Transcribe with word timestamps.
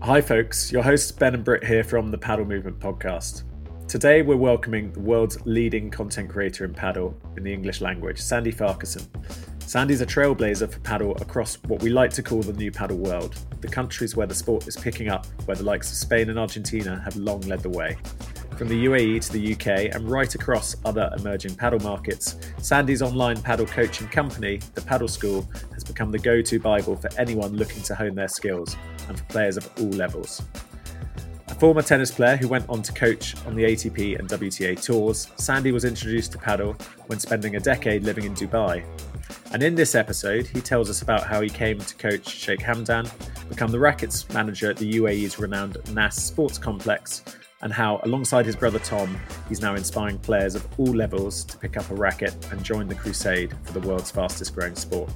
Hi, 0.00 0.20
folks. 0.20 0.70
Your 0.70 0.84
hosts 0.84 1.10
Ben 1.10 1.34
and 1.34 1.44
Britt 1.44 1.64
here 1.64 1.82
from 1.82 2.12
the 2.12 2.16
Padel 2.16 2.46
Movement 2.46 2.78
podcast. 2.78 3.42
Today, 3.88 4.22
we're 4.22 4.36
welcoming 4.36 4.92
the 4.92 5.00
world's 5.00 5.44
leading 5.44 5.90
content 5.90 6.30
creator 6.30 6.64
in 6.64 6.72
padel 6.72 7.14
in 7.36 7.42
the 7.42 7.52
English 7.52 7.80
language, 7.80 8.20
Sandy 8.20 8.52
Farquharson. 8.52 9.06
Sandy's 9.58 10.00
a 10.00 10.06
trailblazer 10.06 10.70
for 10.70 10.78
padel 10.80 11.20
across 11.20 11.56
what 11.64 11.82
we 11.82 11.90
like 11.90 12.12
to 12.12 12.22
call 12.22 12.42
the 12.42 12.52
new 12.52 12.70
padel 12.70 12.96
world, 12.96 13.34
the 13.60 13.66
countries 13.66 14.14
where 14.14 14.28
the 14.28 14.34
sport 14.36 14.68
is 14.68 14.76
picking 14.76 15.08
up, 15.08 15.26
where 15.46 15.56
the 15.56 15.64
likes 15.64 15.90
of 15.90 15.96
Spain 15.96 16.30
and 16.30 16.38
Argentina 16.38 17.02
have 17.04 17.16
long 17.16 17.40
led 17.40 17.60
the 17.60 17.68
way. 17.68 17.96
From 18.58 18.66
the 18.66 18.86
UAE 18.86 19.24
to 19.24 19.32
the 19.32 19.52
UK 19.52 19.94
and 19.94 20.10
right 20.10 20.34
across 20.34 20.74
other 20.84 21.12
emerging 21.16 21.52
padel 21.52 21.80
markets, 21.84 22.34
Sandy's 22.58 23.02
online 23.02 23.36
padel 23.36 23.68
coaching 23.68 24.08
company, 24.08 24.56
The 24.74 24.80
Padel 24.80 25.08
School, 25.08 25.48
has 25.74 25.84
become 25.84 26.10
the 26.10 26.18
go 26.18 26.42
to 26.42 26.58
Bible 26.58 26.96
for 26.96 27.08
anyone 27.18 27.54
looking 27.54 27.84
to 27.84 27.94
hone 27.94 28.16
their 28.16 28.26
skills 28.26 28.76
and 29.06 29.16
for 29.16 29.24
players 29.26 29.58
of 29.58 29.70
all 29.78 29.90
levels. 29.90 30.42
A 31.46 31.54
former 31.54 31.82
tennis 31.82 32.10
player 32.10 32.36
who 32.36 32.48
went 32.48 32.68
on 32.68 32.82
to 32.82 32.92
coach 32.92 33.36
on 33.46 33.54
the 33.54 33.62
ATP 33.62 34.18
and 34.18 34.28
WTA 34.28 34.82
tours, 34.82 35.30
Sandy 35.36 35.70
was 35.70 35.84
introduced 35.84 36.32
to 36.32 36.38
padel 36.38 36.82
when 37.06 37.20
spending 37.20 37.54
a 37.54 37.60
decade 37.60 38.02
living 38.02 38.24
in 38.24 38.34
Dubai. 38.34 38.84
And 39.52 39.62
in 39.62 39.76
this 39.76 39.94
episode, 39.94 40.48
he 40.48 40.60
tells 40.60 40.90
us 40.90 41.02
about 41.02 41.28
how 41.28 41.40
he 41.42 41.48
came 41.48 41.78
to 41.78 41.94
coach 41.94 42.28
Sheikh 42.28 42.58
Hamdan, 42.58 43.08
become 43.48 43.70
the 43.70 43.78
rackets 43.78 44.28
manager 44.30 44.68
at 44.68 44.78
the 44.78 44.94
UAE's 44.94 45.38
renowned 45.38 45.76
NAS 45.94 46.16
Sports 46.16 46.58
Complex, 46.58 47.22
and 47.62 47.72
how, 47.72 48.00
alongside 48.04 48.46
his 48.46 48.56
brother 48.56 48.78
Tom, 48.78 49.18
he's 49.48 49.60
now 49.60 49.74
inspiring 49.74 50.18
players 50.18 50.54
of 50.54 50.66
all 50.78 50.94
levels 50.94 51.44
to 51.44 51.58
pick 51.58 51.76
up 51.76 51.90
a 51.90 51.94
racket 51.94 52.34
and 52.50 52.62
join 52.62 52.88
the 52.88 52.94
crusade 52.94 53.54
for 53.64 53.78
the 53.78 53.86
world's 53.86 54.10
fastest 54.10 54.54
growing 54.54 54.76
sport. 54.76 55.10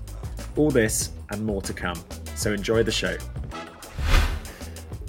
All 0.57 0.71
this 0.71 1.13
and 1.31 1.45
more 1.45 1.63
to 1.63 1.73
come, 1.73 1.99
so 2.35 2.53
enjoy 2.53 2.83
the 2.83 2.93
show. 2.93 3.17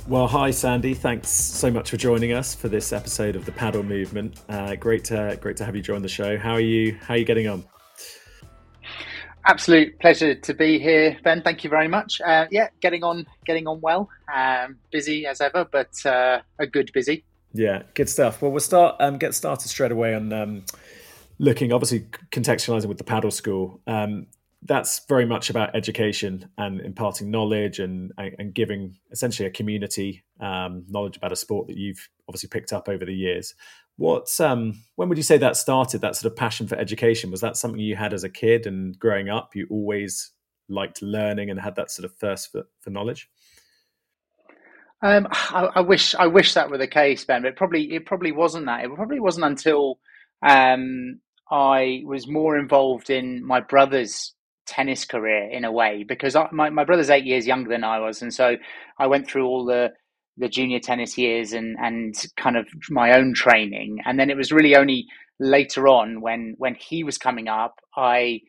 Well, 0.07 0.27
hi 0.27 0.51
Sandy. 0.51 0.93
Thanks 0.93 1.29
so 1.29 1.71
much 1.71 1.89
for 1.89 1.97
joining 1.97 2.33
us 2.33 2.53
for 2.53 2.67
this 2.67 2.91
episode 2.91 3.35
of 3.37 3.45
the 3.45 3.53
Padel 3.53 3.85
Movement. 3.85 4.39
Uh, 4.49 4.75
great 4.75 5.05
to 5.05 5.37
great 5.41 5.55
to 5.57 5.65
have 5.65 5.75
you 5.75 5.81
join 5.81 6.01
the 6.01 6.09
show. 6.09 6.37
How 6.37 6.51
are 6.51 6.59
you? 6.59 6.97
How 7.01 7.13
are 7.13 7.17
you 7.17 7.25
getting 7.25 7.47
on? 7.47 7.63
Absolute 9.45 9.99
pleasure 9.99 10.35
to 10.35 10.53
be 10.53 10.79
here, 10.79 11.17
Ben. 11.23 11.41
Thank 11.41 11.63
you 11.63 11.69
very 11.69 11.89
much. 11.89 12.21
Uh, 12.21 12.45
yeah, 12.49 12.69
getting 12.79 13.03
on, 13.03 13.27
getting 13.45 13.67
on 13.67 13.81
well. 13.81 14.09
Um, 14.33 14.77
busy 14.91 15.25
as 15.25 15.41
ever, 15.41 15.65
but 15.69 15.93
uh, 16.05 16.39
a 16.59 16.67
good 16.67 16.91
busy. 16.93 17.25
Yeah, 17.53 17.83
good 17.93 18.09
stuff. 18.09 18.41
Well, 18.41 18.51
we'll 18.51 18.61
start 18.61 18.95
um, 18.99 19.17
get 19.17 19.35
started 19.35 19.67
straight 19.67 19.91
away 19.91 20.15
on 20.15 20.31
um, 20.31 20.63
looking, 21.39 21.73
obviously 21.73 22.07
contextualizing 22.31 22.85
with 22.85 22.97
the 22.97 23.03
padel 23.03 23.33
school. 23.33 23.81
Um, 23.85 24.27
that's 24.65 25.05
very 25.07 25.25
much 25.25 25.49
about 25.49 25.75
education 25.75 26.49
and 26.57 26.79
imparting 26.81 27.29
knowledge 27.29 27.79
and 27.79 28.11
and 28.17 28.53
giving 28.53 28.97
essentially 29.11 29.47
a 29.47 29.51
community 29.51 30.23
um, 30.39 30.85
knowledge 30.87 31.17
about 31.17 31.31
a 31.31 31.35
sport 31.35 31.67
that 31.67 31.77
you've 31.77 32.09
obviously 32.27 32.49
picked 32.49 32.73
up 32.73 32.87
over 32.87 33.05
the 33.05 33.13
years. 33.13 33.55
What 33.97 34.27
um, 34.39 34.81
when 34.95 35.09
would 35.09 35.17
you 35.17 35.23
say 35.23 35.37
that 35.37 35.57
started? 35.57 36.01
That 36.01 36.15
sort 36.15 36.31
of 36.31 36.37
passion 36.37 36.67
for 36.67 36.75
education 36.75 37.29
was 37.29 37.41
that 37.41 37.57
something 37.57 37.79
you 37.79 37.95
had 37.95 38.13
as 38.13 38.23
a 38.23 38.29
kid 38.29 38.65
and 38.65 38.97
growing 38.97 39.29
up? 39.29 39.55
You 39.55 39.67
always 39.69 40.31
liked 40.69 41.01
learning 41.01 41.49
and 41.49 41.59
had 41.59 41.75
that 41.75 41.91
sort 41.91 42.05
of 42.05 42.15
thirst 42.15 42.51
for, 42.51 42.63
for 42.79 42.89
knowledge. 42.89 43.29
Um, 45.01 45.27
I, 45.31 45.69
I, 45.75 45.81
wish 45.81 46.15
I 46.15 46.27
wish 46.27 46.53
that 46.53 46.69
were 46.69 46.77
the 46.77 46.87
case, 46.87 47.25
Ben. 47.25 47.41
But 47.41 47.57
probably 47.57 47.93
it 47.93 48.05
probably 48.05 48.31
wasn't 48.31 48.65
that. 48.67 48.85
It 48.85 48.95
probably 48.95 49.19
wasn't 49.19 49.45
until 49.45 49.99
um, 50.41 51.19
I 51.51 52.01
was 52.05 52.27
more 52.27 52.57
involved 52.57 53.09
in 53.09 53.45
my 53.45 53.59
brother's 53.59 54.33
tennis 54.65 55.05
career 55.05 55.49
in 55.51 55.65
a 55.65 55.71
way 55.71 56.03
because 56.07 56.35
I, 56.35 56.47
my 56.51 56.69
my 56.69 56.83
brother's 56.85 57.09
eight 57.09 57.25
years 57.25 57.47
younger 57.47 57.69
than 57.69 57.83
I 57.83 57.99
was, 57.99 58.21
and 58.21 58.33
so 58.33 58.57
I 58.99 59.07
went 59.07 59.27
through 59.27 59.47
all 59.47 59.65
the 59.65 59.91
the 60.37 60.49
junior 60.49 60.79
tennis 60.79 61.17
years 61.17 61.53
and 61.53 61.77
and 61.79 62.15
kind 62.37 62.57
of 62.57 62.67
my 62.89 63.17
own 63.17 63.33
training. 63.33 63.99
And 64.05 64.19
then 64.19 64.29
it 64.29 64.37
was 64.37 64.51
really 64.51 64.75
only 64.75 65.05
later 65.39 65.87
on 65.87 66.21
when 66.21 66.55
when 66.57 66.75
he 66.75 67.03
was 67.03 67.17
coming 67.17 67.47
up 67.47 67.79
i 67.97 68.39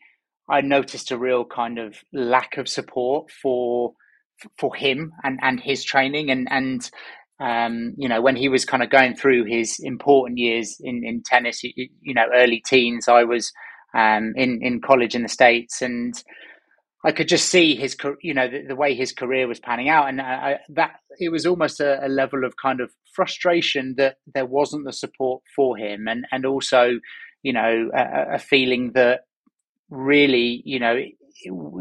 i 0.50 0.60
noticed 0.60 1.10
a 1.10 1.18
real 1.18 1.44
kind 1.44 1.78
of 1.78 1.96
lack 2.12 2.58
of 2.58 2.68
support 2.68 3.30
for 3.30 3.94
for 4.58 4.74
him 4.74 5.12
and 5.22 5.38
and 5.42 5.60
his 5.60 5.84
training. 5.84 6.30
And 6.30 6.48
and 6.50 6.90
um, 7.40 7.94
you 7.96 8.08
know 8.08 8.20
when 8.22 8.36
he 8.36 8.48
was 8.48 8.64
kind 8.64 8.82
of 8.82 8.90
going 8.90 9.16
through 9.16 9.44
his 9.44 9.78
important 9.80 10.38
years 10.38 10.76
in 10.80 11.04
in 11.04 11.22
tennis 11.22 11.62
you, 11.64 11.88
you 12.00 12.14
know 12.14 12.26
early 12.34 12.62
teens 12.64 13.08
i 13.08 13.24
was 13.24 13.52
um, 13.94 14.32
in 14.36 14.60
in 14.62 14.80
college 14.80 15.14
in 15.14 15.22
the 15.22 15.28
states 15.28 15.82
and 15.82 16.22
I 17.04 17.12
could 17.12 17.28
just 17.28 17.50
see 17.50 17.76
his, 17.76 17.96
you 18.22 18.32
know, 18.32 18.48
the, 18.48 18.62
the 18.62 18.76
way 18.76 18.94
his 18.94 19.12
career 19.12 19.46
was 19.46 19.60
panning 19.60 19.90
out, 19.90 20.08
and 20.08 20.22
I, 20.22 20.58
that 20.70 21.00
it 21.20 21.28
was 21.28 21.44
almost 21.44 21.78
a, 21.78 22.04
a, 22.04 22.08
level 22.08 22.44
of 22.44 22.56
kind 22.56 22.80
of 22.80 22.90
frustration 23.12 23.94
that 23.98 24.16
there 24.34 24.46
wasn't 24.46 24.86
the 24.86 24.92
support 24.92 25.42
for 25.54 25.76
him, 25.76 26.08
and 26.08 26.24
and 26.32 26.46
also, 26.46 26.98
you 27.42 27.52
know, 27.52 27.90
a, 27.94 28.36
a 28.36 28.38
feeling 28.38 28.92
that 28.92 29.26
really, 29.90 30.62
you 30.64 30.78
know, 30.78 30.98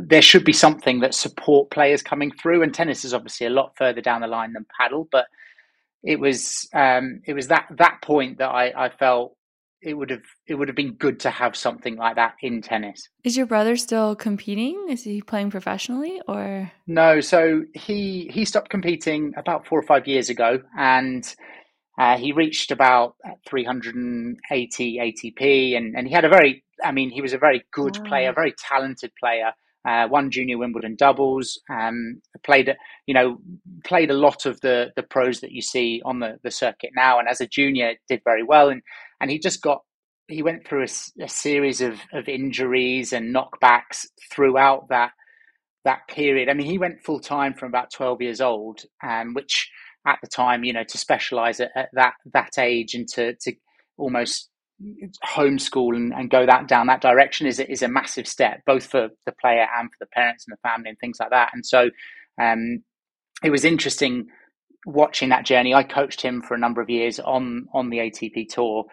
there 0.06 0.22
should 0.22 0.44
be 0.44 0.52
something 0.52 1.00
that 1.00 1.16
support 1.16 1.72
players 1.72 2.03
coming 2.03 2.31
through, 2.31 2.62
and 2.62 2.73
tennis 2.73 3.06
is 3.06 3.13
obviously 3.13 3.47
a 3.47 3.50
lot 3.50 3.78
further 3.78 4.02
down 4.02 4.19
the 4.19 4.28
line 4.28 4.52
than 4.52 4.66
padel, 4.78 5.07
but 5.09 5.28
it 6.03 6.19
was 6.19 6.68
um, 6.73 7.22
it 7.25 7.34
was 7.34 7.47
that 7.47 7.68
that 7.78 8.02
point 8.02 8.40
that 8.40 8.50
I, 8.50 8.88
I 8.88 8.90
felt 8.90 9.38
it 9.84 9.94
would 9.96 10.10
have 10.10 10.24
it 10.48 10.56
would 10.56 10.68
have 10.68 10.76
been 10.76 10.94
good 10.94 11.20
to 11.22 11.30
have 11.30 11.56
something 11.56 11.98
like 11.98 12.16
that 12.16 12.36
in 12.42 12.62
tennis. 12.62 13.10
Is 13.24 13.38
your 13.38 13.46
brother 13.46 13.76
still 13.76 14.16
competing? 14.16 14.88
Is 14.90 15.04
he 15.04 15.22
playing 15.22 15.52
professionally 15.52 16.22
or 16.28 16.72
no? 16.88 17.20
So 17.20 17.64
he 17.74 18.30
he 18.34 18.46
stopped 18.46 18.70
competing 18.70 19.34
about 19.38 19.68
four 19.68 19.80
or 19.80 19.84
five 19.84 20.08
years 20.08 20.30
ago, 20.30 20.60
and 20.78 21.24
uh, 22.00 22.18
he 22.18 22.32
reached 22.32 22.72
about 22.72 23.16
380 23.48 24.98
ATP, 24.98 25.78
and 25.78 25.96
and 25.96 26.08
he 26.08 26.14
had 26.14 26.26
a 26.26 26.30
very 26.30 26.64
I 26.84 26.92
mean 26.92 27.10
he 27.10 27.22
was 27.22 27.34
a 27.34 27.38
very 27.38 27.64
good 27.72 27.98
wow. 27.98 28.06
player, 28.06 28.34
very 28.34 28.54
talented 28.58 29.12
player. 29.20 29.52
Uh, 29.86 30.08
won 30.10 30.32
junior 30.32 30.58
Wimbledon 30.58 30.96
doubles. 30.96 31.60
Um, 31.70 32.22
played, 32.46 32.74
you 33.06 33.14
know, 33.14 33.40
played 33.84 34.10
a 34.10 34.14
lot 34.14 34.46
of 34.46 34.62
the 34.62 34.94
the 34.96 35.04
pros 35.04 35.42
that 35.42 35.52
you 35.52 35.62
see 35.62 36.02
on 36.06 36.20
the, 36.20 36.40
the 36.42 36.52
circuit 36.52 36.92
now, 36.96 37.20
and 37.20 37.28
as 37.28 37.42
a 37.42 37.48
junior 37.48 37.96
did 38.08 38.22
very 38.24 38.44
well. 38.44 38.70
And 38.70 38.82
and 39.23 39.31
he 39.31 39.39
just 39.39 39.61
got 39.61 39.79
he 40.28 40.44
went 40.44 40.67
through 40.67 40.81
a, 40.84 41.23
a 41.23 41.29
series 41.29 41.79
of 41.79 42.01
of 42.11 42.28
injuries 42.28 43.13
and 43.13 43.34
knockbacks 43.34 44.06
throughout 44.31 44.89
that 44.89 45.11
that 45.85 46.01
period. 46.09 46.50
I 46.50 46.53
mean, 46.53 46.67
he 46.67 46.78
went 46.78 47.03
full 47.06 47.22
time 47.22 47.53
from 47.53 47.69
about 47.69 47.89
twelve 47.89 48.22
years 48.22 48.41
old, 48.41 48.81
um, 49.01 49.34
which 49.34 49.72
at 50.06 50.19
the 50.22 50.28
time, 50.28 50.66
you 50.66 50.73
know, 50.73 50.84
to 50.84 50.97
specialize 50.97 51.61
at, 51.61 51.72
at 51.73 51.89
that 51.94 52.13
that 52.34 52.51
age 52.59 52.95
and 52.95 53.07
to 53.13 53.34
to 53.41 53.53
almost 53.97 54.50
homeschool 55.25 55.95
and, 55.95 56.13
and 56.13 56.29
go 56.29 56.45
that 56.45 56.67
down 56.67 56.88
that 56.88 57.00
direction 57.00 57.47
is 57.47 57.61
is 57.61 57.81
a 57.81 57.88
massive 57.88 58.28
step, 58.28 58.59
both 58.66 58.85
for 58.85 59.07
the 59.25 59.34
player 59.40 59.66
and 59.78 59.90
for 59.90 59.97
the 60.01 60.07
parents 60.13 60.45
and 60.45 60.53
the 60.53 60.69
family 60.69 60.90
and 60.90 61.00
things 61.00 61.17
like 61.22 61.29
that. 61.29 61.51
And 61.53 61.66
so, 61.66 61.90
um, 62.41 62.84
it 63.41 63.51
was 63.51 63.63
interesting 63.63 64.28
watching 64.85 65.29
that 65.29 65.45
journey. 65.45 65.73
I 65.73 65.84
coached 65.84 66.22
him 66.22 66.41
for 66.41 66.55
a 66.55 66.59
number 66.59 66.81
of 66.81 66.90
years 66.90 67.19
on 67.19 67.67
on 67.73 67.90
the 67.90 68.00
ATP 68.00 68.50
tour, 68.50 68.85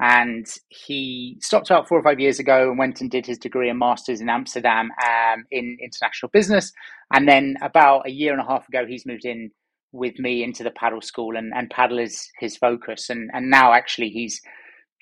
and 0.00 0.46
he 0.68 1.38
stopped 1.40 1.70
about 1.70 1.88
four 1.88 1.98
or 1.98 2.02
five 2.02 2.20
years 2.20 2.38
ago 2.38 2.68
and 2.68 2.78
went 2.78 3.00
and 3.00 3.10
did 3.10 3.26
his 3.26 3.38
degree 3.38 3.68
and 3.68 3.78
masters 3.78 4.20
in 4.20 4.28
Amsterdam 4.28 4.90
um, 5.04 5.44
in 5.50 5.76
international 5.82 6.30
business. 6.30 6.72
And 7.12 7.28
then 7.28 7.56
about 7.62 8.06
a 8.06 8.10
year 8.10 8.32
and 8.32 8.40
a 8.40 8.44
half 8.44 8.68
ago, 8.68 8.86
he's 8.86 9.06
moved 9.06 9.24
in 9.24 9.50
with 9.92 10.18
me 10.18 10.44
into 10.44 10.62
the 10.62 10.70
padel 10.70 11.02
school, 11.02 11.36
and, 11.36 11.52
and 11.54 11.70
padel 11.70 12.00
is 12.02 12.30
his 12.38 12.56
focus. 12.56 13.10
And 13.10 13.30
and 13.32 13.50
now 13.50 13.72
actually 13.72 14.10
he's 14.10 14.40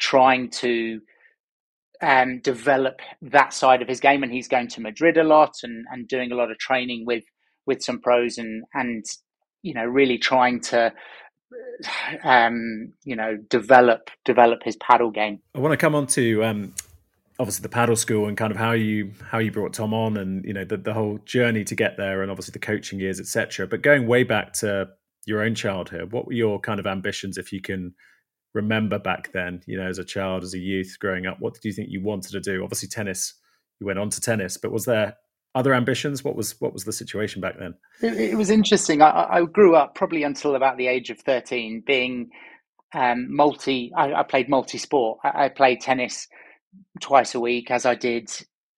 trying 0.00 0.50
to 0.50 1.00
um, 2.00 2.40
develop 2.40 3.00
that 3.20 3.52
side 3.52 3.82
of 3.82 3.88
his 3.88 4.00
game, 4.00 4.22
and 4.22 4.32
he's 4.32 4.48
going 4.48 4.68
to 4.68 4.80
Madrid 4.80 5.18
a 5.18 5.24
lot 5.24 5.56
and, 5.62 5.84
and 5.92 6.08
doing 6.08 6.32
a 6.32 6.36
lot 6.36 6.50
of 6.50 6.58
training 6.58 7.04
with 7.06 7.24
with 7.66 7.82
some 7.82 8.00
pros 8.00 8.38
and 8.38 8.64
and 8.72 9.04
you 9.62 9.74
know 9.74 9.84
really 9.84 10.16
trying 10.16 10.60
to 10.60 10.92
um, 12.24 12.92
you 13.04 13.16
know 13.16 13.36
develop 13.48 14.10
develop 14.24 14.62
his 14.62 14.76
padel 14.76 15.12
game. 15.12 15.40
I 15.54 15.60
want 15.60 15.72
to 15.72 15.76
come 15.76 15.94
on 15.94 16.06
to 16.08 16.44
um, 16.44 16.74
obviously 17.38 17.62
the 17.62 17.68
padel 17.68 17.96
school 17.96 18.26
and 18.26 18.36
kind 18.36 18.50
of 18.50 18.56
how 18.56 18.72
you 18.72 19.12
how 19.30 19.38
you 19.38 19.50
brought 19.50 19.72
Tom 19.72 19.94
on 19.94 20.16
and 20.16 20.44
you 20.44 20.52
know 20.52 20.64
the, 20.64 20.76
the 20.76 20.94
whole 20.94 21.18
journey 21.24 21.64
to 21.64 21.74
get 21.74 21.96
there 21.96 22.22
and 22.22 22.30
obviously 22.30 22.52
the 22.52 22.58
coaching 22.58 23.00
years 23.00 23.20
etc. 23.20 23.66
But 23.66 23.82
going 23.82 24.06
way 24.06 24.24
back 24.24 24.52
to 24.54 24.88
your 25.26 25.42
own 25.42 25.54
childhood, 25.54 26.12
what 26.12 26.26
were 26.26 26.32
your 26.32 26.60
kind 26.60 26.80
of 26.80 26.86
ambitions 26.86 27.36
if 27.36 27.52
you 27.52 27.60
can 27.60 27.94
remember 28.54 28.98
back 28.98 29.32
then, 29.32 29.60
you 29.66 29.76
know, 29.76 29.86
as 29.86 29.98
a 29.98 30.04
child, 30.04 30.42
as 30.42 30.54
a 30.54 30.58
youth 30.58 30.96
growing 31.00 31.26
up? 31.26 31.38
What 31.40 31.54
did 31.54 31.64
you 31.64 31.72
think 31.72 31.88
you 31.90 32.02
wanted 32.02 32.32
to 32.32 32.40
do? 32.40 32.62
Obviously, 32.62 32.88
tennis. 32.88 33.34
You 33.78 33.86
went 33.86 33.98
on 33.98 34.08
to 34.08 34.20
tennis, 34.22 34.56
but 34.56 34.72
was 34.72 34.86
there 34.86 35.16
other 35.56 35.74
ambitions? 35.74 36.22
What 36.22 36.36
was 36.36 36.60
what 36.60 36.72
was 36.72 36.84
the 36.84 36.92
situation 36.92 37.40
back 37.40 37.58
then? 37.58 37.74
It, 38.02 38.32
it 38.32 38.36
was 38.36 38.50
interesting. 38.50 39.00
I, 39.00 39.26
I, 39.30 39.44
grew 39.44 39.74
up 39.74 39.94
probably 39.94 40.22
until 40.22 40.54
about 40.54 40.76
the 40.76 40.86
age 40.86 41.08
of 41.08 41.18
thirteen, 41.18 41.82
being 41.84 42.30
um, 42.94 43.34
multi. 43.34 43.90
I, 43.96 44.12
I, 44.12 44.22
played 44.22 44.50
multi 44.50 44.76
sport. 44.76 45.18
I, 45.24 45.46
I, 45.46 45.48
played 45.48 45.80
tennis 45.80 46.28
twice 47.00 47.34
a 47.34 47.40
week, 47.40 47.70
as 47.70 47.86
I 47.86 47.94
did 47.94 48.30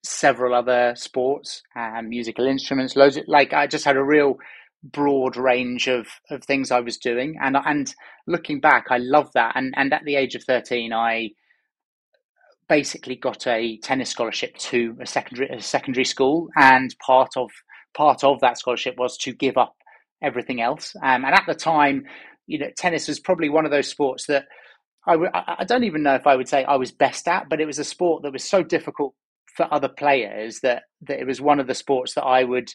several 0.04 0.54
other 0.54 0.94
sports, 0.96 1.62
um, 1.74 2.08
musical 2.08 2.46
instruments, 2.46 2.94
loads. 2.94 3.16
Of, 3.16 3.24
like 3.26 3.52
I 3.52 3.66
just 3.66 3.84
had 3.84 3.96
a 3.96 4.04
real 4.04 4.36
broad 4.84 5.36
range 5.36 5.88
of, 5.88 6.06
of 6.30 6.44
things 6.44 6.70
I 6.70 6.80
was 6.80 6.96
doing. 6.96 7.36
And 7.42 7.56
and 7.56 7.92
looking 8.28 8.60
back, 8.60 8.86
I 8.90 8.98
love 8.98 9.32
that. 9.34 9.56
And 9.56 9.74
and 9.76 9.92
at 9.92 10.04
the 10.04 10.14
age 10.14 10.36
of 10.36 10.44
thirteen, 10.44 10.92
I 10.92 11.30
basically 12.68 13.16
got 13.16 13.46
a 13.46 13.78
tennis 13.78 14.10
scholarship 14.10 14.56
to 14.56 14.96
a 15.00 15.06
secondary 15.06 15.48
a 15.50 15.60
secondary 15.60 16.04
school, 16.04 16.48
and 16.56 16.94
part 17.04 17.30
of 17.36 17.50
part 17.94 18.24
of 18.24 18.40
that 18.40 18.58
scholarship 18.58 18.96
was 18.98 19.16
to 19.18 19.32
give 19.32 19.56
up 19.56 19.74
everything 20.22 20.60
else. 20.60 20.94
Um, 21.02 21.24
and 21.24 21.34
at 21.34 21.44
the 21.46 21.54
time, 21.54 22.04
you 22.46 22.58
know, 22.58 22.68
tennis 22.76 23.08
was 23.08 23.20
probably 23.20 23.48
one 23.48 23.64
of 23.64 23.70
those 23.70 23.88
sports 23.88 24.26
that 24.26 24.46
I 25.06 25.12
w- 25.12 25.30
I 25.34 25.64
don't 25.64 25.84
even 25.84 26.02
know 26.02 26.14
if 26.14 26.26
I 26.26 26.36
would 26.36 26.48
say 26.48 26.64
I 26.64 26.76
was 26.76 26.92
best 26.92 27.28
at, 27.28 27.48
but 27.48 27.60
it 27.60 27.66
was 27.66 27.78
a 27.78 27.84
sport 27.84 28.22
that 28.22 28.32
was 28.32 28.44
so 28.44 28.62
difficult 28.62 29.14
for 29.56 29.72
other 29.72 29.88
players 29.88 30.60
that 30.60 30.84
that 31.02 31.18
it 31.20 31.26
was 31.26 31.40
one 31.40 31.60
of 31.60 31.66
the 31.66 31.74
sports 31.74 32.14
that 32.14 32.24
I 32.24 32.44
would 32.44 32.70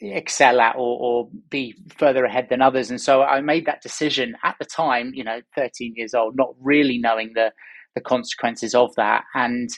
excel 0.00 0.60
at 0.60 0.76
or, 0.76 0.98
or 1.00 1.28
be 1.50 1.74
further 1.96 2.24
ahead 2.24 2.48
than 2.50 2.62
others. 2.62 2.90
And 2.90 3.00
so 3.00 3.22
I 3.22 3.40
made 3.40 3.66
that 3.66 3.82
decision 3.82 4.36
at 4.44 4.56
the 4.58 4.66
time, 4.66 5.12
you 5.14 5.24
know, 5.24 5.40
13 5.56 5.94
years 5.96 6.14
old, 6.14 6.36
not 6.36 6.54
really 6.60 6.98
knowing 6.98 7.32
the 7.34 7.52
the 7.98 8.08
consequences 8.08 8.74
of 8.74 8.94
that, 8.96 9.24
and 9.34 9.68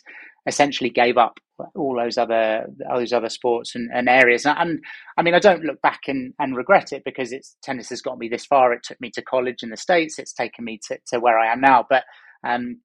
essentially 0.46 0.90
gave 0.90 1.16
up 1.16 1.38
all 1.74 1.96
those 1.96 2.16
other 2.16 2.66
all 2.88 2.98
those 2.98 3.12
other 3.12 3.28
sports 3.28 3.74
and, 3.74 3.90
and 3.92 4.08
areas. 4.08 4.46
And, 4.46 4.58
and, 4.58 4.84
I 5.16 5.22
mean, 5.22 5.34
I 5.34 5.38
don't 5.38 5.64
look 5.64 5.80
back 5.82 6.02
and, 6.08 6.32
and 6.38 6.56
regret 6.56 6.92
it 6.92 7.02
because 7.04 7.32
it's 7.32 7.56
tennis 7.62 7.90
has 7.90 8.02
got 8.02 8.18
me 8.18 8.28
this 8.28 8.46
far. 8.46 8.72
It 8.72 8.82
took 8.82 9.00
me 9.00 9.10
to 9.12 9.22
college 9.22 9.62
in 9.62 9.70
the 9.70 9.76
states. 9.76 10.18
It's 10.18 10.32
taken 10.32 10.64
me 10.64 10.80
to, 10.88 10.98
to 11.08 11.20
where 11.20 11.38
I 11.38 11.52
am 11.52 11.60
now. 11.60 11.86
But 11.88 12.04
um, 12.44 12.80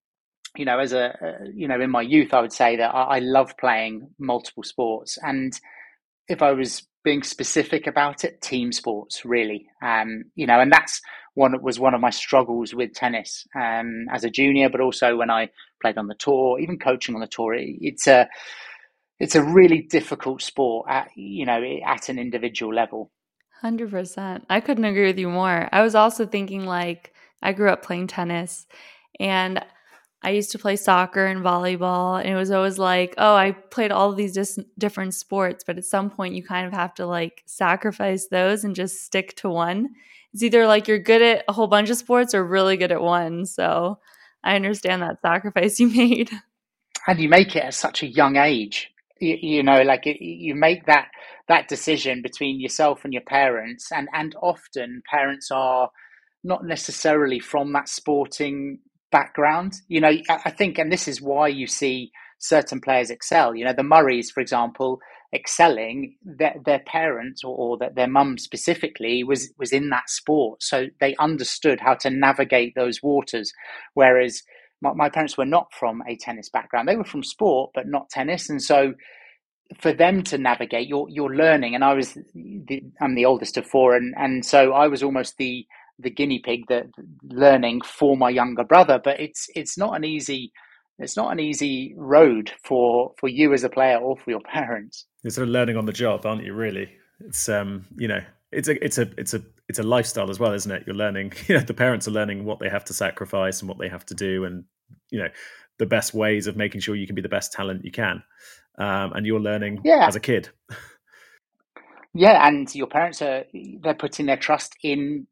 you 0.56 0.66
know, 0.66 0.80
as 0.80 0.94
a 0.94 1.10
uh, 1.10 1.46
you 1.54 1.68
know, 1.68 1.80
in 1.80 1.90
my 1.90 2.02
youth, 2.02 2.34
I 2.34 2.42
would 2.42 2.54
say 2.54 2.76
that 2.78 2.94
I, 2.94 3.18
I 3.18 3.20
love 3.20 3.58
playing 3.58 4.10
multiple 4.20 4.64
sports. 4.64 5.18
And 5.22 5.54
if 6.28 6.42
I 6.42 6.52
was 6.52 6.88
being 7.04 7.24
specific 7.24 7.88
about 7.88 8.24
it, 8.24 8.42
team 8.42 8.72
sports 8.72 9.24
really, 9.26 9.68
um, 9.84 10.26
you 10.36 10.48
know, 10.48 10.60
and 10.60 10.72
that's 10.72 11.00
one 11.36 11.62
was 11.62 11.80
one 11.80 11.94
of 11.94 12.02
my 12.02 12.10
struggles 12.10 12.74
with 12.74 12.94
tennis 12.94 13.46
um, 13.56 14.08
as 14.12 14.24
a 14.24 14.30
junior, 14.30 14.70
but 14.70 14.82
also 14.82 15.18
when 15.18 15.30
I 15.30 15.50
played 15.82 15.98
on 15.98 16.08
the 16.08 16.16
tour, 16.16 16.60
even 16.60 16.80
coaching 16.80 17.14
on 17.14 17.22
the 17.22 17.28
tour. 17.28 17.54
It, 17.54 17.78
it's 17.82 18.08
a 18.08 18.28
it's 19.20 19.36
a 19.36 19.44
really 19.44 19.82
difficult 19.82 20.42
sport 20.42 20.88
at 20.90 21.10
you 21.16 21.46
know 21.46 21.62
at 21.86 22.10
an 22.10 22.18
individual 22.18 22.74
level. 22.74 23.12
Hundred 23.62 23.92
percent. 23.92 24.46
I 24.50 24.62
couldn't 24.62 24.86
agree 24.86 25.08
with 25.08 25.20
you 25.20 25.30
more. 25.30 25.70
I 25.72 25.82
was 25.82 25.94
also 25.94 26.26
thinking 26.26 26.66
like 26.66 27.14
I 27.42 27.52
grew 27.52 27.70
up 27.70 27.84
playing 27.84 28.08
tennis, 28.08 28.66
and 29.20 29.64
I 30.24 30.30
used 30.30 30.52
to 30.54 30.60
play 30.60 30.78
soccer 30.78 31.26
and 31.26 31.44
volleyball, 31.44 32.20
and 32.20 32.30
it 32.30 32.36
was 32.36 32.50
always 32.50 32.80
like, 32.80 33.14
oh, 33.18 33.36
I 33.36 33.52
played 33.52 33.92
all 33.92 34.14
these 34.14 34.34
dis- 34.34 34.60
different 34.78 35.14
sports, 35.14 35.66
but 35.68 35.78
at 35.78 35.86
some 35.86 36.10
point 36.10 36.34
you 36.34 36.44
kind 36.44 36.66
of 36.66 36.72
have 36.72 36.94
to 36.96 37.06
like 37.06 37.44
sacrifice 37.46 38.28
those 38.28 38.64
and 38.64 38.74
just 38.74 39.04
stick 39.04 39.36
to 39.38 39.50
one 39.50 39.90
it's 40.36 40.44
either 40.44 40.68
like 40.68 40.90
you're 40.90 41.00
good 41.00 41.22
at 41.22 41.46
a 41.48 41.54
whole 41.54 41.68
bunch 41.68 41.90
of 41.90 41.96
sports 41.96 42.34
or 42.34 42.44
really 42.44 42.76
good 42.76 42.92
at 42.92 43.02
one. 43.02 43.46
So 43.46 44.00
I 44.44 44.58
understand 44.58 45.02
that 45.02 45.22
sacrifice 45.22 45.80
you 45.80 45.88
made. 45.88 46.30
And 47.08 47.22
you 47.22 47.30
make 47.30 47.56
it 47.56 47.64
at 47.64 47.74
such 47.74 48.04
a 48.04 48.08
young 48.08 48.36
age. 48.36 48.92
You, 49.22 49.38
you 49.42 49.64
know, 49.64 49.82
like 49.84 50.06
it, 50.06 50.22
you 50.22 50.54
make 50.54 50.88
that 50.88 51.08
that 51.48 51.70
decision 51.70 52.22
between 52.22 52.60
yourself 52.60 53.06
and 53.06 53.14
your 53.14 53.22
parents, 53.22 53.94
and 53.94 54.10
and 54.14 54.36
often 54.42 55.02
parents 55.10 55.52
are 55.52 55.90
not 56.44 56.66
necessarily 56.66 57.40
from 57.40 57.72
that 57.72 57.88
sporting 57.88 58.80
background. 59.14 59.76
You 59.88 60.02
know, 60.02 60.12
I 60.28 60.52
think, 60.52 60.78
and 60.78 60.92
this 60.92 61.08
is 61.08 61.22
why 61.22 61.48
you 61.48 61.66
see 61.66 62.12
certain 62.40 62.82
players 62.82 63.10
excel. 63.10 63.56
You 63.56 63.64
know, 63.64 63.74
the 63.74 63.84
Murrays, 63.84 64.32
for 64.32 64.42
example, 64.42 65.00
excelling, 65.36 66.18
their, 66.24 66.56
their 66.66 66.80
parents 66.80 67.44
or, 67.44 67.56
or 67.56 67.78
their, 67.78 67.92
their 67.92 68.08
mum 68.08 68.40
specifically 68.40 69.24
was 69.24 69.54
was 69.60 69.74
in 69.74 69.90
that 69.90 70.10
sport, 70.10 70.64
so 70.64 70.88
they 71.02 71.16
understood 71.18 71.82
how 71.82 71.96
to 71.96 72.10
navigate 72.10 72.74
those 72.76 73.04
waters. 73.04 73.54
Whereas 73.96 74.42
my, 74.82 74.94
my 74.94 75.10
parents 75.10 75.38
were 75.38 75.46
not 75.46 75.68
from 75.80 76.02
a 76.08 76.18
tennis 76.18 76.50
background; 76.50 76.88
they 76.88 76.98
were 76.98 77.06
from 77.06 77.24
sport, 77.24 77.72
but 77.76 77.88
not 77.88 78.10
tennis, 78.10 78.50
and 78.50 78.64
so 78.64 78.94
for 79.80 79.94
them 79.94 80.24
to 80.24 80.38
navigate, 80.38 80.88
you're 80.88 81.08
you're 81.10 81.36
learning. 81.36 81.76
And 81.76 81.84
I 81.84 81.94
was 81.94 82.16
the, 82.34 82.84
I'm 83.02 83.16
the 83.16 83.26
oldest 83.26 83.58
of 83.58 83.66
four, 83.66 83.96
and 83.96 84.14
and 84.18 84.46
so 84.46 84.74
I 84.74 84.88
was 84.88 85.04
almost 85.04 85.38
the 85.38 85.66
the 86.00 86.10
guinea 86.10 86.42
pig 86.44 86.66
that 86.70 86.88
learning 87.24 87.82
for 87.82 88.18
my 88.18 88.30
younger 88.30 88.64
brother. 88.64 89.00
But 89.04 89.20
it's 89.20 89.48
it's 89.56 89.78
not 89.78 89.96
an 89.96 90.06
easy 90.06 90.52
it's 91.00 91.18
not 91.18 91.32
an 91.32 91.40
easy 91.40 91.94
road 91.98 92.52
for 92.64 93.14
for 93.20 93.28
you 93.30 93.54
as 93.54 93.64
a 93.64 93.70
player 93.70 93.98
or 93.98 94.18
for 94.18 94.32
your 94.32 94.42
parents. 94.54 95.06
You're 95.26 95.32
sort 95.32 95.48
of 95.48 95.54
learning 95.54 95.76
on 95.76 95.88
the 95.88 95.92
job, 95.92 96.24
aren't 96.28 96.44
you? 96.44 96.54
Really, 96.54 96.88
it's 97.20 97.50
um, 97.50 97.88
you 97.98 98.08
know, 98.08 98.22
it's 98.52 98.68
a 98.68 98.86
it's 98.86 99.00
a 99.00 99.10
it's 99.18 99.34
a 99.34 99.42
it's 99.68 99.80
a 99.80 99.84
lifestyle 99.84 100.30
as 100.30 100.38
well, 100.40 100.54
isn't 100.54 100.72
it? 100.72 100.84
You're 100.86 100.96
learning. 100.96 101.34
You 101.48 101.56
know, 101.56 101.62
the 101.62 101.74
parents 101.74 102.08
are 102.08 102.12
learning 102.12 102.46
what 102.46 102.60
they 102.60 102.70
have 102.70 102.86
to 102.86 102.94
sacrifice 102.94 103.60
and 103.60 103.68
what 103.68 103.80
they 103.80 103.90
have 103.90 104.06
to 104.06 104.14
do, 104.14 104.46
and 104.46 104.66
you 105.10 105.18
know, 105.18 105.30
the 105.80 105.88
best 105.88 106.14
ways 106.14 106.46
of 106.46 106.56
making 106.56 106.82
sure 106.82 106.96
you 106.96 107.08
can 107.08 107.16
be 107.16 107.24
the 107.24 107.28
best 107.28 107.54
talent 107.54 107.84
you 107.84 107.92
can. 107.92 108.22
Um, 108.78 109.14
and 109.14 109.26
you're 109.26 109.40
learning 109.40 109.82
yeah. 109.84 110.06
as 110.06 110.16
a 110.16 110.20
kid. 110.20 110.50
yeah, 112.14 112.48
and 112.48 112.76
your 112.76 112.86
parents 112.86 113.20
are 113.24 113.46
they're 113.82 113.96
putting 113.96 114.28
their 114.28 114.38
trust 114.38 114.76
in 114.84 115.26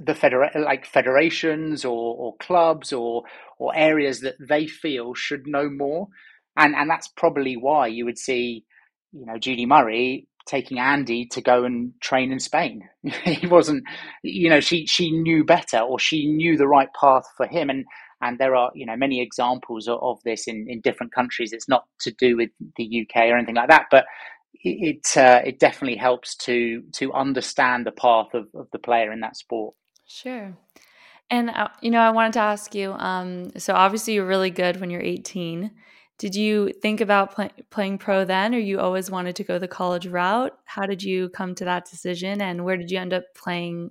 the 0.00 0.12
federa- 0.12 0.56
like 0.56 0.86
federations 0.86 1.84
or, 1.84 2.16
or 2.16 2.36
clubs 2.38 2.92
or 2.92 3.22
or 3.60 3.76
areas 3.76 4.22
that 4.22 4.34
they 4.40 4.66
feel 4.66 5.14
should 5.14 5.46
know 5.46 5.70
more 5.70 6.08
and 6.56 6.74
and 6.74 6.88
that's 6.90 7.08
probably 7.08 7.56
why 7.56 7.86
you 7.86 8.04
would 8.04 8.18
see 8.18 8.64
you 9.12 9.26
know 9.26 9.38
Judy 9.38 9.66
Murray 9.66 10.26
taking 10.46 10.78
Andy 10.78 11.26
to 11.26 11.40
go 11.40 11.64
and 11.64 11.92
train 12.00 12.32
in 12.32 12.40
Spain 12.40 12.88
he 13.24 13.46
wasn't 13.46 13.84
you 14.22 14.48
know 14.48 14.60
she 14.60 14.86
she 14.86 15.10
knew 15.10 15.44
better 15.44 15.78
or 15.78 15.98
she 15.98 16.26
knew 16.26 16.56
the 16.56 16.68
right 16.68 16.88
path 16.98 17.24
for 17.36 17.46
him 17.46 17.70
and 17.70 17.84
and 18.22 18.38
there 18.38 18.56
are 18.56 18.70
you 18.74 18.86
know 18.86 18.96
many 18.96 19.20
examples 19.20 19.88
of, 19.88 19.98
of 20.02 20.18
this 20.24 20.46
in 20.46 20.66
in 20.68 20.80
different 20.80 21.12
countries 21.14 21.52
it's 21.52 21.68
not 21.68 21.84
to 22.00 22.10
do 22.12 22.36
with 22.36 22.50
the 22.76 23.06
UK 23.06 23.24
or 23.24 23.36
anything 23.36 23.54
like 23.54 23.68
that 23.68 23.86
but 23.90 24.06
it 24.62 25.16
uh, 25.16 25.40
it 25.44 25.58
definitely 25.58 25.96
helps 25.96 26.34
to 26.36 26.82
to 26.92 27.12
understand 27.12 27.86
the 27.86 27.92
path 27.92 28.34
of, 28.34 28.48
of 28.54 28.68
the 28.72 28.78
player 28.78 29.12
in 29.12 29.20
that 29.20 29.36
sport. 29.36 29.74
Sure. 30.06 30.56
And 31.30 31.50
uh, 31.50 31.68
you 31.80 31.90
know, 31.90 32.00
I 32.00 32.10
wanted 32.10 32.34
to 32.34 32.40
ask 32.40 32.74
you. 32.74 32.92
Um, 32.92 33.52
so 33.56 33.74
obviously, 33.74 34.14
you're 34.14 34.26
really 34.26 34.50
good 34.50 34.80
when 34.80 34.90
you're 34.90 35.02
18. 35.02 35.70
Did 36.20 36.34
you 36.34 36.74
think 36.82 37.00
about 37.00 37.34
play, 37.34 37.48
playing 37.70 37.96
pro 37.96 38.26
then, 38.26 38.54
or 38.54 38.58
you 38.58 38.78
always 38.78 39.10
wanted 39.10 39.36
to 39.36 39.44
go 39.44 39.58
the 39.58 39.66
college 39.66 40.06
route? 40.06 40.52
How 40.66 40.84
did 40.84 41.02
you 41.02 41.30
come 41.30 41.54
to 41.54 41.64
that 41.64 41.88
decision, 41.88 42.42
and 42.42 42.62
where 42.62 42.76
did 42.76 42.90
you 42.90 42.98
end 42.98 43.14
up 43.14 43.24
playing 43.34 43.90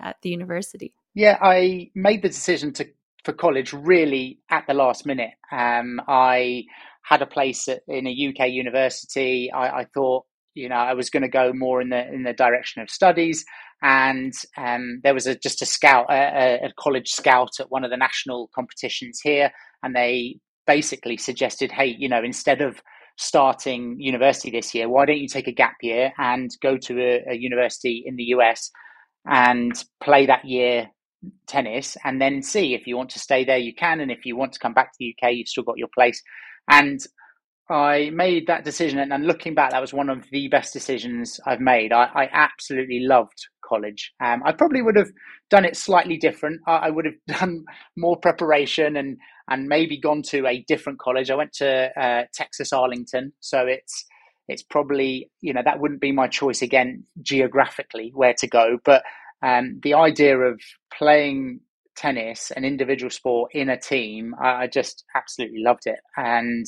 at 0.00 0.14
the 0.22 0.28
university? 0.28 0.94
Yeah, 1.14 1.36
I 1.42 1.90
made 1.96 2.22
the 2.22 2.28
decision 2.28 2.72
to 2.74 2.86
for 3.24 3.32
college 3.32 3.72
really 3.72 4.38
at 4.48 4.68
the 4.68 4.74
last 4.74 5.04
minute. 5.04 5.32
Um, 5.50 6.00
I 6.06 6.62
had 7.02 7.22
a 7.22 7.26
place 7.26 7.66
at, 7.66 7.82
in 7.88 8.06
a 8.06 8.28
UK 8.28 8.50
university. 8.50 9.50
I, 9.50 9.80
I 9.80 9.86
thought, 9.92 10.26
you 10.54 10.68
know, 10.68 10.76
I 10.76 10.94
was 10.94 11.10
going 11.10 11.24
to 11.24 11.28
go 11.28 11.52
more 11.52 11.80
in 11.80 11.88
the 11.88 12.06
in 12.06 12.22
the 12.22 12.34
direction 12.34 12.82
of 12.82 12.88
studies, 12.88 13.44
and 13.82 14.32
um, 14.56 15.00
there 15.02 15.12
was 15.12 15.26
a, 15.26 15.34
just 15.34 15.60
a 15.60 15.66
scout, 15.66 16.06
a, 16.08 16.66
a, 16.66 16.72
college 16.78 17.08
scout 17.08 17.50
at 17.58 17.68
one 17.68 17.82
of 17.82 17.90
the 17.90 17.96
national 17.96 18.48
competitions 18.54 19.18
here, 19.20 19.50
and 19.82 19.96
they 19.96 20.38
basically 20.68 21.16
suggested, 21.16 21.72
hey, 21.72 21.96
you 21.98 22.08
know, 22.08 22.22
instead 22.22 22.60
of 22.60 22.80
starting 23.16 23.96
university 23.98 24.50
this 24.50 24.74
year, 24.74 24.88
why 24.88 25.04
don't 25.04 25.18
you 25.18 25.26
take 25.26 25.48
a 25.48 25.52
gap 25.52 25.74
year 25.82 26.12
and 26.18 26.50
go 26.62 26.76
to 26.76 27.00
a, 27.00 27.32
a 27.32 27.34
university 27.34 28.04
in 28.06 28.14
the 28.14 28.24
US 28.34 28.70
and 29.26 29.72
play 30.00 30.26
that 30.26 30.44
year 30.44 30.88
tennis 31.48 31.96
and 32.04 32.20
then 32.20 32.42
see 32.42 32.74
if 32.74 32.86
you 32.86 32.96
want 32.96 33.10
to 33.10 33.18
stay 33.18 33.44
there 33.44 33.58
you 33.58 33.74
can 33.74 33.98
and 33.98 34.12
if 34.12 34.24
you 34.24 34.36
want 34.36 34.52
to 34.52 34.60
come 34.60 34.72
back 34.72 34.92
to 34.92 34.96
the 35.00 35.12
UK 35.16 35.32
you've 35.32 35.48
still 35.48 35.64
got 35.64 35.76
your 35.76 35.88
place 35.92 36.22
and 36.70 37.00
I 37.70 38.10
made 38.10 38.46
that 38.46 38.64
decision, 38.64 38.98
and, 38.98 39.26
looking 39.26 39.54
back, 39.54 39.72
that 39.72 39.80
was 39.80 39.92
one 39.92 40.08
of 40.08 40.24
the 40.30 40.48
best 40.48 40.72
decisions 40.72 41.38
I've 41.44 41.60
made. 41.60 41.92
I, 41.92 42.04
I 42.14 42.28
absolutely 42.32 43.00
loved 43.00 43.46
college. 43.62 44.12
Um, 44.24 44.42
I 44.44 44.52
probably 44.52 44.80
would 44.80 44.96
have 44.96 45.10
done 45.50 45.66
it 45.66 45.76
slightly 45.76 46.16
different. 46.16 46.60
I, 46.66 46.76
I, 46.76 46.90
would 46.90 47.04
have 47.04 47.14
done 47.40 47.64
more 47.96 48.16
preparation 48.16 48.96
and 48.96 49.18
and 49.48 49.68
maybe 49.68 49.98
gone 49.98 50.22
to 50.22 50.46
a 50.46 50.64
different 50.68 50.98
college. 50.98 51.30
I 51.30 51.34
went 51.36 51.52
to 51.54 51.90
uh, 52.00 52.24
Texas 52.32 52.72
Arlington, 52.72 53.32
so 53.40 53.66
it's 53.66 54.04
it's 54.48 54.62
probably 54.62 55.30
you 55.40 55.52
know 55.52 55.62
that 55.64 55.80
wouldn't 55.80 56.00
be 56.00 56.12
my 56.12 56.28
choice 56.28 56.62
again 56.62 57.04
geographically 57.22 58.12
where 58.14 58.34
to 58.34 58.46
go, 58.46 58.78
but 58.84 59.02
um, 59.42 59.80
the 59.82 59.94
idea 59.94 60.36
of 60.38 60.60
playing 60.92 61.60
tennis, 61.96 62.50
an 62.52 62.64
individual 62.64 63.10
sport 63.10 63.52
in 63.54 63.68
a 63.68 63.78
team, 63.78 64.34
I, 64.40 64.62
I 64.62 64.66
just 64.66 65.04
absolutely 65.14 65.60
loved 65.62 65.86
it, 65.86 66.00
and 66.16 66.66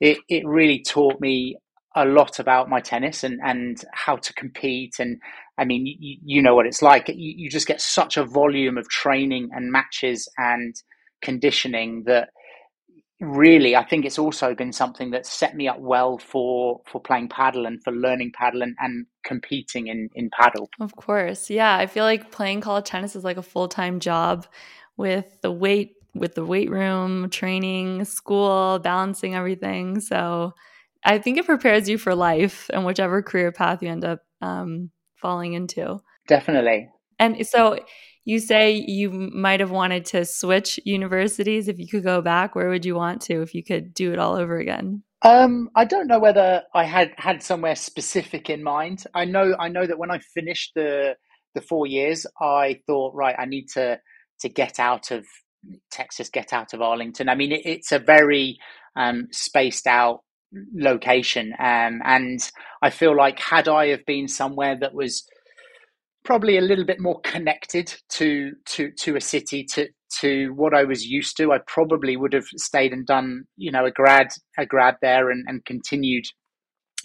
it 0.00 0.18
it 0.28 0.46
really 0.46 0.82
taught 0.82 1.20
me 1.20 1.56
a 1.96 2.04
lot 2.04 2.38
about 2.38 2.68
my 2.68 2.80
tennis 2.80 3.24
and 3.24 3.40
and 3.44 3.84
how 3.92 4.16
to 4.16 4.32
compete. 4.34 4.94
And 4.98 5.20
I 5.58 5.64
mean 5.64 5.86
you, 5.86 6.16
you 6.24 6.42
know 6.42 6.54
what 6.54 6.66
it's 6.66 6.82
like. 6.82 7.08
You, 7.08 7.14
you 7.16 7.50
just 7.50 7.66
get 7.66 7.80
such 7.80 8.16
a 8.16 8.24
volume 8.24 8.78
of 8.78 8.88
training 8.88 9.50
and 9.52 9.72
matches 9.72 10.28
and 10.38 10.74
conditioning 11.22 12.04
that 12.06 12.30
really, 13.20 13.76
I 13.76 13.84
think 13.84 14.04
it's 14.04 14.18
also 14.18 14.54
been 14.54 14.72
something 14.72 15.10
that 15.10 15.26
set 15.26 15.54
me 15.54 15.68
up 15.68 15.78
well 15.78 16.18
for 16.18 16.80
for 16.86 17.00
playing 17.00 17.28
padel 17.28 17.66
and 17.66 17.82
for 17.82 17.92
learning 17.92 18.32
padel 18.32 18.62
and, 18.62 18.76
and 18.80 19.06
competing 19.24 19.88
in 19.88 20.08
in 20.14 20.30
padel. 20.30 20.68
Of 20.80 20.96
course, 20.96 21.50
yeah. 21.50 21.76
I 21.76 21.86
feel 21.86 22.04
like 22.04 22.30
playing 22.30 22.62
college 22.62 22.86
tennis 22.86 23.14
is 23.16 23.24
like 23.24 23.36
a 23.36 23.42
full 23.42 23.68
time 23.68 24.00
job 24.00 24.46
with 24.96 25.26
the 25.42 25.50
weight 25.50 25.94
with 26.14 26.34
the 26.34 26.44
weight 26.44 26.70
room, 26.70 27.30
training, 27.30 28.04
school, 28.04 28.78
balancing 28.80 29.34
everything. 29.34 30.00
So 30.00 30.54
I 31.04 31.18
think 31.18 31.38
it 31.38 31.46
prepares 31.46 31.88
you 31.88 31.98
for 31.98 32.14
life 32.14 32.68
and 32.72 32.84
whichever 32.84 33.22
career 33.22 33.52
path 33.52 33.82
you 33.82 33.88
end 33.88 34.04
up 34.04 34.20
um, 34.40 34.90
falling 35.16 35.54
into. 35.54 36.00
Definitely. 36.26 36.88
And 37.18 37.46
so 37.46 37.78
you 38.30 38.38
say 38.38 38.72
you 38.72 39.10
might 39.10 39.58
have 39.58 39.72
wanted 39.72 40.04
to 40.04 40.24
switch 40.24 40.78
universities 40.84 41.66
if 41.66 41.80
you 41.80 41.88
could 41.88 42.04
go 42.04 42.22
back. 42.22 42.54
Where 42.54 42.68
would 42.68 42.84
you 42.84 42.94
want 42.94 43.20
to 43.22 43.42
if 43.42 43.54
you 43.54 43.64
could 43.64 43.92
do 43.92 44.12
it 44.12 44.20
all 44.20 44.36
over 44.36 44.56
again? 44.56 45.02
Um, 45.22 45.68
I 45.74 45.84
don't 45.84 46.06
know 46.06 46.20
whether 46.20 46.62
I 46.72 46.84
had 46.84 47.12
had 47.16 47.42
somewhere 47.42 47.74
specific 47.74 48.48
in 48.48 48.62
mind. 48.62 49.04
I 49.14 49.24
know 49.24 49.56
I 49.58 49.68
know 49.68 49.84
that 49.84 49.98
when 49.98 50.12
I 50.12 50.20
finished 50.20 50.72
the 50.76 51.16
the 51.54 51.60
four 51.60 51.88
years, 51.88 52.24
I 52.40 52.80
thought, 52.86 53.14
right, 53.14 53.34
I 53.36 53.46
need 53.46 53.66
to 53.74 53.98
to 54.42 54.48
get 54.48 54.78
out 54.78 55.10
of 55.10 55.26
Texas, 55.90 56.30
get 56.30 56.52
out 56.52 56.72
of 56.72 56.80
Arlington. 56.80 57.28
I 57.28 57.34
mean, 57.34 57.50
it, 57.50 57.62
it's 57.64 57.90
a 57.90 57.98
very 57.98 58.58
um, 58.94 59.26
spaced 59.32 59.88
out 59.88 60.20
location, 60.72 61.52
um, 61.58 62.00
and 62.04 62.38
I 62.80 62.90
feel 62.90 63.16
like 63.16 63.40
had 63.40 63.66
I 63.66 63.88
have 63.88 64.06
been 64.06 64.28
somewhere 64.28 64.78
that 64.78 64.94
was 64.94 65.26
probably 66.30 66.58
a 66.58 66.60
little 66.60 66.84
bit 66.84 67.00
more 67.00 67.20
connected 67.22 67.92
to 68.08 68.52
to 68.64 68.92
to 68.92 69.16
a 69.16 69.20
city 69.20 69.64
to 69.64 69.88
to 70.20 70.50
what 70.54 70.72
I 70.72 70.84
was 70.84 71.04
used 71.04 71.36
to, 71.38 71.50
I 71.50 71.58
probably 71.66 72.16
would 72.16 72.32
have 72.34 72.46
stayed 72.54 72.92
and 72.92 73.04
done 73.04 73.46
you 73.56 73.72
know 73.72 73.84
a 73.84 73.90
grad 73.90 74.28
a 74.56 74.64
grad 74.64 74.94
there 75.02 75.30
and, 75.30 75.44
and 75.48 75.64
continued 75.64 76.26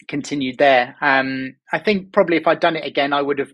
continued 0.07 0.59
there. 0.59 0.95
Um, 1.01 1.55
I 1.73 1.79
think 1.79 2.13
probably 2.13 2.37
if 2.37 2.45
I'd 2.45 2.59
done 2.59 2.75
it 2.75 2.85
again, 2.85 3.13
I 3.13 3.23
would 3.23 3.39
have 3.39 3.51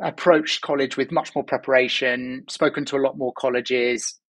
approached 0.00 0.60
college 0.60 0.96
with 0.96 1.10
much 1.10 1.34
more 1.34 1.42
preparation, 1.42 2.44
spoken 2.48 2.84
to 2.84 2.96
a 2.96 3.02
lot 3.04 3.18
more 3.18 3.32
colleges. 3.36 4.20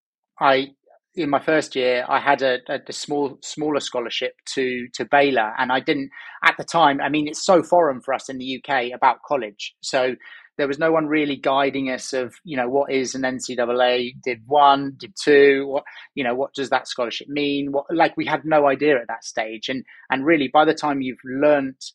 I 0.42 0.70
in 1.14 1.30
my 1.30 1.40
first 1.40 1.76
year, 1.76 2.04
I 2.10 2.20
had 2.20 2.42
a, 2.42 2.58
a, 2.68 2.80
a, 2.88 2.94
small 2.94 3.38
smaller 3.44 3.80
scholarship 3.80 4.34
to 4.56 4.88
to 4.96 5.06
Baylor, 5.06 5.54
and 5.60 5.72
I 5.72 5.82
didn't 5.82 6.10
at 6.44 6.56
the 6.58 6.64
time. 6.64 7.00
I 7.00 7.10
mean, 7.10 7.28
it's 7.28 7.46
so 7.46 7.62
foreign 7.62 8.02
for 8.02 8.16
us 8.16 8.28
in 8.28 8.40
the 8.40 8.60
UK 8.60 8.92
about 8.96 9.22
college, 9.22 9.76
so 9.82 10.16
there 10.58 10.68
was 10.68 10.80
no 10.80 10.92
one 10.92 11.08
really 11.08 11.36
guiding 11.36 11.90
us 11.92 12.14
of 12.14 12.36
you 12.44 12.58
know 12.58 12.68
what 12.68 12.92
is 12.92 13.16
an 13.16 13.22
NCAA 13.22 14.22
did 14.22 14.42
one, 14.46 14.96
did 14.98 15.14
two, 15.22 15.68
what 15.68 15.84
you 16.16 16.24
know 16.24 16.36
what 16.36 16.54
does 16.54 16.70
that 16.70 16.88
scholarship 16.88 17.28
mean? 17.30 17.72
What 17.72 17.86
like 17.94 18.18
we 18.18 18.26
had 18.26 18.46
no 18.46 18.68
idea 18.68 18.98
at 18.98 19.08
that 19.08 19.24
stage, 19.24 19.70
and 19.70 19.86
and 20.10 20.26
really 20.26 20.48
by 20.48 20.66
the 20.66 20.74
time 20.74 21.02
you've 21.02 21.24
learnt 21.24 21.92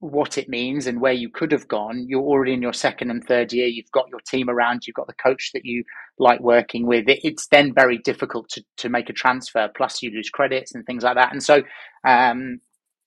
what 0.00 0.36
it 0.36 0.48
means 0.48 0.86
and 0.86 1.00
where 1.00 1.12
you 1.12 1.30
could 1.30 1.52
have 1.52 1.68
gone, 1.68 2.04
you're 2.06 2.22
already 2.22 2.52
in 2.52 2.60
your 2.60 2.72
second 2.72 3.10
and 3.10 3.24
third 3.24 3.52
year. 3.52 3.66
You've 3.66 3.90
got 3.92 4.08
your 4.10 4.20
team 4.20 4.50
around, 4.50 4.86
you've 4.86 4.94
got 4.94 5.06
the 5.06 5.14
coach 5.14 5.52
that 5.54 5.64
you 5.64 5.84
like 6.18 6.40
working 6.40 6.86
with. 6.86 7.04
it's 7.08 7.46
then 7.48 7.72
very 7.72 7.98
difficult 7.98 8.48
to, 8.50 8.64
to 8.78 8.88
make 8.90 9.08
a 9.08 9.14
transfer. 9.14 9.70
Plus, 9.74 10.02
you 10.02 10.10
lose 10.10 10.28
credits 10.28 10.74
and 10.74 10.84
things 10.84 11.02
like 11.02 11.16
that. 11.16 11.32
And 11.32 11.42
so, 11.42 11.62
um, 12.04 12.60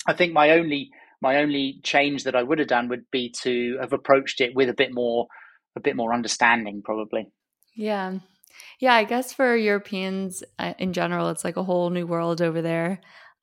I 0.08 0.14
think 0.14 0.34
my 0.34 0.52
only 0.52 0.90
my 1.22 1.38
only 1.38 1.80
change 1.84 2.24
that 2.24 2.36
I 2.36 2.44
would 2.44 2.60
have 2.60 2.68
done 2.68 2.90
would 2.90 3.06
be 3.12 3.34
to 3.42 3.78
have 3.80 3.94
approached 3.94 4.42
it 4.42 4.56
with 4.56 4.70
a 4.70 4.74
bit 4.74 4.94
more 4.94 5.28
a 5.76 5.80
bit 5.80 5.96
more 5.96 6.14
understanding, 6.14 6.82
probably. 6.84 7.28
Yeah. 7.76 8.20
Yeah, 8.80 8.96
I 8.96 9.04
guess 9.04 9.32
for 9.32 9.56
Europeans 9.56 10.44
uh, 10.58 10.74
in 10.80 10.94
general, 10.94 11.30
it's 11.30 11.44
like 11.44 11.58
a 11.58 11.64
whole 11.64 11.90
new 11.92 12.08
world 12.08 12.42
over 12.42 12.62
there 12.62 13.00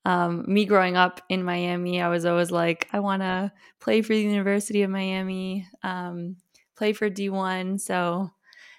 um, 0.07 0.45
me 0.47 0.63
growing 0.63 0.95
up 0.95 1.19
in 1.27 1.43
Miami, 1.43 2.01
I 2.01 2.07
was 2.07 2.25
always 2.25 2.49
like, 2.49 2.87
I 2.93 3.01
want 3.01 3.23
to 3.23 3.51
play 3.81 4.01
for 4.01 4.13
the 4.13 4.21
University 4.21 4.81
of 4.83 4.89
Miami, 4.89 5.67
um, 5.83 6.37
play 6.77 6.93
for 6.93 7.09
D1. 7.09 7.81
So, 7.81 8.31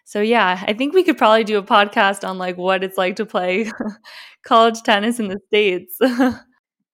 so 0.07 0.23
yeah, 0.23 0.65
I 0.67 0.73
think 0.73 0.95
we 0.95 1.05
could 1.05 1.19
probably 1.19 1.45
do 1.45 1.59
a 1.59 1.63
podcast 1.63 2.27
on 2.27 2.39
like 2.39 2.57
what 2.57 2.83
it's 2.83 2.97
like 2.97 3.17
to 3.17 3.27
play 3.27 3.71
college 4.43 4.81
tennis 4.83 5.21
in 5.21 5.29
the 5.29 5.39
states. 5.49 5.99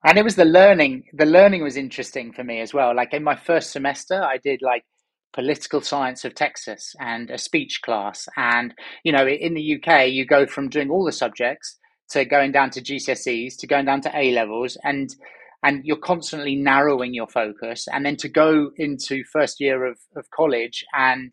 and 0.05 0.19
it 0.19 0.25
was 0.25 0.37
the 0.37 0.45
learning. 0.45 1.05
The 1.13 1.27
learning 1.27 1.63
was 1.63 1.77
interesting 1.77 2.33
for 2.33 2.45
me 2.45 2.61
as 2.61 2.75
well. 2.75 2.95
Like 2.95 3.15
in 3.15 3.25
my 3.25 3.37
first 3.37 3.73
semester, 3.73 4.23
I 4.23 4.39
did 4.39 4.61
like 4.63 4.85
political 5.33 5.81
science 5.81 6.25
of 6.25 6.35
Texas 6.35 6.95
and 7.01 7.31
a 7.31 7.39
speech 7.39 7.81
class. 7.83 8.29
And 8.37 8.75
you 9.03 9.13
know, 9.13 9.27
in 9.27 9.55
the 9.55 9.81
UK, 9.83 10.09
you 10.09 10.27
go 10.27 10.47
from 10.47 10.69
doing 10.69 10.91
all 10.91 11.05
the 11.05 11.13
subjects 11.13 11.79
to 12.11 12.25
going 12.25 12.53
down 12.53 12.71
to 12.71 12.83
GCSEs 12.83 13.57
to 13.59 13.67
going 13.67 13.87
down 13.87 14.01
to 14.03 14.17
A 14.17 14.33
levels 14.33 14.77
and 14.85 15.15
and 15.63 15.83
you're 15.85 15.97
constantly 15.97 16.55
narrowing 16.55 17.15
your 17.15 17.27
focus 17.27 17.89
and 17.91 18.05
then 18.05 18.17
to 18.17 18.29
go 18.29 18.71
into 18.77 19.25
first 19.33 19.61
year 19.61 19.87
of, 19.87 19.99
of 20.15 20.31
college 20.31 20.85
and 20.93 21.33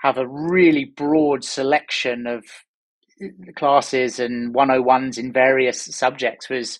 have 0.00 0.16
a 0.16 0.26
really 0.26 0.86
broad 0.86 1.44
selection 1.44 2.26
of 2.26 2.44
classes 3.56 4.18
and 4.18 4.54
101s 4.54 5.18
in 5.18 5.32
various 5.32 5.82
subjects 5.82 6.48
was 6.48 6.78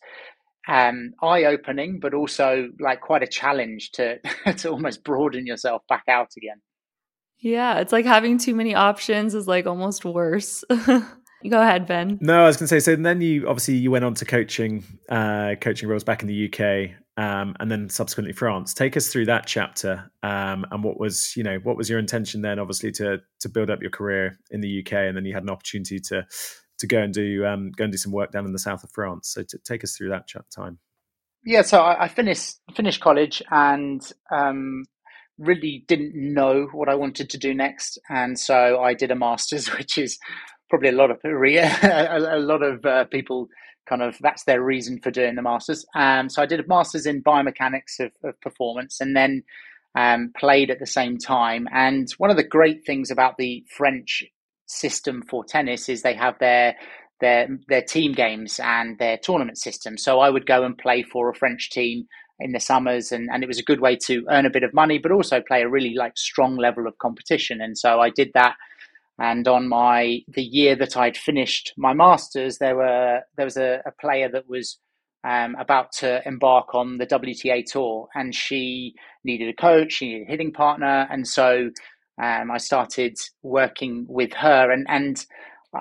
um, 0.68 1.12
eye-opening 1.22 1.98
but 2.00 2.14
also 2.14 2.68
like 2.78 3.00
quite 3.00 3.22
a 3.22 3.26
challenge 3.26 3.90
to 3.92 4.18
to 4.56 4.70
almost 4.70 5.02
broaden 5.02 5.46
yourself 5.46 5.82
back 5.88 6.04
out 6.08 6.30
again 6.36 6.60
yeah 7.40 7.78
it's 7.78 7.92
like 7.92 8.04
having 8.04 8.38
too 8.38 8.54
many 8.54 8.74
options 8.74 9.34
is 9.34 9.48
like 9.48 9.66
almost 9.66 10.04
worse 10.04 10.64
Go 11.48 11.60
ahead, 11.60 11.86
Ben. 11.86 12.18
No, 12.20 12.42
I 12.42 12.46
was 12.46 12.56
going 12.56 12.68
to 12.68 12.68
say. 12.68 12.80
So 12.80 12.96
then 12.96 13.20
you 13.20 13.48
obviously 13.48 13.74
you 13.74 13.92
went 13.92 14.04
on 14.04 14.14
to 14.14 14.24
coaching, 14.24 14.82
uh, 15.08 15.54
coaching 15.60 15.88
roles 15.88 16.02
back 16.02 16.22
in 16.22 16.28
the 16.28 16.52
UK, 16.52 16.96
um, 17.16 17.54
and 17.60 17.70
then 17.70 17.88
subsequently 17.88 18.32
France. 18.32 18.74
Take 18.74 18.96
us 18.96 19.06
through 19.06 19.26
that 19.26 19.46
chapter, 19.46 20.10
um, 20.24 20.66
and 20.72 20.82
what 20.82 20.98
was 20.98 21.36
you 21.36 21.44
know 21.44 21.58
what 21.62 21.76
was 21.76 21.88
your 21.88 22.00
intention 22.00 22.42
then? 22.42 22.58
Obviously 22.58 22.90
to 22.92 23.18
to 23.40 23.48
build 23.48 23.70
up 23.70 23.80
your 23.80 23.90
career 23.90 24.36
in 24.50 24.60
the 24.60 24.80
UK, 24.80 24.94
and 24.94 25.16
then 25.16 25.24
you 25.24 25.32
had 25.32 25.44
an 25.44 25.50
opportunity 25.50 26.00
to 26.08 26.26
to 26.78 26.86
go 26.86 26.98
and 26.98 27.12
do 27.12 27.44
um, 27.44 27.70
go 27.72 27.84
and 27.84 27.92
do 27.92 27.98
some 27.98 28.12
work 28.12 28.32
down 28.32 28.46
in 28.46 28.52
the 28.52 28.58
south 28.58 28.84
of 28.84 28.90
France. 28.90 29.28
So 29.32 29.42
to 29.42 29.58
take 29.58 29.84
us 29.84 29.96
through 29.96 30.10
that 30.10 30.28
time. 30.54 30.78
Yeah, 31.44 31.62
so 31.62 31.80
I, 31.80 32.04
I 32.04 32.08
finished 32.08 32.56
finished 32.74 33.00
college 33.00 33.42
and 33.50 34.00
um, 34.30 34.84
really 35.38 35.84
didn't 35.86 36.12
know 36.14 36.68
what 36.72 36.88
I 36.88 36.94
wanted 36.94 37.30
to 37.30 37.38
do 37.38 37.54
next, 37.54 37.98
and 38.08 38.38
so 38.38 38.80
I 38.80 38.94
did 38.94 39.10
a 39.10 39.16
master's, 39.16 39.66
which 39.78 39.98
is 39.98 40.18
probably 40.68 40.90
a 40.90 40.92
lot 40.92 41.10
of 41.10 41.18
a 41.24 42.38
lot 42.38 42.62
of 42.62 42.84
uh, 42.84 43.04
people 43.04 43.48
kind 43.88 44.02
of 44.02 44.18
that's 44.20 44.44
their 44.44 44.62
reason 44.62 45.00
for 45.00 45.10
doing 45.10 45.34
the 45.34 45.42
masters. 45.42 45.86
Um, 45.94 46.28
so 46.28 46.42
I 46.42 46.46
did 46.46 46.60
a 46.60 46.66
masters 46.66 47.06
in 47.06 47.22
biomechanics 47.22 48.00
of, 48.00 48.12
of 48.22 48.40
performance, 48.40 49.00
and 49.00 49.16
then 49.16 49.42
um, 49.94 50.32
played 50.38 50.70
at 50.70 50.78
the 50.78 50.86
same 50.86 51.18
time. 51.18 51.66
And 51.72 52.10
one 52.18 52.30
of 52.30 52.36
the 52.36 52.44
great 52.44 52.84
things 52.84 53.10
about 53.10 53.36
the 53.36 53.64
French 53.76 54.24
system 54.68 55.22
for 55.28 55.44
tennis 55.44 55.88
is 55.88 56.02
they 56.02 56.14
have 56.14 56.38
their 56.38 56.76
their 57.20 57.48
their 57.68 57.82
team 57.82 58.12
games 58.12 58.60
and 58.62 58.98
their 58.98 59.18
tournament 59.18 59.58
system. 59.58 59.98
So 59.98 60.20
I 60.20 60.30
would 60.30 60.46
go 60.46 60.62
and 60.62 60.78
play 60.78 61.02
for 61.02 61.28
a 61.28 61.34
French 61.34 61.70
team 61.70 62.06
in 62.40 62.52
the 62.52 62.60
summers 62.60 63.10
and, 63.10 63.28
and 63.32 63.42
it 63.42 63.48
was 63.48 63.58
a 63.58 63.64
good 63.64 63.80
way 63.80 63.96
to 63.96 64.24
earn 64.30 64.46
a 64.46 64.50
bit 64.50 64.62
of 64.62 64.72
money 64.72 64.96
but 64.98 65.10
also 65.10 65.40
play 65.40 65.62
a 65.62 65.68
really 65.68 65.94
like 65.94 66.16
strong 66.16 66.56
level 66.56 66.86
of 66.86 66.96
competition. 66.98 67.60
And 67.60 67.76
so 67.76 68.00
I 68.00 68.10
did 68.10 68.30
that. 68.34 68.54
And 69.18 69.48
on 69.48 69.68
my 69.68 70.20
the 70.28 70.44
year 70.44 70.76
that 70.76 70.96
I'd 70.96 71.16
finished 71.16 71.72
my 71.76 71.92
masters, 71.92 72.58
there 72.58 72.76
were 72.76 73.22
there 73.36 73.46
was 73.46 73.56
a, 73.56 73.82
a 73.84 73.92
player 74.00 74.28
that 74.30 74.48
was 74.48 74.78
um, 75.24 75.56
about 75.58 75.90
to 75.92 76.26
embark 76.26 76.74
on 76.74 76.98
the 76.98 77.06
WTA 77.06 77.64
tour, 77.66 78.08
and 78.14 78.32
she 78.34 78.94
needed 79.24 79.48
a 79.48 79.60
coach, 79.60 79.94
she 79.94 80.06
needed 80.06 80.28
a 80.28 80.30
hitting 80.30 80.52
partner, 80.52 81.08
and 81.10 81.26
so 81.26 81.70
um, 82.20 82.50
I 82.50 82.58
started 82.58 83.16
working 83.42 84.06
with 84.08 84.32
her. 84.34 84.70
And 84.70 84.86
and 84.88 85.24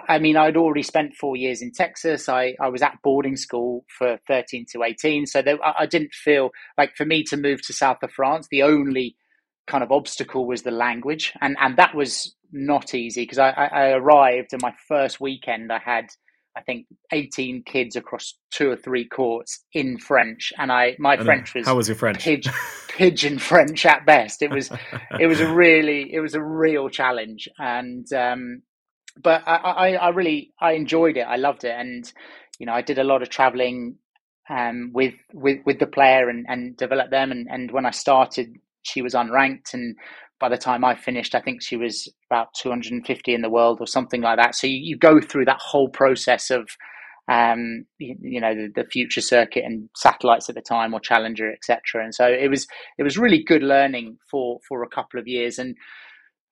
I 0.07 0.19
mean, 0.19 0.35
I'd 0.35 0.57
already 0.57 0.83
spent 0.83 1.15
four 1.15 1.35
years 1.35 1.61
in 1.61 1.71
Texas. 1.71 2.27
I, 2.27 2.55
I 2.59 2.67
was 2.69 2.81
at 2.81 2.97
boarding 3.03 3.37
school 3.37 3.85
for 3.97 4.19
thirteen 4.27 4.65
to 4.73 4.83
eighteen, 4.83 5.25
so 5.25 5.41
there, 5.41 5.63
I, 5.63 5.83
I 5.83 5.85
didn't 5.85 6.13
feel 6.13 6.51
like 6.77 6.95
for 6.95 7.05
me 7.05 7.23
to 7.25 7.37
move 7.37 7.61
to 7.63 7.73
south 7.73 8.03
of 8.03 8.11
France, 8.11 8.47
the 8.51 8.63
only 8.63 9.15
kind 9.65 9.83
of 9.83 9.91
obstacle 9.91 10.45
was 10.45 10.63
the 10.63 10.71
language, 10.71 11.33
and 11.41 11.55
and 11.59 11.77
that 11.77 11.95
was 11.95 12.35
not 12.51 12.93
easy 12.93 13.23
because 13.23 13.39
I, 13.39 13.49
I, 13.49 13.89
arrived 13.89 14.53
and 14.53 14.61
my 14.61 14.73
first 14.87 15.19
weekend 15.19 15.69
I 15.69 15.79
had 15.79 16.07
I 16.57 16.61
think 16.61 16.87
18 17.13 17.63
kids 17.63 17.95
across 17.95 18.33
two 18.51 18.71
or 18.71 18.75
three 18.75 19.07
courts 19.07 19.63
in 19.73 19.99
French, 19.99 20.51
and 20.57 20.71
I 20.71 20.95
my 20.99 21.13
I 21.13 21.23
French 21.23 21.53
was 21.53 21.65
how 21.67 21.75
was 21.75 21.87
your 21.87 21.95
French? 21.95 22.19
Pigeon, 22.23 22.53
pigeon 22.89 23.39
French 23.51 23.85
at 23.85 24.05
best. 24.05 24.41
It 24.41 24.49
was 24.49 24.71
it 25.19 25.27
was 25.27 25.39
a 25.39 25.53
really 25.53 26.13
it 26.13 26.19
was 26.19 26.33
a 26.33 26.41
real 26.41 26.89
challenge, 26.89 27.47
and 27.59 28.11
um, 28.13 28.63
but 29.21 29.43
I, 29.45 29.55
I, 29.55 29.93
I 29.93 30.09
really 30.09 30.53
I 30.59 30.73
enjoyed 30.73 31.17
it. 31.17 31.27
I 31.27 31.35
loved 31.35 31.63
it, 31.63 31.75
and 31.77 32.11
you 32.59 32.65
know 32.65 32.73
I 32.73 32.81
did 32.81 32.97
a 32.97 33.03
lot 33.03 33.21
of 33.21 33.29
traveling 33.29 33.97
um, 34.49 34.91
with 34.93 35.13
with 35.33 35.59
with 35.65 35.79
the 35.79 35.87
player 35.87 36.29
and 36.29 36.45
and 36.49 36.75
develop 36.75 37.11
them. 37.11 37.31
And 37.31 37.47
and 37.49 37.71
when 37.71 37.85
I 37.85 37.91
started, 37.91 38.55
she 38.81 39.01
was 39.03 39.13
unranked, 39.13 39.73
and 39.73 39.95
by 40.39 40.49
the 40.49 40.57
time 40.57 40.83
I 40.83 40.95
finished, 40.95 41.35
I 41.35 41.41
think 41.41 41.61
she 41.61 41.77
was 41.77 42.07
about 42.29 42.53
250 42.55 43.33
in 43.33 43.41
the 43.41 43.49
world 43.49 43.79
or 43.79 43.87
something 43.87 44.21
like 44.21 44.37
that. 44.37 44.55
So 44.55 44.67
you, 44.67 44.77
you 44.81 44.97
go 44.97 45.19
through 45.19 45.45
that 45.45 45.59
whole 45.59 45.89
process 45.89 46.49
of 46.49 46.69
um, 47.29 47.85
you, 47.97 48.15
you, 48.21 48.41
know, 48.41 48.55
the, 48.55 48.71
the, 48.73 48.87
future 48.89 49.19
circuit 49.19 49.65
and 49.65 49.89
satellites 49.95 50.47
at 50.47 50.55
the 50.55 50.61
time, 50.61 50.93
or 50.93 51.01
Challenger, 51.01 51.51
etc. 51.51 52.03
And 52.03 52.15
so 52.15 52.25
it 52.25 52.49
was 52.49 52.67
it 52.97 53.03
was 53.03 53.17
really 53.17 53.43
good 53.43 53.63
learning 53.63 54.17
for 54.31 54.59
for 54.67 54.81
a 54.83 54.87
couple 54.87 55.19
of 55.19 55.27
years. 55.27 55.59
And 55.59 55.75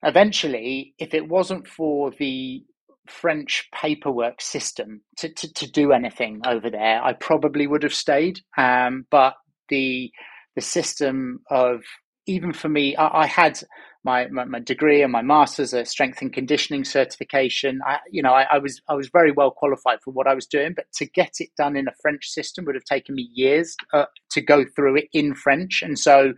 eventually, 0.02 0.92
if 0.98 1.14
it 1.14 1.28
wasn't 1.28 1.66
for 1.66 2.10
the 2.18 2.62
French 3.08 3.68
paperwork 3.72 4.42
system 4.42 5.00
to, 5.16 5.28
to, 5.32 5.52
to 5.54 5.70
do 5.70 5.92
anything 5.92 6.42
over 6.46 6.68
there, 6.68 7.02
I 7.02 7.14
probably 7.14 7.66
would 7.66 7.82
have 7.82 7.94
stayed. 7.94 8.40
Um, 8.58 9.06
but 9.10 9.34
the 9.70 10.10
the 10.56 10.62
system 10.62 11.40
of 11.50 11.80
even 12.26 12.52
for 12.52 12.68
me, 12.68 12.96
I, 12.96 13.22
I 13.22 13.26
had 13.26 13.60
my, 14.04 14.26
my, 14.28 14.44
my, 14.44 14.60
degree 14.60 15.02
and 15.02 15.10
my 15.10 15.22
master's, 15.22 15.72
a 15.72 15.84
strength 15.84 16.20
and 16.22 16.32
conditioning 16.32 16.84
certification. 16.84 17.80
I, 17.84 17.98
you 18.10 18.22
know, 18.22 18.32
I, 18.32 18.42
I, 18.52 18.58
was 18.58 18.80
I 18.88 18.94
was 18.94 19.08
very 19.08 19.32
well 19.32 19.50
qualified 19.50 19.98
for 20.04 20.12
what 20.12 20.26
I 20.26 20.34
was 20.34 20.46
doing, 20.46 20.74
but 20.74 20.86
to 20.94 21.06
get 21.06 21.34
it 21.40 21.50
done 21.56 21.76
in 21.76 21.88
a 21.88 21.94
French 22.00 22.26
system 22.28 22.64
would 22.64 22.74
have 22.74 22.84
taken 22.84 23.14
me 23.14 23.28
years 23.32 23.76
uh, 23.92 24.06
to 24.30 24.40
go 24.40 24.64
through 24.64 24.96
it 24.96 25.08
in 25.12 25.34
French, 25.34 25.82
and 25.82 25.98
so 25.98 26.34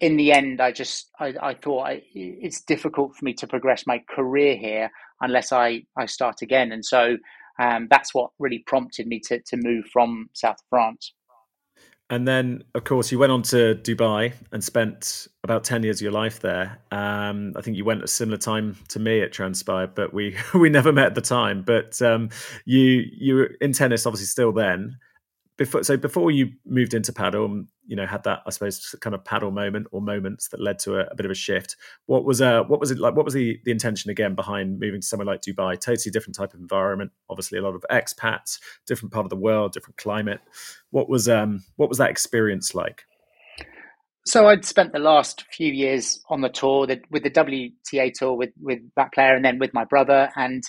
in 0.00 0.16
the 0.16 0.32
end, 0.32 0.60
I 0.60 0.72
just 0.72 1.10
I, 1.20 1.34
I 1.40 1.54
thought 1.54 1.86
I, 1.86 2.02
it's 2.14 2.62
difficult 2.62 3.14
for 3.14 3.24
me 3.24 3.34
to 3.34 3.46
progress 3.46 3.86
my 3.86 4.02
career 4.08 4.56
here 4.56 4.90
unless 5.20 5.52
I 5.52 5.82
I 5.96 6.06
start 6.06 6.42
again, 6.42 6.72
and 6.72 6.84
so 6.84 7.18
um, 7.58 7.86
that's 7.90 8.14
what 8.14 8.30
really 8.38 8.64
prompted 8.66 9.06
me 9.06 9.20
to 9.26 9.40
to 9.40 9.56
move 9.56 9.84
from 9.92 10.30
South 10.32 10.58
France. 10.70 11.12
And 12.10 12.26
then, 12.26 12.64
of 12.74 12.82
course, 12.82 13.12
you 13.12 13.20
went 13.20 13.30
on 13.30 13.42
to 13.42 13.76
Dubai 13.76 14.32
and 14.50 14.62
spent 14.62 15.28
about 15.44 15.62
ten 15.62 15.84
years 15.84 15.98
of 15.98 16.02
your 16.02 16.12
life 16.12 16.40
there. 16.40 16.78
Um, 16.90 17.52
I 17.56 17.62
think 17.62 17.76
you 17.76 17.84
went 17.84 18.02
a 18.02 18.08
similar 18.08 18.36
time 18.36 18.76
to 18.88 18.98
me 18.98 19.22
at 19.22 19.32
Transpired, 19.32 19.94
but 19.94 20.12
we 20.12 20.36
we 20.54 20.68
never 20.68 20.92
met 20.92 21.06
at 21.06 21.14
the 21.14 21.20
time. 21.20 21.62
But 21.62 22.02
um, 22.02 22.30
you 22.64 23.04
you 23.12 23.34
were 23.36 23.44
in 23.60 23.72
tennis, 23.72 24.06
obviously, 24.06 24.26
still 24.26 24.52
then 24.52 24.98
before 25.60 25.84
so 25.84 25.94
before 25.94 26.30
you 26.30 26.50
moved 26.64 26.94
into 26.94 27.12
padel 27.12 27.44
um, 27.44 27.68
you 27.86 27.94
know 27.94 28.06
had 28.06 28.22
that 28.24 28.40
i 28.46 28.50
suppose 28.50 28.94
kind 29.02 29.14
of 29.14 29.22
padel 29.24 29.52
moment 29.52 29.86
or 29.92 30.00
moments 30.00 30.48
that 30.48 30.58
led 30.58 30.78
to 30.78 30.94
a, 30.94 31.04
a, 31.10 31.14
bit 31.14 31.26
of 31.26 31.30
a 31.30 31.34
shift 31.34 31.76
what 32.06 32.24
was 32.24 32.40
uh 32.40 32.62
what 32.62 32.80
was 32.80 32.90
it 32.90 32.98
like 32.98 33.14
what 33.14 33.26
was 33.26 33.34
the 33.34 33.60
the 33.66 33.70
intention 33.70 34.10
again 34.10 34.34
behind 34.34 34.80
moving 34.80 35.02
to 35.02 35.06
somewhere 35.06 35.26
like 35.26 35.42
dubai? 35.42 35.78
Totally 35.78 36.10
different 36.10 36.34
type 36.34 36.54
of 36.54 36.60
environment 36.60 37.12
obviously 37.28 37.58
a 37.58 37.62
lot 37.62 37.74
of 37.74 37.84
expats 37.90 38.58
different 38.86 39.12
part 39.12 39.26
of 39.26 39.30
the 39.30 39.36
world 39.36 39.72
different 39.72 39.98
climate. 39.98 40.40
What 40.92 41.10
was 41.10 41.28
um 41.28 41.62
what 41.76 41.90
was 41.90 41.98
that 41.98 42.08
experience 42.08 42.74
like? 42.74 43.04
So 44.24 44.48
I'd 44.48 44.64
spent 44.64 44.94
the 44.94 44.98
last 44.98 45.44
few 45.52 45.70
years 45.70 46.22
on 46.30 46.40
the 46.40 46.48
tour 46.48 46.86
with 47.10 47.22
the 47.22 47.30
WTA 47.30 48.14
tour 48.14 48.32
with 48.32 48.50
with 48.58 48.78
that 48.96 49.12
player 49.12 49.34
and 49.34 49.44
then 49.44 49.58
with 49.58 49.74
my 49.74 49.84
brother 49.84 50.30
and 50.36 50.62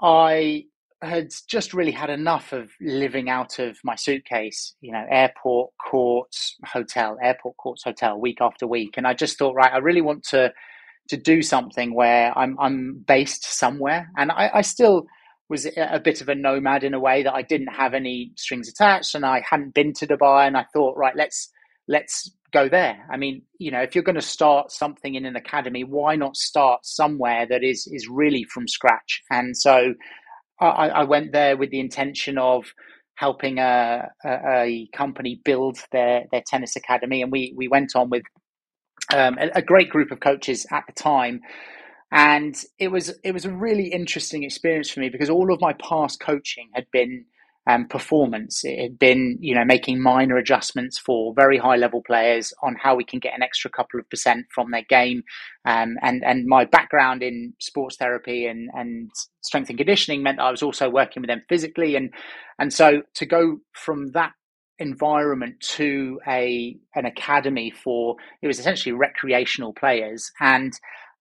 I 0.00 0.66
had 1.04 1.30
just 1.48 1.74
really 1.74 1.92
had 1.92 2.10
enough 2.10 2.52
of 2.52 2.70
living 2.80 3.28
out 3.28 3.58
of 3.58 3.78
my 3.84 3.94
suitcase, 3.94 4.74
you 4.80 4.92
know, 4.92 5.04
airport, 5.10 5.70
courts, 5.90 6.56
hotel, 6.64 7.16
airport, 7.22 7.56
courts, 7.56 7.82
hotel, 7.84 8.18
week 8.18 8.38
after 8.40 8.66
week. 8.66 8.94
And 8.96 9.06
I 9.06 9.14
just 9.14 9.38
thought, 9.38 9.54
right, 9.54 9.72
I 9.72 9.78
really 9.78 10.02
want 10.02 10.24
to 10.30 10.52
to 11.08 11.16
do 11.18 11.42
something 11.42 11.94
where 11.94 12.36
I'm 12.36 12.58
I'm 12.58 13.04
based 13.06 13.44
somewhere. 13.44 14.10
And 14.16 14.30
I, 14.30 14.50
I 14.54 14.60
still 14.62 15.06
was 15.48 15.66
a 15.76 16.00
bit 16.02 16.20
of 16.22 16.28
a 16.28 16.34
nomad 16.34 16.84
in 16.84 16.94
a 16.94 17.00
way 17.00 17.22
that 17.22 17.34
I 17.34 17.42
didn't 17.42 17.68
have 17.68 17.92
any 17.92 18.32
strings 18.36 18.68
attached 18.68 19.14
and 19.14 19.26
I 19.26 19.42
hadn't 19.48 19.74
been 19.74 19.92
to 19.94 20.06
Dubai 20.06 20.46
and 20.46 20.56
I 20.56 20.64
thought, 20.72 20.96
right, 20.96 21.14
let's 21.14 21.50
let's 21.86 22.30
go 22.52 22.68
there. 22.68 23.04
I 23.12 23.18
mean, 23.18 23.42
you 23.58 23.70
know, 23.70 23.82
if 23.82 23.94
you're 23.94 24.04
going 24.04 24.14
to 24.14 24.22
start 24.22 24.72
something 24.72 25.16
in 25.16 25.26
an 25.26 25.36
academy, 25.36 25.84
why 25.84 26.16
not 26.16 26.36
start 26.36 26.86
somewhere 26.86 27.46
that 27.46 27.62
is 27.62 27.86
is 27.92 28.08
really 28.08 28.44
from 28.44 28.66
scratch? 28.66 29.22
And 29.30 29.56
so 29.56 29.94
I, 30.60 30.88
I 30.88 31.04
went 31.04 31.32
there 31.32 31.56
with 31.56 31.70
the 31.70 31.80
intention 31.80 32.38
of 32.38 32.66
helping 33.16 33.58
a, 33.58 34.08
a, 34.24 34.30
a, 34.30 34.88
company 34.94 35.40
build 35.44 35.78
their 35.92 36.24
their 36.30 36.42
tennis 36.46 36.76
academy, 36.76 37.22
and 37.22 37.30
we 37.30 37.54
we 37.56 37.68
went 37.68 37.94
on 37.94 38.10
with 38.10 38.22
um, 39.12 39.38
a, 39.38 39.50
a, 39.56 39.62
great 39.62 39.90
group 39.90 40.10
of 40.10 40.20
coaches 40.20 40.66
at 40.72 40.84
the 40.86 40.92
time, 40.92 41.40
and 42.12 42.56
it 42.78 42.88
was 42.88 43.18
it 43.24 43.32
was 43.32 43.44
a 43.44 43.52
really 43.52 43.88
interesting 43.88 44.42
experience 44.44 44.90
for 44.90 45.00
me 45.00 45.08
because 45.08 45.30
all 45.30 45.52
of 45.52 45.60
my 45.60 45.74
past 45.74 46.20
coaching 46.20 46.68
had 46.74 46.86
been 46.92 47.24
um, 47.66 47.86
performance. 47.86 48.64
It 48.64 48.80
had 48.80 48.98
been, 48.98 49.38
you 49.40 49.54
know, 49.54 49.64
making 49.64 50.02
minor 50.02 50.36
adjustments 50.36 50.98
for 50.98 51.32
very 51.34 51.58
high 51.58 51.76
level 51.76 52.02
players 52.02 52.52
on 52.62 52.76
how 52.76 52.94
we 52.94 53.04
can 53.04 53.18
get 53.18 53.34
an 53.34 53.42
extra 53.42 53.70
couple 53.70 53.98
of 54.00 54.08
percent 54.10 54.46
from 54.54 54.70
their 54.70 54.84
game. 54.88 55.22
Um, 55.64 55.96
and 56.02 56.22
and 56.24 56.46
my 56.46 56.64
background 56.64 57.22
in 57.22 57.54
sports 57.58 57.96
therapy 57.96 58.46
and 58.46 58.70
and 58.74 59.10
strength 59.42 59.70
and 59.70 59.78
conditioning 59.78 60.22
meant 60.22 60.40
I 60.40 60.50
was 60.50 60.62
also 60.62 60.90
working 60.90 61.22
with 61.22 61.28
them 61.28 61.42
physically. 61.48 61.96
And 61.96 62.12
and 62.58 62.72
so 62.72 63.02
to 63.14 63.26
go 63.26 63.58
from 63.72 64.12
that 64.12 64.32
environment 64.78 65.60
to 65.60 66.20
a 66.26 66.76
an 66.96 67.06
academy 67.06 67.70
for 67.70 68.16
it 68.42 68.48
was 68.48 68.58
essentially 68.58 68.92
recreational 68.92 69.72
players 69.72 70.32
and 70.40 70.72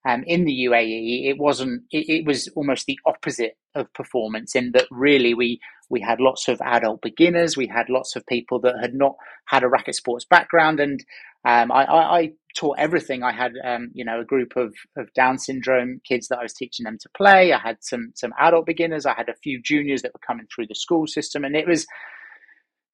um, 0.05 0.23
in 0.27 0.43
the 0.43 0.65
UAE, 0.65 1.29
it 1.29 1.37
wasn't. 1.37 1.83
It, 1.91 2.09
it, 2.09 2.25
was 2.25 2.49
almost 2.55 2.87
the 2.87 2.99
opposite 3.05 3.57
of 3.73 3.91
performance 3.93 4.53
in 4.55 4.73
that 4.73 4.85
really 4.91 5.33
we 5.33 5.59
we 5.93 6.01
had 6.01 6.19
lots 6.19 6.47
of 6.47 6.59
adult 6.61 7.01
beginners, 7.01 7.55
we 7.55 7.67
had 7.67 7.87
lots 7.87 8.15
of 8.15 8.25
people 8.25 8.59
that 8.61 8.75
had 8.81 8.95
not 8.95 9.15
had 9.45 9.63
a 9.63 9.69
racket 9.69 9.95
sports 9.95 10.25
background, 10.25 10.79
and 10.79 10.99
um, 11.45 11.71
I, 11.71 11.83
I, 11.85 12.19
I, 12.19 12.31
taught 12.55 12.77
everything. 12.77 13.23
I 13.23 13.31
had 13.31 13.53
um, 13.63 13.91
you 13.93 14.03
know 14.03 14.19
a 14.19 14.25
group 14.25 14.55
of 14.55 14.73
of 14.97 15.13
Down 15.13 15.37
syndrome 15.37 16.01
kids 16.07 16.27
that 16.27 16.39
I 16.39 16.43
was 16.43 16.53
teaching 16.53 16.83
them 16.83 16.97
to 16.99 17.09
play. 17.15 17.53
I 17.53 17.59
had 17.59 17.77
some 17.81 18.11
some 18.15 18.33
adult 18.39 18.65
beginners. 18.65 19.05
I 19.05 19.13
had 19.13 19.29
a 19.29 19.35
few 19.43 19.61
juniors 19.61 20.01
that 20.01 20.13
were 20.13 20.27
coming 20.27 20.47
through 20.53 20.67
the 20.67 20.75
school 20.75 21.05
system, 21.05 21.43
and 21.43 21.55
it 21.55 21.67
was 21.67 21.85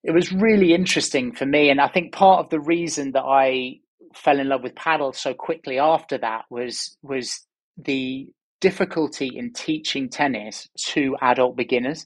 it 0.03 0.11
was 0.11 0.31
really 0.31 0.73
interesting 0.73 1.33
for 1.33 1.45
me. 1.45 1.69
And 1.69 1.79
I 1.79 1.87
think 1.87 2.13
part 2.13 2.43
of 2.43 2.49
the 2.49 2.59
reason 2.59 3.13
that 3.13 3.23
I 3.23 3.79
fell 4.13 4.39
in 4.39 4.49
love 4.49 4.63
with 4.63 4.75
padel 4.75 5.15
so 5.15 5.33
quickly 5.33 5.79
after 5.79 6.17
that 6.17 6.45
was 6.49 6.97
was 7.01 7.45
the 7.77 8.27
difficulty 8.61 9.31
in 9.35 9.53
teaching 9.53 10.09
tennis 10.09 10.67
to 10.77 11.15
adult 11.21 11.55
beginners. 11.55 12.05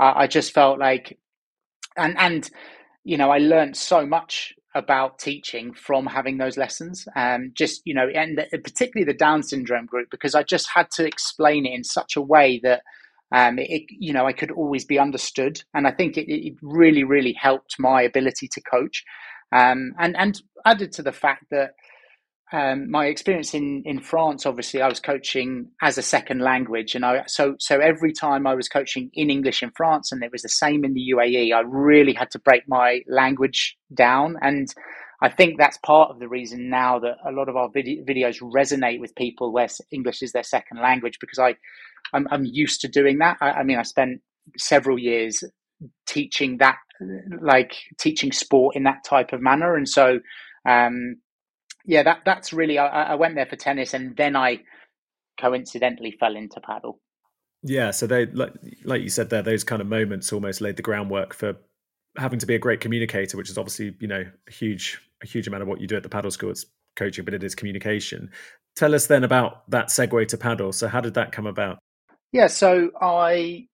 Uh, 0.00 0.12
I 0.16 0.26
just 0.26 0.52
felt 0.52 0.78
like, 0.78 1.18
and 1.96 2.16
and 2.18 2.50
you 3.04 3.16
know, 3.16 3.30
I 3.30 3.38
learned 3.38 3.76
so 3.76 4.06
much 4.06 4.54
about 4.74 5.18
teaching 5.20 5.72
from 5.72 6.06
having 6.06 6.38
those 6.38 6.56
lessons. 6.56 7.06
Um, 7.16 7.52
just 7.54 7.82
you 7.84 7.94
know, 7.94 8.08
and 8.08 8.38
the, 8.38 8.58
particularly 8.58 9.10
the 9.10 9.16
Down 9.16 9.42
syndrome 9.42 9.86
group 9.86 10.08
because 10.10 10.34
I 10.34 10.42
just 10.42 10.68
had 10.74 10.90
to 10.92 11.06
explain 11.06 11.66
it 11.66 11.74
in 11.74 11.84
such 11.84 12.16
a 12.16 12.22
way 12.22 12.60
that. 12.62 12.82
Um, 13.34 13.58
it, 13.58 13.84
you 13.88 14.12
know, 14.12 14.26
I 14.26 14.32
could 14.32 14.52
always 14.52 14.84
be 14.84 14.96
understood, 14.96 15.60
and 15.74 15.88
I 15.88 15.90
think 15.90 16.16
it, 16.16 16.30
it 16.30 16.54
really, 16.62 17.02
really 17.02 17.32
helped 17.32 17.74
my 17.80 18.02
ability 18.02 18.48
to 18.52 18.60
coach. 18.60 19.02
Um, 19.50 19.92
and 19.98 20.16
and 20.16 20.40
added 20.64 20.92
to 20.92 21.02
the 21.02 21.10
fact 21.10 21.46
that 21.50 21.72
um, 22.54 22.90
my 22.90 23.06
experience 23.06 23.52
in, 23.52 23.82
in 23.84 24.00
France, 24.00 24.46
obviously, 24.46 24.80
I 24.80 24.88
was 24.88 25.00
coaching 25.00 25.70
as 25.82 25.98
a 25.98 26.02
second 26.02 26.40
language, 26.40 26.94
and 26.94 27.04
I 27.04 27.24
so 27.26 27.56
so 27.58 27.80
every 27.80 28.12
time 28.12 28.46
I 28.46 28.54
was 28.54 28.68
coaching 28.68 29.10
in 29.14 29.28
English 29.28 29.62
in 29.62 29.72
France, 29.76 30.12
and 30.12 30.22
it 30.22 30.30
was 30.30 30.42
the 30.42 30.48
same 30.48 30.84
in 30.84 30.94
the 30.94 31.12
UAE. 31.14 31.52
I 31.52 31.62
really 31.66 32.12
had 32.14 32.30
to 32.30 32.38
break 32.38 32.62
my 32.68 33.00
language 33.08 33.76
down, 33.92 34.36
and 34.40 34.68
I 35.20 35.30
think 35.30 35.58
that's 35.58 35.78
part 35.78 36.10
of 36.10 36.20
the 36.20 36.28
reason 36.28 36.70
now 36.70 37.00
that 37.00 37.16
a 37.26 37.32
lot 37.32 37.48
of 37.48 37.56
our 37.56 37.70
vid- 37.74 38.06
videos 38.06 38.40
resonate 38.40 39.00
with 39.00 39.16
people 39.16 39.52
where 39.52 39.68
English 39.90 40.22
is 40.22 40.32
their 40.32 40.44
second 40.44 40.80
language 40.80 41.18
because 41.20 41.40
I 41.40 41.56
I'm, 42.12 42.28
I'm 42.30 42.44
used 42.44 42.80
to 42.82 42.88
doing 42.88 43.18
that. 43.18 43.36
I, 43.40 43.50
I 43.50 43.62
mean, 43.64 43.78
I 43.78 43.82
spent 43.82 44.20
several 44.56 44.98
years 44.98 45.42
teaching 46.06 46.58
that 46.58 46.76
like 47.40 47.74
teaching 47.98 48.32
sport 48.32 48.76
in 48.76 48.84
that 48.84 49.04
type 49.04 49.32
of 49.32 49.42
manner. 49.42 49.74
And 49.74 49.88
so, 49.88 50.20
um, 50.68 51.16
yeah, 51.84 52.02
that 52.02 52.20
that's 52.24 52.52
really. 52.52 52.78
I, 52.78 53.12
I 53.12 53.14
went 53.14 53.34
there 53.34 53.46
for 53.46 53.56
tennis, 53.56 53.94
and 53.94 54.16
then 54.16 54.36
I 54.36 54.60
coincidentally 55.40 56.16
fell 56.18 56.36
into 56.36 56.60
padel. 56.60 56.98
Yeah, 57.62 57.90
so 57.90 58.06
they 58.06 58.26
like 58.26 58.52
like 58.84 59.02
you 59.02 59.10
said 59.10 59.30
there, 59.30 59.42
those 59.42 59.64
kind 59.64 59.82
of 59.82 59.88
moments 59.88 60.32
almost 60.32 60.60
laid 60.60 60.76
the 60.76 60.82
groundwork 60.82 61.34
for 61.34 61.56
having 62.16 62.38
to 62.38 62.46
be 62.46 62.54
a 62.54 62.58
great 62.58 62.80
communicator, 62.80 63.36
which 63.36 63.50
is 63.50 63.58
obviously 63.58 63.94
you 64.00 64.08
know 64.08 64.24
a 64.48 64.52
huge 64.52 65.00
a 65.22 65.26
huge 65.26 65.46
amount 65.46 65.62
of 65.62 65.68
what 65.68 65.80
you 65.80 65.86
do 65.86 65.96
at 65.96 66.02
the 66.02 66.08
padel 66.08 66.32
school. 66.32 66.50
It's 66.50 66.66
coaching, 66.96 67.24
but 67.24 67.34
it 67.34 67.42
is 67.42 67.54
communication. 67.54 68.30
Tell 68.76 68.94
us 68.94 69.06
then 69.06 69.24
about 69.24 69.68
that 69.70 69.88
segue 69.88 70.28
to 70.28 70.36
padel. 70.36 70.74
So 70.74 70.88
how 70.88 71.00
did 71.00 71.14
that 71.14 71.32
come 71.32 71.46
about? 71.46 71.78
Yeah, 72.32 72.48
so 72.48 72.90
I 73.00 73.68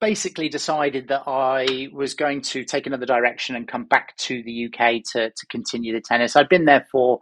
basically 0.00 0.48
decided 0.48 1.08
that 1.08 1.22
I 1.26 1.88
was 1.92 2.14
going 2.14 2.42
to 2.42 2.64
take 2.64 2.86
another 2.86 3.06
direction 3.06 3.56
and 3.56 3.66
come 3.66 3.84
back 3.84 4.16
to 4.18 4.42
the 4.42 4.66
UK 4.66 5.02
to 5.12 5.30
to 5.30 5.46
continue 5.50 5.92
the 5.92 6.00
tennis. 6.00 6.36
I'd 6.36 6.48
been 6.48 6.66
there 6.66 6.86
for 6.90 7.20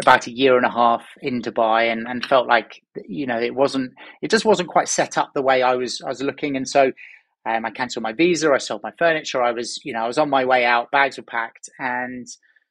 about 0.00 0.26
a 0.26 0.32
year 0.32 0.56
and 0.56 0.66
a 0.66 0.70
half 0.70 1.04
in 1.20 1.42
Dubai 1.42 1.92
and, 1.92 2.06
and 2.08 2.24
felt 2.24 2.46
like 2.46 2.82
you 3.06 3.26
know 3.26 3.38
it 3.38 3.54
wasn't 3.54 3.92
it 4.22 4.30
just 4.30 4.44
wasn't 4.44 4.68
quite 4.68 4.88
set 4.88 5.18
up 5.18 5.32
the 5.34 5.42
way 5.42 5.62
I 5.62 5.74
was 5.74 6.00
I 6.00 6.08
was 6.08 6.22
looking. 6.22 6.56
And 6.56 6.68
so 6.68 6.92
um, 7.44 7.64
I 7.64 7.70
cancelled 7.70 8.02
my 8.02 8.12
visa 8.12 8.52
I 8.52 8.58
sold 8.58 8.82
my 8.82 8.92
furniture 8.98 9.42
I 9.42 9.52
was 9.52 9.80
you 9.84 9.92
know 9.92 10.04
I 10.04 10.06
was 10.06 10.18
on 10.18 10.30
my 10.30 10.44
way 10.44 10.64
out 10.64 10.90
bags 10.90 11.16
were 11.16 11.24
packed 11.24 11.68
and 11.78 12.26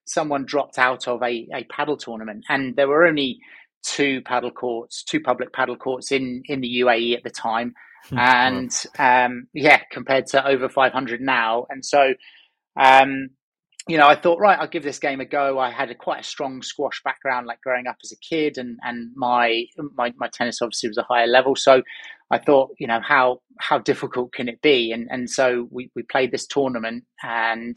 someone 0.05 0.45
dropped 0.45 0.77
out 0.79 1.07
of 1.07 1.21
a, 1.21 1.47
a 1.53 1.63
padel 1.71 1.97
tournament. 1.97 2.43
And 2.49 2.75
there 2.75 2.87
were 2.87 3.05
only 3.05 3.39
two 3.83 4.21
padel 4.21 4.53
courts 4.53 5.03
two 5.03 5.19
public 5.19 5.51
padel 5.53 5.77
courts 5.77 6.11
in 6.11 6.43
in 6.45 6.61
the 6.61 6.81
UAE 6.81 7.17
at 7.17 7.23
the 7.23 7.29
time. 7.29 7.73
And 8.11 8.85
um, 8.97 9.47
yeah, 9.53 9.81
compared 9.91 10.25
to 10.27 10.45
over 10.45 10.69
500 10.69 11.21
now. 11.21 11.65
And 11.69 11.85
so, 11.85 12.13
um, 12.79 13.29
you 13.91 13.97
know, 13.97 14.07
I 14.07 14.15
thought, 14.15 14.39
right, 14.39 14.57
I'll 14.57 14.69
give 14.69 14.83
this 14.83 14.99
game 14.99 15.19
a 15.19 15.25
go. 15.25 15.59
I 15.59 15.69
had 15.69 15.91
a 15.91 15.95
quite 15.95 16.21
a 16.21 16.23
strong 16.23 16.61
squash 16.61 17.03
background, 17.03 17.45
like 17.45 17.59
growing 17.59 17.87
up 17.87 17.97
as 18.01 18.13
a 18.13 18.15
kid, 18.15 18.57
and 18.57 18.79
and 18.83 19.11
my 19.17 19.65
my, 19.95 20.13
my 20.15 20.29
tennis 20.29 20.61
obviously 20.61 20.87
was 20.87 20.97
a 20.97 21.03
higher 21.03 21.27
level. 21.27 21.57
So 21.57 21.81
I 22.31 22.37
thought, 22.37 22.73
you 22.79 22.87
know, 22.87 23.01
how 23.05 23.41
how 23.59 23.79
difficult 23.79 24.31
can 24.31 24.47
it 24.47 24.61
be? 24.61 24.93
And 24.93 25.09
and 25.11 25.29
so 25.29 25.67
we 25.71 25.91
we 25.93 26.03
played 26.03 26.31
this 26.31 26.47
tournament, 26.47 27.03
and 27.21 27.75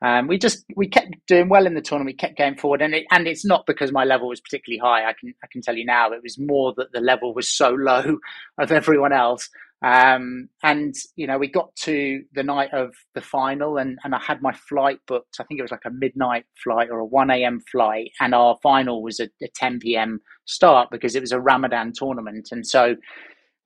um, 0.00 0.26
we 0.26 0.38
just 0.38 0.64
we 0.74 0.88
kept 0.88 1.14
doing 1.28 1.50
well 1.50 1.66
in 1.66 1.74
the 1.74 1.82
tournament. 1.82 2.14
We 2.14 2.16
kept 2.16 2.38
going 2.38 2.56
forward, 2.56 2.80
and 2.80 2.94
it, 2.94 3.04
and 3.10 3.28
it's 3.28 3.44
not 3.44 3.66
because 3.66 3.92
my 3.92 4.04
level 4.04 4.28
was 4.28 4.40
particularly 4.40 4.78
high. 4.78 5.06
I 5.06 5.12
can 5.12 5.34
I 5.44 5.48
can 5.52 5.60
tell 5.60 5.76
you 5.76 5.84
now, 5.84 6.12
it 6.12 6.22
was 6.22 6.38
more 6.38 6.72
that 6.78 6.92
the 6.92 7.00
level 7.02 7.34
was 7.34 7.46
so 7.46 7.68
low 7.78 8.16
of 8.56 8.72
everyone 8.72 9.12
else. 9.12 9.50
Um, 9.84 10.48
and 10.62 10.94
you 11.16 11.26
know, 11.26 11.38
we 11.38 11.48
got 11.48 11.74
to 11.76 12.22
the 12.34 12.42
night 12.42 12.72
of 12.72 12.94
the 13.14 13.20
final, 13.20 13.78
and 13.78 13.98
and 14.04 14.14
I 14.14 14.20
had 14.20 14.42
my 14.42 14.52
flight 14.52 14.98
booked. 15.06 15.36
I 15.40 15.44
think 15.44 15.58
it 15.60 15.62
was 15.64 15.72
like 15.72 15.84
a 15.86 15.90
midnight 15.90 16.44
flight 16.62 16.88
or 16.90 16.98
a 17.00 17.04
one 17.06 17.30
a.m. 17.30 17.60
flight, 17.70 18.12
and 18.20 18.34
our 18.34 18.58
final 18.62 19.02
was 19.02 19.20
a, 19.20 19.28
a 19.42 19.48
ten 19.54 19.80
p.m. 19.80 20.20
start 20.46 20.88
because 20.90 21.14
it 21.16 21.20
was 21.20 21.32
a 21.32 21.40
Ramadan 21.40 21.92
tournament, 21.94 22.48
and 22.52 22.66
so 22.66 22.96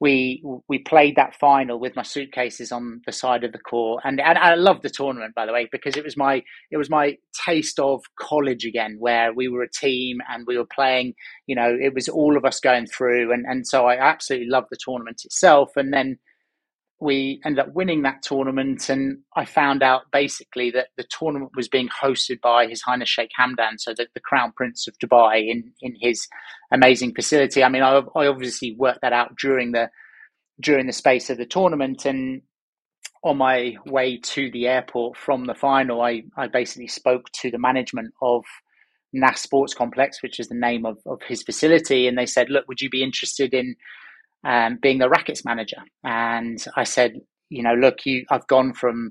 we 0.01 0.43
we 0.69 0.79
played 0.79 1.17
that 1.17 1.35
final 1.37 1.81
with 1.81 1.97
my 1.97 2.03
suitcases 2.03 2.71
on 2.71 3.01
the 3.07 3.13
side 3.13 3.45
of 3.45 3.53
the 3.53 3.59
court. 3.59 4.03
And, 4.05 4.21
and 4.21 4.37
I 4.37 4.55
loved 4.55 4.83
the 4.83 4.91
tournament 4.91 5.35
by 5.35 5.47
the 5.47 5.53
way 5.53 5.69
because 5.73 5.97
it 5.97 6.05
was 6.05 6.17
my 6.17 6.43
it 6.71 6.77
was 6.77 6.91
my 6.91 7.17
taste 7.47 7.79
of 7.79 8.03
college 8.19 8.65
again 8.65 8.97
where 8.99 9.33
we 9.33 9.49
were 9.49 9.63
a 9.63 9.71
team 9.71 10.19
and 10.29 10.47
we 10.47 10.59
were 10.59 10.67
playing 10.67 11.15
you 11.47 11.57
know 11.57 11.75
it 11.81 11.95
was 11.95 12.09
all 12.09 12.37
of 12.37 12.45
us 12.45 12.61
going 12.61 12.87
through. 12.87 13.33
And 13.33 13.47
and 13.47 13.67
so 13.67 13.87
I 13.87 13.99
absolutely 13.99 14.49
loved 14.49 14.69
the 14.71 14.79
tournament 14.79 15.23
itself. 15.25 15.71
And 15.77 15.93
then 15.93 16.19
we 17.01 17.41
ended 17.45 17.59
up 17.59 17.75
winning 17.75 18.03
that 18.03 18.23
tournament 18.23 18.89
and 18.89 19.19
I 19.35 19.45
found 19.45 19.83
out 19.83 20.03
basically 20.13 20.71
that 20.71 20.89
the 20.97 21.05
tournament 21.05 21.53
was 21.55 21.69
being 21.69 21.89
hosted 21.89 22.41
by 22.41 22.67
His 22.67 22.81
Highness 22.81 23.09
Sheikh 23.09 23.31
Hamdan, 23.39 23.79
so 23.79 23.93
the, 23.95 24.07
the 24.15 24.21
Crown 24.21 24.53
Prince 24.57 24.89
of 24.89 24.97
Dubai 24.99 25.47
in, 25.49 25.73
in 25.83 25.95
his 26.01 26.27
amazing 26.73 27.15
facility. 27.15 27.63
I 27.63 27.69
mean, 27.69 27.83
I, 27.83 28.01
I 28.17 28.27
obviously 28.27 28.75
worked 28.79 29.03
that 29.03 29.13
out 29.13 29.37
during 29.37 29.73
the 29.73 29.91
during 30.59 30.87
the 30.87 30.93
space 30.93 31.29
of 31.29 31.37
the 31.37 31.45
tournament 31.45 32.07
and 32.07 32.41
on 33.23 33.37
my 33.37 33.75
way 33.87 34.19
to 34.19 34.51
the 34.53 34.67
airport 34.67 35.19
from 35.19 35.45
the 35.45 35.55
final, 35.55 36.01
I, 36.01 36.23
I 36.37 36.47
basically 36.47 36.87
spoke 36.87 37.31
to 37.41 37.51
the 37.51 37.59
management 37.59 38.15
of 38.23 38.45
NAS 39.13 39.41
Sports 39.41 39.75
Complex, 39.75 40.23
which 40.23 40.39
is 40.39 40.49
the 40.49 40.55
name 40.55 40.87
of, 40.87 40.99
of 41.07 41.21
his 41.23 41.43
facility, 41.43 42.07
and 42.07 42.17
they 42.17 42.27
said, 42.27 42.49
"Look, 42.49 42.67
would 42.69 42.81
you 42.81 42.89
be 42.89 43.03
interested 43.03 43.53
in 43.53 43.77
um, 44.45 44.79
being 44.81 44.99
the 44.99 45.09
rackets 45.09 45.45
manager. 45.45 45.79
And 46.05 46.63
I 46.77 46.85
said, 46.85 47.15
you 47.49 47.63
know, 47.63 47.75
look, 47.75 48.05
you, 48.05 48.25
I've 48.31 48.47
gone 48.47 48.73
from 48.75 49.11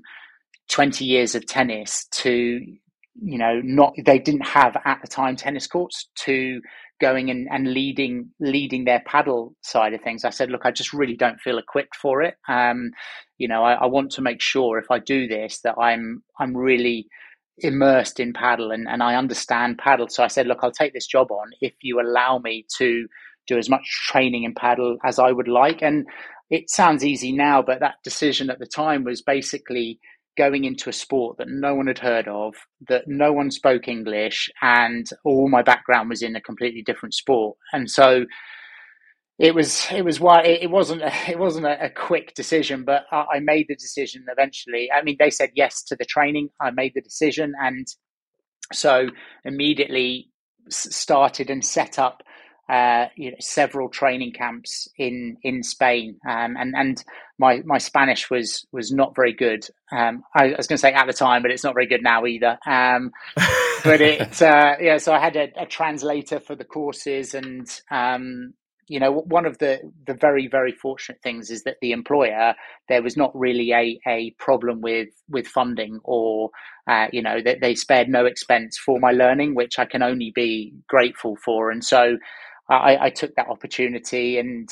20 0.70 1.04
years 1.04 1.34
of 1.34 1.46
tennis 1.46 2.06
to, 2.12 2.30
you 2.30 3.38
know, 3.38 3.60
not, 3.62 3.94
they 4.04 4.18
didn't 4.18 4.46
have 4.46 4.76
at 4.84 5.00
the 5.02 5.08
time 5.08 5.36
tennis 5.36 5.66
courts 5.66 6.08
to 6.24 6.60
going 7.00 7.30
and, 7.30 7.48
and 7.50 7.72
leading, 7.72 8.30
leading 8.40 8.84
their 8.84 9.02
padel 9.06 9.52
side 9.62 9.94
of 9.94 10.00
things. 10.02 10.24
I 10.24 10.30
said, 10.30 10.50
look, 10.50 10.62
I 10.64 10.70
just 10.70 10.92
really 10.92 11.16
don't 11.16 11.40
feel 11.40 11.58
equipped 11.58 11.96
for 11.96 12.22
it. 12.22 12.34
Um, 12.48 12.90
you 13.38 13.48
know, 13.48 13.62
I, 13.64 13.74
I 13.74 13.86
want 13.86 14.12
to 14.12 14.22
make 14.22 14.40
sure 14.40 14.78
if 14.78 14.90
I 14.90 14.98
do 14.98 15.26
this 15.28 15.60
that 15.60 15.76
I'm, 15.78 16.22
I'm 16.38 16.56
really, 16.56 17.08
immersed 17.58 18.20
in 18.20 18.32
padel 18.32 18.72
and, 18.72 18.86
and 18.88 19.02
I 19.02 19.14
understand 19.16 19.78
padel. 19.78 20.10
So 20.10 20.22
I 20.22 20.28
said, 20.28 20.46
look, 20.46 20.58
I'll 20.62 20.70
take 20.70 20.92
this 20.92 21.06
job 21.06 21.30
on 21.30 21.50
if 21.60 21.74
you 21.82 22.00
allow 22.00 22.38
me 22.38 22.66
to 22.78 23.06
do 23.46 23.58
as 23.58 23.68
much 23.68 23.84
training 24.08 24.44
in 24.44 24.54
padel 24.54 24.96
as 25.04 25.18
I 25.18 25.32
would 25.32 25.48
like. 25.48 25.82
And 25.82 26.06
it 26.50 26.70
sounds 26.70 27.04
easy 27.04 27.32
now, 27.32 27.62
but 27.62 27.80
that 27.80 27.96
decision 28.04 28.50
at 28.50 28.58
the 28.58 28.66
time 28.66 29.04
was 29.04 29.22
basically 29.22 29.98
going 30.36 30.64
into 30.64 30.90
a 30.90 30.92
sport 30.92 31.38
that 31.38 31.48
no 31.48 31.74
one 31.74 31.86
had 31.86 31.98
heard 31.98 32.28
of, 32.28 32.54
that 32.88 33.04
no 33.06 33.32
one 33.32 33.50
spoke 33.50 33.88
English, 33.88 34.50
and 34.62 35.06
all 35.24 35.48
my 35.48 35.62
background 35.62 36.08
was 36.08 36.22
in 36.22 36.36
a 36.36 36.40
completely 36.40 36.82
different 36.82 37.14
sport. 37.14 37.56
And 37.72 37.90
so 37.90 38.26
it 39.38 39.54
was 39.54 39.86
it 39.90 40.04
was 40.04 40.20
why 40.20 40.42
it 40.42 40.70
wasn't 40.70 41.02
a, 41.02 41.12
it 41.30 41.38
wasn't 41.38 41.66
a, 41.66 41.90
quick 41.90 42.34
decision, 42.34 42.84
but 42.84 43.04
I 43.10 43.40
made 43.40 43.66
the 43.68 43.74
decision 43.74 44.24
eventually. 44.30 44.90
I 44.92 45.02
mean, 45.02 45.16
they 45.18 45.30
said 45.30 45.50
yes 45.54 45.82
to 45.84 45.96
the 45.96 46.04
training. 46.04 46.50
I 46.60 46.70
made 46.70 46.92
the 46.94 47.00
decision, 47.00 47.54
and 47.60 47.86
so 48.72 49.08
immediately 49.44 50.30
started 50.68 51.50
and 51.50 51.64
set 51.64 51.98
up 51.98 52.22
uh, 52.68 53.06
you 53.16 53.30
know, 53.30 53.36
several 53.40 53.88
training 53.88 54.32
camps 54.32 54.88
in 54.98 55.36
in 55.42 55.62
Spain, 55.62 56.18
um, 56.28 56.56
and 56.56 56.74
and 56.76 57.04
my 57.38 57.62
my 57.64 57.78
Spanish 57.78 58.28
was 58.30 58.66
was 58.72 58.90
not 58.90 59.14
very 59.14 59.32
good. 59.32 59.66
Um, 59.92 60.24
I, 60.34 60.46
I, 60.46 60.56
was 60.56 60.66
going 60.66 60.76
to 60.76 60.80
say 60.80 60.92
at 60.92 61.06
the 61.06 61.12
time, 61.12 61.42
but 61.42 61.50
it's 61.50 61.62
not 61.62 61.74
very 61.74 61.86
good 61.86 62.02
now 62.02 62.26
either. 62.26 62.58
Um, 62.66 63.12
but 63.84 64.00
it, 64.00 64.42
uh, 64.42 64.76
yeah, 64.80 64.98
so 64.98 65.12
I 65.12 65.20
had 65.20 65.36
a, 65.36 65.48
a, 65.56 65.66
translator 65.66 66.40
for 66.40 66.56
the 66.56 66.64
courses, 66.64 67.34
and 67.34 67.68
um, 67.90 68.54
you 68.88 69.00
know, 69.00 69.12
one 69.12 69.46
of 69.46 69.58
the 69.58 69.80
the 70.06 70.14
very 70.14 70.46
very 70.46 70.72
fortunate 70.72 71.20
things 71.22 71.50
is 71.50 71.64
that 71.64 71.76
the 71.80 71.92
employer 71.92 72.54
there 72.88 73.02
was 73.02 73.16
not 73.16 73.36
really 73.38 73.72
a 73.72 74.00
a 74.06 74.30
problem 74.38 74.80
with 74.80 75.08
with 75.28 75.46
funding 75.46 76.00
or 76.04 76.50
uh, 76.88 77.06
you 77.12 77.22
know 77.22 77.36
that 77.36 77.60
they, 77.60 77.68
they 77.68 77.74
spared 77.74 78.08
no 78.08 78.26
expense 78.26 78.78
for 78.78 78.98
my 79.00 79.12
learning, 79.12 79.54
which 79.54 79.78
I 79.78 79.84
can 79.84 80.02
only 80.02 80.32
be 80.34 80.72
grateful 80.88 81.36
for, 81.44 81.70
and 81.70 81.84
so. 81.84 82.18
I, 82.68 83.06
I 83.06 83.10
took 83.10 83.34
that 83.36 83.48
opportunity 83.48 84.38
and 84.38 84.68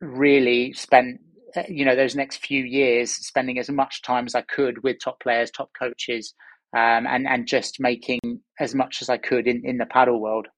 really 0.00 0.72
spent 0.72 1.20
uh, 1.56 1.62
you 1.68 1.84
know 1.84 1.96
those 1.96 2.14
next 2.14 2.44
few 2.44 2.64
years 2.64 3.12
spending 3.12 3.58
as 3.58 3.68
much 3.68 4.02
time 4.02 4.26
as 4.26 4.34
I 4.34 4.42
could 4.42 4.82
with 4.82 4.98
top 5.02 5.20
players, 5.20 5.50
top 5.50 5.70
coaches, 5.78 6.34
um, 6.74 7.06
and 7.06 7.26
and 7.26 7.46
just 7.46 7.80
making 7.80 8.20
as 8.60 8.74
much 8.74 9.02
as 9.02 9.08
I 9.08 9.18
could 9.18 9.46
in 9.46 9.62
in 9.64 9.78
the 9.78 9.84
padel 9.84 10.20
world. 10.20 10.48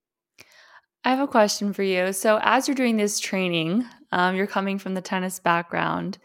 I 1.05 1.11
have 1.11 1.20
a 1.20 1.27
question 1.27 1.73
for 1.75 1.83
you. 1.83 2.12
So, 2.14 2.38
as 2.42 2.66
you're 2.66 2.75
doing 2.75 2.97
this 2.97 3.20
training, 3.20 3.85
um, 4.11 4.37
you're 4.37 4.47
coming 4.47 4.79
from 4.79 4.94
the 4.94 5.03
tennis 5.03 5.38
background. 5.38 6.18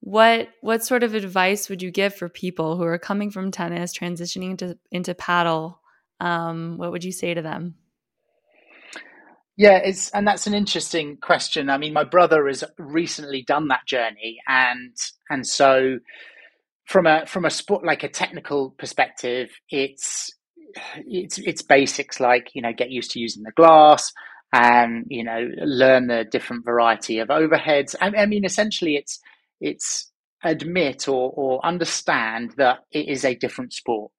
What 0.00 0.48
what 0.60 0.84
sort 0.84 1.02
of 1.02 1.14
advice 1.14 1.68
would 1.68 1.82
you 1.82 1.90
give 1.90 2.14
for 2.14 2.28
people 2.28 2.76
who 2.76 2.84
are 2.84 2.98
coming 2.98 3.30
from 3.30 3.50
tennis, 3.50 3.96
transitioning 3.96 4.50
into 4.50 4.78
into 4.90 5.14
padel? 5.14 5.76
Um, 6.20 6.76
what 6.76 6.92
would 6.92 7.04
you 7.04 7.12
say 7.12 7.32
to 7.32 7.42
them? 7.42 7.76
Yeah, 9.60 9.76
it's 9.84 10.08
and 10.12 10.26
that's 10.26 10.46
an 10.46 10.54
interesting 10.54 11.18
question. 11.18 11.68
I 11.68 11.76
mean, 11.76 11.92
my 11.92 12.02
brother 12.02 12.46
has 12.46 12.64
recently 12.78 13.42
done 13.42 13.68
that 13.68 13.84
journey, 13.86 14.38
and 14.48 14.96
and 15.28 15.46
so 15.46 15.98
from 16.86 17.06
a 17.06 17.26
from 17.26 17.44
a 17.44 17.50
sport 17.50 17.84
like 17.84 18.02
a 18.02 18.08
technical 18.08 18.70
perspective, 18.78 19.50
it's 19.68 20.30
it's 21.06 21.36
it's 21.36 21.60
basics 21.60 22.20
like 22.20 22.52
you 22.54 22.62
know 22.62 22.72
get 22.72 22.88
used 22.90 23.10
to 23.10 23.20
using 23.20 23.42
the 23.42 23.52
glass 23.52 24.10
and 24.54 25.04
you 25.10 25.22
know 25.22 25.46
learn 25.58 26.06
the 26.06 26.24
different 26.24 26.64
variety 26.64 27.18
of 27.18 27.28
overheads. 27.28 27.94
I, 28.00 28.22
I 28.22 28.24
mean, 28.24 28.46
essentially, 28.46 28.96
it's 28.96 29.20
it's 29.60 30.10
admit 30.42 31.06
or 31.06 31.32
or 31.36 31.66
understand 31.66 32.54
that 32.56 32.78
it 32.92 33.08
is 33.08 33.26
a 33.26 33.34
different 33.34 33.74
sport 33.74 34.10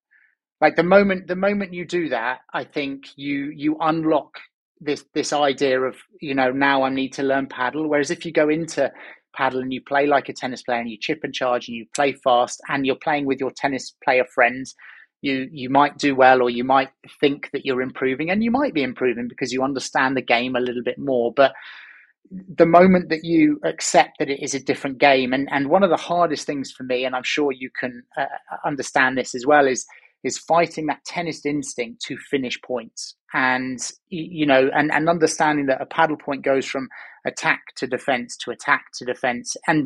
like 0.62 0.76
the 0.76 0.84
moment 0.84 1.28
the 1.28 1.36
moment 1.36 1.74
you 1.74 1.84
do 1.84 2.10
that 2.10 2.42
i 2.54 2.64
think 2.64 3.06
you 3.16 3.52
you 3.56 3.76
unlock 3.82 4.38
this 4.82 5.06
this 5.14 5.32
idea 5.32 5.80
of 5.80 5.96
you 6.20 6.34
know 6.34 6.52
now 6.52 6.84
I 6.84 6.90
need 6.90 7.14
to 7.14 7.24
learn 7.24 7.48
padel. 7.48 7.88
Whereas 7.88 8.12
if 8.12 8.26
you 8.26 8.32
go 8.32 8.50
into 8.50 8.92
padel 9.38 9.62
and 9.62 9.74
you 9.74 9.82
play 9.82 10.08
like 10.08 10.28
a 10.28 10.34
tennis 10.34 10.64
player 10.64 10.80
and 10.80 10.90
you 10.90 10.98
chip 11.00 11.20
and 11.24 11.34
charge 11.34 11.68
and 11.68 11.78
you 11.78 11.86
play 11.96 12.14
fast 12.14 12.60
and 12.68 12.86
you're 12.86 12.96
playing 12.96 13.26
with 13.26 13.40
your 13.40 13.52
tennis 13.56 13.96
player 14.04 14.26
friends, 14.26 14.76
you 15.22 15.48
you 15.52 15.70
might 15.70 15.98
do 15.98 16.16
well 16.16 16.42
or 16.42 16.50
you 16.50 16.64
might 16.64 16.90
think 17.20 17.50
that 17.54 17.66
you're 17.66 17.82
improving 17.82 18.32
and 18.32 18.44
you 18.44 18.52
might 18.52 18.74
be 18.74 18.84
improving 18.84 19.28
because 19.28 19.54
you 19.54 19.64
understand 19.64 20.18
the 20.18 20.22
game 20.22 20.56
a 20.56 20.60
little 20.60 20.84
bit 20.84 20.98
more. 20.98 21.32
But 21.34 21.54
the 22.32 22.66
moment 22.66 23.10
that 23.10 23.26
you 23.26 23.60
accept 23.64 24.18
that 24.18 24.30
it 24.30 24.42
is 24.42 24.54
a 24.54 24.60
different 24.60 24.98
game 24.98 25.34
and 25.34 25.48
and 25.52 25.70
one 25.70 25.84
of 25.84 25.90
the 25.90 25.98
hardest 25.98 26.48
things 26.48 26.72
for 26.72 26.84
me 26.84 27.06
and 27.06 27.16
I'm 27.16 27.24
sure 27.24 27.52
you 27.52 27.70
can 27.78 28.04
uh, 28.18 28.26
understand 28.66 29.18
this 29.18 29.36
as 29.36 29.46
well 29.46 29.68
is 29.68 29.86
is 30.24 30.38
fighting 30.38 30.88
that 30.88 31.04
tennis 31.06 31.46
instinct 31.46 32.02
to 32.08 32.18
finish 32.30 32.62
points. 32.62 33.16
And 33.34 33.80
you 34.10 34.46
know 34.46 34.70
and, 34.74 34.92
and 34.92 35.10
understanding 35.10 35.68
that 35.68 35.82
a 35.82 35.86
padel 35.86 36.20
point 36.20 36.44
goes 36.44 36.66
from 36.66 36.90
attack 37.26 37.62
to 37.78 37.88
defense 37.88 38.36
to 38.38 38.52
attack 38.52 38.86
to 38.98 39.06
defense. 39.06 39.56
And 39.68 39.86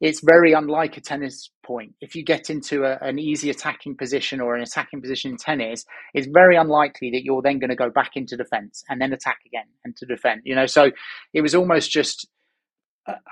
it's 0.00 0.20
very 0.20 0.52
unlike 0.52 0.96
a 0.96 1.00
tennis 1.00 1.48
point. 1.64 1.94
If 2.00 2.16
you 2.16 2.24
get 2.24 2.50
into 2.50 2.82
a, 2.84 2.98
an 3.00 3.20
easy 3.20 3.50
attacking 3.50 3.96
position 3.96 4.40
or 4.40 4.56
an 4.56 4.62
attacking 4.62 5.00
position 5.00 5.30
in 5.30 5.36
tennis 5.36 5.84
it's 6.12 6.26
very 6.26 6.56
unlikely 6.56 7.12
that 7.12 7.24
you're 7.24 7.40
then 7.40 7.60
going 7.60 7.70
to 7.70 7.76
go 7.76 7.88
back 7.88 8.10
into 8.16 8.36
defense 8.36 8.82
and 8.88 9.00
then 9.00 9.12
attack 9.12 9.38
again 9.46 9.66
and 9.84 9.96
to 9.96 10.06
defend 10.06 10.42
you 10.44 10.54
know? 10.54 10.66
So 10.66 10.90
it 11.32 11.40
was 11.40 11.54
almost 11.54 11.90
just 11.90 12.28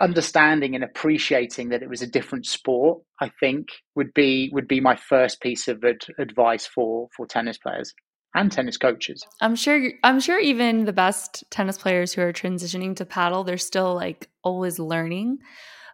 understanding 0.01 0.75
and 0.75 0.83
appreciating 0.83 1.69
that 1.69 1.83
it 1.83 1.89
was 1.89 2.03
a 2.03 2.07
different 2.07 2.45
sport 2.45 3.01
i 3.21 3.31
think 3.39 3.69
would 3.95 4.13
be 4.15 4.51
would 4.53 4.67
be 4.67 4.81
my 4.81 4.97
first 4.97 5.41
piece 5.41 5.69
of 5.69 5.85
ad- 5.85 6.07
advice 6.19 6.67
for 6.67 7.09
for 7.17 7.27
tennis 7.27 7.57
players 7.59 7.95
and 8.35 8.53
tennis 8.53 8.77
coaches. 8.77 9.25
I'm 9.41 9.57
sure 9.57 9.91
i'm 10.03 10.21
sure 10.21 10.39
even 10.39 10.87
the 10.87 10.93
best 10.93 11.45
tennis 11.51 11.79
players 11.79 12.13
who 12.13 12.23
are 12.23 12.33
transitioning 12.33 12.97
to 12.97 13.05
padel 13.05 13.47
they're 13.47 13.59
still 13.59 13.95
like 13.95 14.29
always 14.43 14.79
learning 14.79 15.39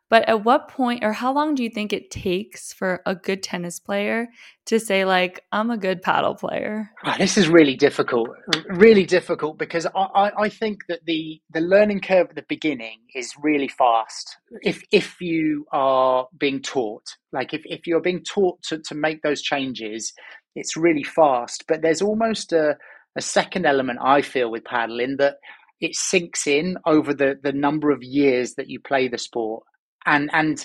But 0.09 0.29
at 0.29 0.45
what 0.45 0.69
point 0.69 1.03
or 1.03 1.13
how 1.13 1.33
long 1.33 1.57
do 1.57 1.65
you 1.65 1.71
think 1.71 1.93
it 1.93 2.13
takes 2.13 2.73
for 2.73 3.03
a 3.07 3.15
good 3.17 3.43
tennis 3.43 3.81
player 3.81 4.29
to 4.67 4.79
say, 4.79 5.05
like, 5.05 5.43
I'm 5.51 5.71
a 5.71 5.77
good 5.77 6.01
padel 6.01 6.39
player? 6.39 6.91
This 7.19 7.37
is 7.37 7.49
really 7.49 7.75
difficult, 7.75 8.29
really 8.69 9.05
difficult 9.05 9.59
because 9.59 9.85
I, 9.97 10.31
I, 10.39 10.49
think 10.49 10.83
that 10.89 11.01
the, 11.07 11.41
the 11.53 11.61
learning 11.61 12.01
curve 12.01 12.29
at 12.31 12.37
the 12.37 12.45
beginning 12.49 13.01
is 13.17 13.35
really 13.43 13.67
fast. 13.67 14.37
If, 14.63 14.81
if 14.93 15.21
you 15.21 15.67
are 15.73 16.29
being 16.39 16.63
taught, 16.63 17.05
like 17.33 17.53
if, 17.53 17.63
if 17.65 17.89
you're 17.89 18.01
being 18.01 18.23
taught 18.23 18.63
to, 18.69 18.79
to 18.79 18.95
make 18.95 19.23
those 19.23 19.43
changes, 19.43 20.13
it's 20.55 20.77
really 20.77 21.05
fast. 21.05 21.65
But 21.67 21.83
there's 21.83 22.03
almost 22.03 22.53
a, 22.53 22.77
a 23.17 23.21
second 23.21 23.67
element 23.67 23.99
I 24.01 24.23
feel 24.23 24.53
with 24.53 24.65
paddling 24.65 25.17
that 25.19 25.39
it 25.81 25.97
sinks 25.97 26.47
in 26.47 26.77
over 26.87 27.13
the, 27.13 27.39
the 27.43 27.53
number 27.53 27.91
of 27.91 28.05
years 28.05 28.55
that 28.55 28.69
you 28.69 28.79
play 28.79 29.09
the 29.09 29.19
sport 29.19 29.65
and 30.07 30.31
and 30.33 30.65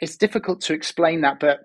it's 0.00 0.16
difficult 0.16 0.60
to 0.62 0.74
explain 0.74 1.20
that, 1.22 1.40
but 1.40 1.60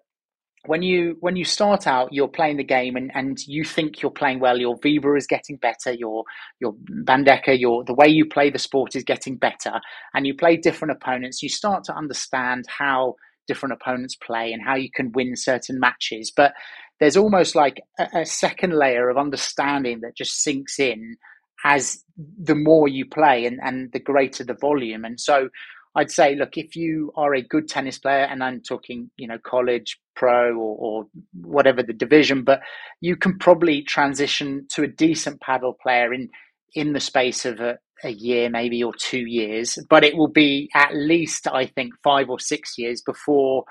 when 0.68 0.82
you 0.82 1.18
when 1.20 1.36
you 1.36 1.46
start 1.46 1.88
out, 1.88 2.12
you're 2.12 2.28
playing 2.28 2.58
the 2.58 2.64
game 2.64 2.96
and, 2.96 3.12
and 3.14 3.38
you 3.46 3.64
think 3.64 4.02
you're 4.02 4.12
playing 4.12 4.40
well. 4.40 4.58
Your 4.58 4.78
víbora 4.80 5.18
is 5.18 5.28
getting 5.28 5.58
better. 5.58 5.92
Your 5.92 6.24
your 6.60 6.74
bandeja, 7.06 7.60
your 7.60 7.84
the 7.84 7.94
way 7.94 8.08
you 8.08 8.26
play 8.26 8.50
the 8.50 8.60
sport 8.60 8.96
is 8.96 9.04
getting 9.04 9.38
better, 9.38 9.80
and 10.14 10.26
you 10.26 10.36
play 10.36 10.58
different 10.58 10.92
opponents. 10.92 11.44
You 11.44 11.50
start 11.50 11.84
to 11.86 11.96
understand 11.96 12.66
how 12.68 13.16
different 13.48 13.74
opponents 13.74 14.16
play 14.16 14.52
and 14.52 14.62
how 14.64 14.76
you 14.76 14.90
can 14.92 15.12
win 15.12 15.36
certain 15.36 15.80
matches. 15.80 16.32
But 16.36 16.54
there's 17.00 17.18
almost 17.18 17.56
like 17.56 17.82
a, 18.00 18.22
a 18.22 18.26
second 18.26 18.74
layer 18.74 19.10
of 19.10 19.18
understanding 19.18 20.02
that 20.02 20.18
just 20.18 20.42
sinks 20.42 20.80
in 20.80 21.18
as 21.64 22.04
the 22.38 22.56
more 22.56 22.88
you 22.88 23.06
play 23.06 23.46
and, 23.46 23.60
and 23.64 23.92
the 23.92 24.00
greater 24.00 24.44
the 24.44 24.54
volume. 24.54 25.06
And 25.06 25.20
so 25.20 25.50
I'd 25.96 26.12
say, 26.12 26.36
look, 26.36 26.58
if 26.58 26.76
you 26.76 27.14
are 27.16 27.34
a 27.34 27.42
good 27.42 27.70
tennis 27.70 27.98
player, 27.98 28.26
and 28.26 28.44
I'm 28.44 28.62
talking, 28.62 29.10
you 29.16 29.28
know, 29.28 29.38
college, 29.38 29.98
pro, 30.16 30.54
or, 30.58 30.78
or 30.78 31.06
whatever 31.42 31.82
the 31.82 31.94
division, 31.94 32.44
but 32.44 32.60
you 33.00 33.16
can 33.16 33.38
probably 33.38 33.82
transition 33.82 34.68
to 34.74 34.84
a 34.84 34.88
decent 34.88 35.42
padel 35.42 35.74
player 35.80 36.14
in 36.14 36.30
in 36.74 36.92
the 36.92 37.00
space 37.00 37.46
of 37.46 37.62
a, 37.62 37.78
a 38.04 38.10
year, 38.10 38.50
maybe 38.50 38.84
or 38.84 38.92
two 39.00 39.26
years. 39.26 39.78
But 39.90 40.04
it 40.04 40.18
will 40.18 40.28
be 40.28 40.70
at 40.76 40.94
least, 40.94 41.48
I 41.48 41.68
think, 41.68 41.94
five 42.04 42.30
or 42.30 42.40
six 42.40 42.78
years 42.78 43.02
before 43.02 43.64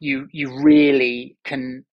you 0.00 0.26
you 0.32 0.62
really 0.62 1.36
can 1.44 1.84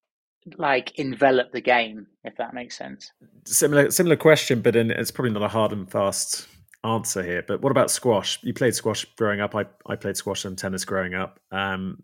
like 0.58 0.98
envelop 0.98 1.52
the 1.52 1.60
game, 1.60 2.08
if 2.24 2.34
that 2.38 2.54
makes 2.54 2.76
sense. 2.76 3.12
Similar 3.46 3.92
similar 3.92 4.16
question, 4.16 4.62
but 4.62 4.74
in, 4.74 4.90
it's 4.90 5.12
probably 5.12 5.32
not 5.32 5.42
a 5.42 5.48
hard 5.48 5.70
and 5.72 5.88
fast 5.88 6.48
answer 6.84 7.22
here, 7.22 7.44
but 7.46 7.60
what 7.60 7.70
about 7.70 7.90
squash? 7.90 8.38
You 8.42 8.54
played 8.54 8.74
squash 8.74 9.04
growing 9.16 9.40
up. 9.40 9.54
I, 9.54 9.66
I 9.86 9.96
played 9.96 10.16
squash 10.16 10.44
and 10.44 10.56
tennis 10.56 10.84
growing 10.84 11.14
up. 11.14 11.40
Um, 11.50 12.02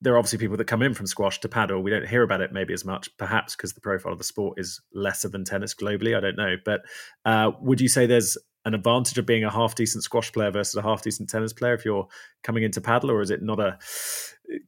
there 0.00 0.14
are 0.14 0.18
obviously 0.18 0.38
people 0.38 0.56
that 0.56 0.66
come 0.66 0.82
in 0.82 0.94
from 0.94 1.06
squash 1.06 1.40
to 1.40 1.48
padel. 1.48 1.82
We 1.82 1.90
don't 1.90 2.06
hear 2.06 2.22
about 2.22 2.40
it 2.40 2.52
maybe 2.52 2.74
as 2.74 2.84
much, 2.84 3.08
perhaps 3.16 3.56
because 3.56 3.72
the 3.72 3.80
profile 3.80 4.12
of 4.12 4.18
the 4.18 4.24
sport 4.24 4.58
is 4.58 4.80
lesser 4.94 5.28
than 5.28 5.44
tennis 5.44 5.74
globally. 5.74 6.16
I 6.16 6.20
don't 6.20 6.36
know. 6.36 6.56
But 6.64 6.82
uh, 7.24 7.52
would 7.60 7.80
you 7.80 7.88
say 7.88 8.06
there's 8.06 8.36
an 8.64 8.74
advantage 8.74 9.16
of 9.16 9.26
being 9.26 9.44
a 9.44 9.50
half 9.50 9.74
decent 9.74 10.04
squash 10.04 10.30
player 10.32 10.50
versus 10.50 10.74
a 10.74 10.82
half 10.82 11.02
decent 11.02 11.30
tennis 11.30 11.52
player 11.52 11.74
if 11.74 11.84
you're 11.84 12.06
coming 12.42 12.62
into 12.62 12.80
padel, 12.80 13.10
or 13.10 13.22
is 13.22 13.30
it 13.30 13.42
not 13.42 13.58
a 13.58 13.78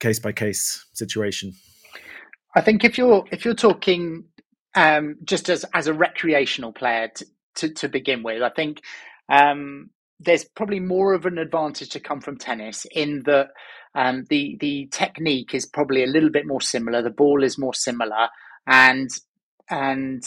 case 0.00 0.18
by 0.18 0.32
case 0.32 0.86
situation? 0.94 1.52
I 2.54 2.60
think 2.60 2.84
if 2.84 2.96
you're 2.96 3.24
if 3.30 3.44
you're 3.44 3.54
talking 3.54 4.24
um, 4.74 5.16
just 5.24 5.50
as 5.50 5.64
as 5.74 5.86
a 5.86 5.92
recreational 5.92 6.72
player 6.72 7.08
to, 7.08 7.26
to, 7.56 7.68
to 7.74 7.88
begin 7.88 8.22
with, 8.22 8.42
I 8.42 8.50
think 8.50 8.82
um, 9.28 9.90
there's 10.20 10.44
probably 10.44 10.80
more 10.80 11.14
of 11.14 11.26
an 11.26 11.38
advantage 11.38 11.90
to 11.90 12.00
come 12.00 12.20
from 12.20 12.38
tennis 12.38 12.86
in 12.92 13.22
that 13.26 13.48
um, 13.94 14.24
the 14.28 14.56
the 14.60 14.88
technique 14.90 15.54
is 15.54 15.66
probably 15.66 16.02
a 16.02 16.08
little 16.08 16.30
bit 16.30 16.46
more 16.46 16.60
similar. 16.60 17.02
The 17.02 17.10
ball 17.10 17.42
is 17.42 17.58
more 17.58 17.74
similar, 17.74 18.28
and 18.66 19.08
and 19.70 20.22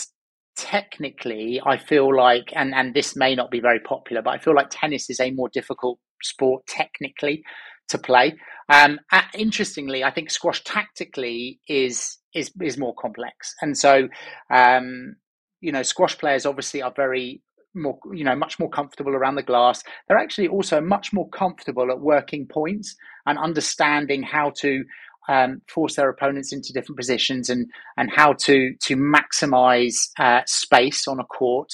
technically, 0.56 1.62
I 1.66 1.78
feel 1.78 2.16
like, 2.16 2.52
and 2.56 2.74
and 2.74 2.94
this 2.94 3.16
may 3.16 3.36
not 3.36 3.52
be 3.52 3.60
very 3.60 3.80
popular, 3.80 4.22
but 4.22 4.32
I 4.32 4.40
feel 4.40 4.56
like 4.56 4.68
tennis 4.70 5.10
is 5.10 5.20
a 5.20 5.32
more 5.32 5.50
difficult 5.50 6.00
sport 6.24 6.66
technically 6.68 7.44
to 7.90 7.98
play. 7.98 8.36
Um, 8.70 9.00
interestingly, 9.34 10.04
I 10.04 10.12
think 10.12 10.32
squash 10.32 10.64
tactically 10.64 11.60
is 11.68 12.18
is 12.34 12.52
is 12.62 12.78
more 12.78 12.96
complex, 12.96 13.54
and 13.62 13.78
so 13.78 14.08
um, 14.50 15.16
you 15.62 15.72
know, 15.72 15.84
squash 15.84 16.18
players 16.18 16.46
obviously 16.46 16.82
are 16.82 16.94
very 16.96 17.42
more 17.74 17.98
you 18.14 18.24
know 18.24 18.36
much 18.36 18.60
more 18.60 18.70
comfortable 18.70 19.14
around 19.14 19.36
the 19.36 19.44
glass. 19.44 19.84
They're 20.08 20.18
actually 20.18 20.48
also 20.48 20.82
much 20.82 21.14
more 21.14 21.30
comfortable 21.30 21.90
at 21.92 22.00
working 22.00 22.48
points 22.48 22.96
and 23.26 23.38
understanding 23.38 24.24
how 24.24 24.52
to 24.58 24.84
um, 25.30 25.62
force 25.68 25.96
their 25.96 26.10
opponents 26.10 26.52
into 26.52 26.74
different 26.74 26.98
positions 26.98 27.50
and 27.50 27.68
and 27.98 28.12
how 28.12 28.34
to 28.34 28.74
to 28.84 28.96
maximize 28.96 29.96
uh, 30.20 30.42
space 30.46 31.08
on 31.08 31.20
a 31.20 31.26
court. 31.26 31.70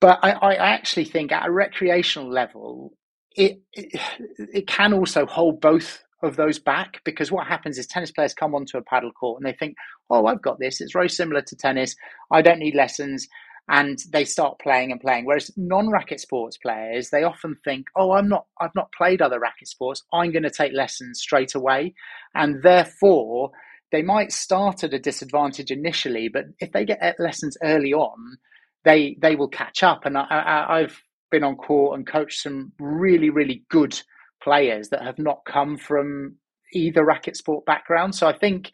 But 0.00 0.20
I, 0.22 0.32
I 0.32 0.54
actually 0.54 1.06
think 1.06 1.32
at 1.32 1.48
a 1.48 1.50
recreational 1.50 2.30
level 2.30 2.92
it, 3.36 3.60
it 3.72 4.00
it 4.38 4.66
can 4.66 4.92
also 4.92 5.26
hold 5.26 5.60
both 5.60 6.02
of 6.22 6.36
those 6.36 6.58
back 6.58 7.00
because 7.04 7.30
what 7.30 7.46
happens 7.46 7.78
is 7.78 7.86
tennis 7.86 8.10
players 8.10 8.34
come 8.34 8.52
onto 8.52 8.76
a 8.76 8.82
padel 8.82 9.12
court 9.14 9.40
and 9.40 9.48
they 9.48 9.56
think 9.56 9.76
oh 10.10 10.26
i've 10.26 10.42
got 10.42 10.58
this. 10.58 10.80
It's 10.80 10.92
very 10.92 11.08
similar 11.08 11.42
to 11.42 11.56
tennis. 11.56 11.94
I 12.30 12.42
don't 12.42 12.58
need 12.58 12.74
lessons 12.74 13.26
and 13.68 13.98
they 14.10 14.24
start 14.24 14.58
playing 14.58 14.92
and 14.92 15.00
playing. 15.00 15.24
Whereas 15.26 15.50
non-racket 15.56 16.20
sports 16.20 16.56
players, 16.56 17.10
they 17.10 17.22
often 17.22 17.56
think, 17.64 17.86
"Oh, 17.96 18.12
I'm 18.12 18.28
not. 18.28 18.46
I've 18.60 18.74
not 18.74 18.92
played 18.92 19.20
other 19.20 19.38
racket 19.40 19.68
sports. 19.68 20.02
I'm 20.12 20.32
going 20.32 20.42
to 20.44 20.50
take 20.50 20.72
lessons 20.72 21.20
straight 21.20 21.54
away," 21.54 21.94
and 22.34 22.62
therefore 22.62 23.52
they 23.92 24.02
might 24.02 24.32
start 24.32 24.84
at 24.84 24.94
a 24.94 24.98
disadvantage 24.98 25.70
initially. 25.70 26.28
But 26.28 26.46
if 26.60 26.72
they 26.72 26.84
get 26.84 27.16
lessons 27.18 27.56
early 27.62 27.92
on, 27.92 28.38
they 28.84 29.16
they 29.20 29.36
will 29.36 29.48
catch 29.48 29.82
up. 29.82 30.06
And 30.06 30.16
I, 30.16 30.80
have 30.80 30.96
been 31.30 31.44
on 31.44 31.56
court 31.56 31.98
and 31.98 32.06
coached 32.06 32.40
some 32.42 32.72
really 32.78 33.30
really 33.30 33.64
good 33.68 34.00
players 34.42 34.88
that 34.90 35.02
have 35.02 35.18
not 35.18 35.44
come 35.44 35.76
from 35.76 36.36
either 36.72 37.04
racket 37.04 37.36
sport 37.36 37.66
background. 37.66 38.14
So 38.14 38.26
I 38.26 38.36
think 38.36 38.70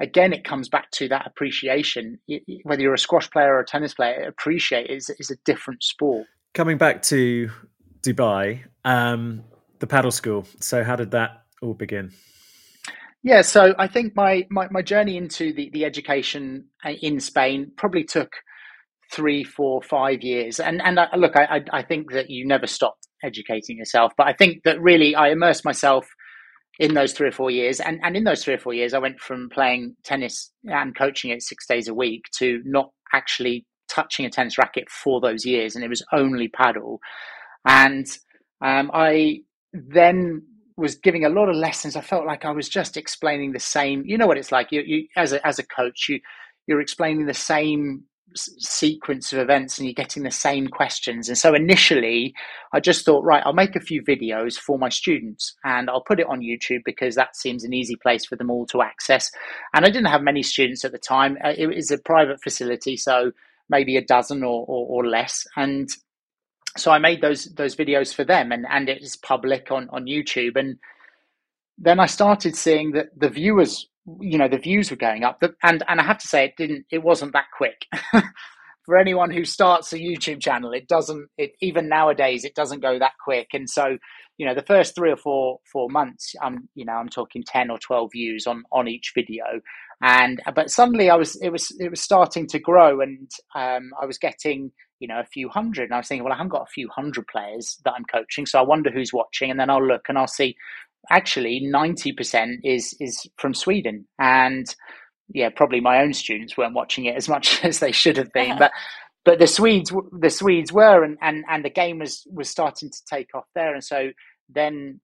again, 0.00 0.32
it 0.32 0.44
comes 0.44 0.68
back 0.68 0.90
to 0.92 1.08
that 1.08 1.26
appreciation. 1.26 2.18
Whether 2.64 2.82
you're 2.82 2.94
a 2.94 2.98
squash 2.98 3.30
player 3.30 3.54
or 3.54 3.60
a 3.60 3.66
tennis 3.66 3.94
player, 3.94 4.26
appreciate 4.28 4.90
is 4.90 5.10
is 5.18 5.30
a 5.30 5.36
different 5.44 5.82
sport. 5.82 6.26
Coming 6.54 6.78
back 6.78 7.02
to 7.02 7.50
Dubai, 8.02 8.62
um, 8.84 9.44
the 9.78 9.86
padel 9.86 10.12
school. 10.12 10.46
So, 10.60 10.84
how 10.84 10.96
did 10.96 11.10
that 11.12 11.42
all 11.62 11.74
begin? 11.74 12.12
Yeah, 13.22 13.42
so 13.42 13.74
I 13.76 13.88
think 13.88 14.14
my, 14.14 14.46
my, 14.50 14.68
my 14.70 14.82
journey 14.82 15.16
into 15.16 15.52
the, 15.52 15.68
the 15.70 15.84
education 15.84 16.66
uh, 16.84 16.90
in 16.90 17.18
Spain 17.18 17.72
probably 17.76 18.04
took 18.04 18.30
three, 19.12 19.42
four, 19.42 19.82
five 19.82 20.22
years. 20.22 20.60
And 20.60 20.80
and 20.82 21.00
I, 21.00 21.14
look, 21.16 21.36
I, 21.36 21.64
I 21.72 21.82
think 21.82 22.12
that 22.12 22.30
you 22.30 22.46
never 22.46 22.66
stop 22.66 22.96
educating 23.24 23.78
yourself, 23.78 24.12
but 24.16 24.26
I 24.26 24.32
think 24.32 24.62
that 24.64 24.80
really 24.80 25.14
I 25.14 25.30
immersed 25.30 25.64
myself 25.64 26.06
in 26.78 26.94
those 26.94 27.12
three 27.12 27.28
or 27.28 27.32
four 27.32 27.50
years. 27.50 27.80
And, 27.80 28.00
and 28.02 28.16
in 28.16 28.24
those 28.24 28.44
three 28.44 28.54
or 28.54 28.58
four 28.58 28.74
years, 28.74 28.94
I 28.94 28.98
went 28.98 29.20
from 29.20 29.48
playing 29.48 29.96
tennis 30.04 30.50
and 30.64 30.96
coaching 30.96 31.30
it 31.30 31.42
six 31.42 31.66
days 31.66 31.88
a 31.88 31.94
week 31.94 32.24
to 32.38 32.60
not 32.64 32.90
actually 33.14 33.64
touching 33.88 34.26
a 34.26 34.30
tennis 34.30 34.58
racket 34.58 34.90
for 34.90 35.20
those 35.20 35.44
years. 35.44 35.74
And 35.74 35.84
it 35.84 35.88
was 35.88 36.04
only 36.12 36.48
padel. 36.48 36.98
And 37.66 38.06
um, 38.64 38.90
I 38.92 39.40
then 39.72 40.42
was 40.76 40.94
giving 40.96 41.24
a 41.24 41.30
lot 41.30 41.48
of 41.48 41.56
lessons. 41.56 41.96
I 41.96 42.00
felt 42.02 42.26
like 42.26 42.44
I 42.44 42.50
was 42.50 42.68
just 42.68 42.96
explaining 42.96 43.52
the 43.52 43.60
same. 43.60 44.02
You 44.04 44.18
know 44.18 44.26
what 44.26 44.38
it's 44.38 44.52
like. 44.52 44.70
You, 44.70 44.82
you 44.84 45.06
as 45.16 45.32
a 45.32 45.44
as 45.46 45.58
a 45.58 45.66
coach, 45.66 46.06
you 46.08 46.20
you're 46.66 46.80
explaining 46.80 47.26
the 47.26 47.34
same 47.34 48.04
sequence 48.36 49.32
of 49.32 49.38
events 49.38 49.78
and 49.78 49.86
you're 49.86 49.94
getting 49.94 50.22
the 50.22 50.30
same 50.30 50.68
questions. 50.68 51.28
And 51.28 51.36
so 51.36 51.54
initially, 51.54 52.34
I 52.72 52.80
just 52.80 53.04
thought, 53.04 53.24
right, 53.24 53.42
I'll 53.44 53.52
make 53.52 53.76
a 53.76 53.80
few 53.80 54.02
videos 54.02 54.56
for 54.56 54.78
my 54.78 54.88
students 54.88 55.54
and 55.64 55.88
I'll 55.90 56.02
put 56.02 56.20
it 56.20 56.26
on 56.28 56.40
YouTube 56.40 56.82
because 56.84 57.14
that 57.14 57.36
seems 57.36 57.64
an 57.64 57.72
easy 57.72 57.96
place 57.96 58.24
for 58.26 58.36
them 58.36 58.50
all 58.50 58.66
to 58.66 58.82
access. 58.82 59.30
And 59.74 59.84
I 59.84 59.90
didn't 59.90 60.10
have 60.10 60.22
many 60.22 60.42
students 60.42 60.84
at 60.84 60.92
the 60.92 60.98
time. 60.98 61.38
Uh, 61.44 61.52
it 61.56 61.66
was 61.66 61.90
a 61.90 61.98
private 61.98 62.42
facility, 62.42 62.96
so 62.96 63.32
maybe 63.68 63.96
a 63.96 64.04
dozen 64.04 64.42
or, 64.42 64.64
or, 64.66 64.86
or 65.04 65.06
less. 65.06 65.46
And 65.56 65.88
so 66.76 66.90
I 66.90 66.98
made 66.98 67.22
those 67.22 67.46
those 67.54 67.74
videos 67.74 68.14
for 68.14 68.24
them, 68.24 68.52
and 68.52 68.66
and 68.68 68.88
it 68.88 69.02
is 69.02 69.16
public 69.16 69.70
on 69.70 69.88
on 69.90 70.04
YouTube. 70.04 70.56
And 70.56 70.78
then 71.78 72.00
I 72.00 72.06
started 72.06 72.56
seeing 72.56 72.92
that 72.92 73.18
the 73.18 73.28
viewers 73.28 73.88
you 74.20 74.38
know 74.38 74.48
the 74.48 74.58
views 74.58 74.90
were 74.90 74.96
going 74.96 75.24
up 75.24 75.42
and 75.62 75.82
and 75.88 76.00
i 76.00 76.04
have 76.04 76.18
to 76.18 76.28
say 76.28 76.44
it 76.44 76.56
didn't 76.56 76.86
it 76.90 77.02
wasn't 77.02 77.32
that 77.32 77.46
quick. 77.56 77.86
For 78.84 78.96
anyone 78.96 79.32
who 79.32 79.44
starts 79.44 79.92
a 79.92 79.98
youtube 79.98 80.40
channel 80.40 80.72
it 80.72 80.86
doesn't 80.86 81.28
it 81.36 81.52
even 81.60 81.88
nowadays 81.88 82.44
it 82.44 82.54
doesn't 82.54 82.80
go 82.80 82.98
that 83.00 83.14
quick. 83.22 83.48
And 83.52 83.68
so 83.68 83.98
you 84.38 84.46
know 84.46 84.54
the 84.54 84.62
first 84.62 84.94
three 84.94 85.10
or 85.10 85.16
four 85.16 85.58
four 85.72 85.88
months 85.90 86.34
i'm 86.40 86.68
you 86.74 86.84
know 86.84 86.92
i'm 86.92 87.08
talking 87.08 87.42
10 87.44 87.70
or 87.70 87.78
12 87.78 88.10
views 88.12 88.46
on 88.46 88.62
on 88.70 88.86
each 88.86 89.12
video. 89.14 89.44
And 90.02 90.40
but 90.54 90.70
suddenly 90.70 91.10
i 91.10 91.16
was 91.16 91.34
it 91.42 91.50
was 91.50 91.74
it 91.80 91.90
was 91.90 92.00
starting 92.00 92.46
to 92.48 92.60
grow 92.60 93.00
and 93.00 93.28
um, 93.56 93.90
i 94.00 94.06
was 94.06 94.18
getting 94.18 94.70
you 95.00 95.08
know 95.08 95.18
a 95.18 95.24
few 95.24 95.48
hundred. 95.48 95.84
And 95.84 95.94
i 95.94 95.98
was 95.98 96.06
thinking 96.06 96.22
well 96.22 96.32
i 96.32 96.36
haven't 96.36 96.50
got 96.50 96.62
a 96.62 96.72
few 96.72 96.88
hundred 96.94 97.26
players 97.26 97.78
that 97.84 97.94
i'm 97.96 98.04
coaching 98.04 98.46
so 98.46 98.60
i 98.60 98.62
wonder 98.62 98.90
who's 98.90 99.12
watching 99.12 99.50
and 99.50 99.58
then 99.58 99.68
i'll 99.68 99.84
look 99.84 100.04
and 100.08 100.16
i'll 100.16 100.28
see 100.28 100.54
actually 101.10 101.62
90% 101.72 102.58
is 102.64 102.96
is 103.00 103.26
from 103.36 103.54
Sweden. 103.54 104.06
And 104.18 104.66
yeah 105.28 105.50
probably 105.50 105.80
my 105.80 106.02
own 106.02 106.12
students 106.12 106.56
weren't 106.56 106.74
watching 106.74 107.06
it 107.06 107.16
as 107.16 107.28
much 107.28 107.64
as 107.64 107.80
they 107.80 107.92
should 107.92 108.16
have 108.16 108.32
been. 108.32 108.58
But 108.58 108.72
but 109.24 109.38
the 109.38 109.46
Swedes 109.46 109.92
the 110.18 110.30
Swedes 110.30 110.72
were 110.72 111.04
and, 111.04 111.18
and 111.20 111.44
and 111.48 111.64
the 111.64 111.70
game 111.70 111.98
was 111.98 112.26
was 112.30 112.48
starting 112.48 112.90
to 112.90 112.98
take 113.08 113.34
off 113.34 113.46
there. 113.54 113.74
And 113.74 113.84
so 113.84 114.10
then 114.48 115.00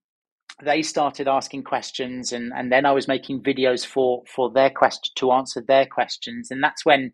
they 0.63 0.83
started 0.83 1.29
asking 1.29 1.65
questions 1.65 2.33
and 2.33 2.53
and 2.55 2.71
then 2.71 2.87
I 2.87 2.93
was 2.93 3.09
making 3.09 3.43
videos 3.43 3.85
for 3.85 4.23
for 4.27 4.51
their 4.51 4.71
question 4.71 5.13
to 5.17 5.33
answer 5.33 5.63
their 5.67 5.87
questions. 5.87 6.51
And 6.51 6.63
that's 6.63 6.85
when 6.85 7.13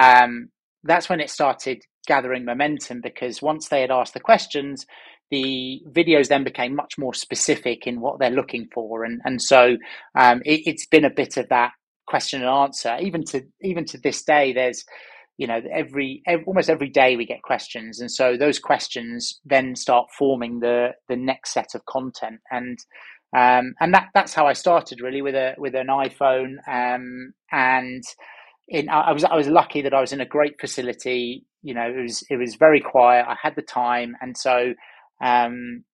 um 0.00 0.48
that's 0.84 1.08
when 1.08 1.20
it 1.20 1.30
started 1.30 1.82
gathering 2.06 2.44
momentum 2.44 3.00
because 3.02 3.42
once 3.42 3.68
they 3.68 3.80
had 3.80 3.90
asked 3.90 4.14
the 4.14 4.20
questions 4.20 4.86
the 5.30 5.82
videos 5.90 6.28
then 6.28 6.44
became 6.44 6.74
much 6.74 6.94
more 6.98 7.14
specific 7.14 7.86
in 7.86 8.00
what 8.00 8.18
they're 8.18 8.30
looking 8.30 8.68
for, 8.72 9.04
and 9.04 9.20
and 9.24 9.40
so 9.42 9.76
um, 10.14 10.42
it, 10.44 10.66
has 10.66 10.86
been 10.90 11.04
a 11.04 11.10
bit 11.10 11.36
of 11.36 11.48
that 11.48 11.72
question 12.06 12.42
and 12.42 12.50
answer. 12.50 12.96
Even 13.00 13.24
to 13.24 13.42
even 13.62 13.84
to 13.86 13.98
this 13.98 14.22
day, 14.22 14.52
there's 14.52 14.84
you 15.38 15.46
know 15.46 15.60
every, 15.72 16.22
every 16.26 16.44
almost 16.44 16.70
every 16.70 16.88
day 16.88 17.16
we 17.16 17.26
get 17.26 17.42
questions, 17.42 18.00
and 18.00 18.10
so 18.10 18.36
those 18.36 18.58
questions 18.58 19.40
then 19.44 19.74
start 19.74 20.08
forming 20.16 20.60
the 20.60 20.90
the 21.08 21.16
next 21.16 21.52
set 21.52 21.74
of 21.74 21.84
content, 21.86 22.40
and 22.50 22.78
um, 23.36 23.74
and 23.80 23.92
that 23.94 24.08
that's 24.14 24.34
how 24.34 24.46
I 24.46 24.52
started 24.52 25.00
really 25.00 25.22
with 25.22 25.34
a 25.34 25.54
with 25.58 25.74
an 25.74 25.88
iPhone, 25.88 26.56
um, 26.68 27.32
and 27.52 28.02
in 28.68 28.88
I 28.88 29.12
was 29.12 29.24
I 29.24 29.34
was 29.34 29.48
lucky 29.48 29.82
that 29.82 29.94
I 29.94 30.00
was 30.00 30.12
in 30.12 30.20
a 30.20 30.26
great 30.26 30.60
facility. 30.60 31.44
You 31.62 31.74
know, 31.74 31.88
it 31.90 32.00
was 32.00 32.24
it 32.30 32.36
was 32.36 32.54
very 32.54 32.80
quiet. 32.80 33.26
I 33.28 33.36
had 33.40 33.56
the 33.56 33.62
time, 33.62 34.16
and 34.20 34.36
so 34.36 34.72
um, 35.20 35.84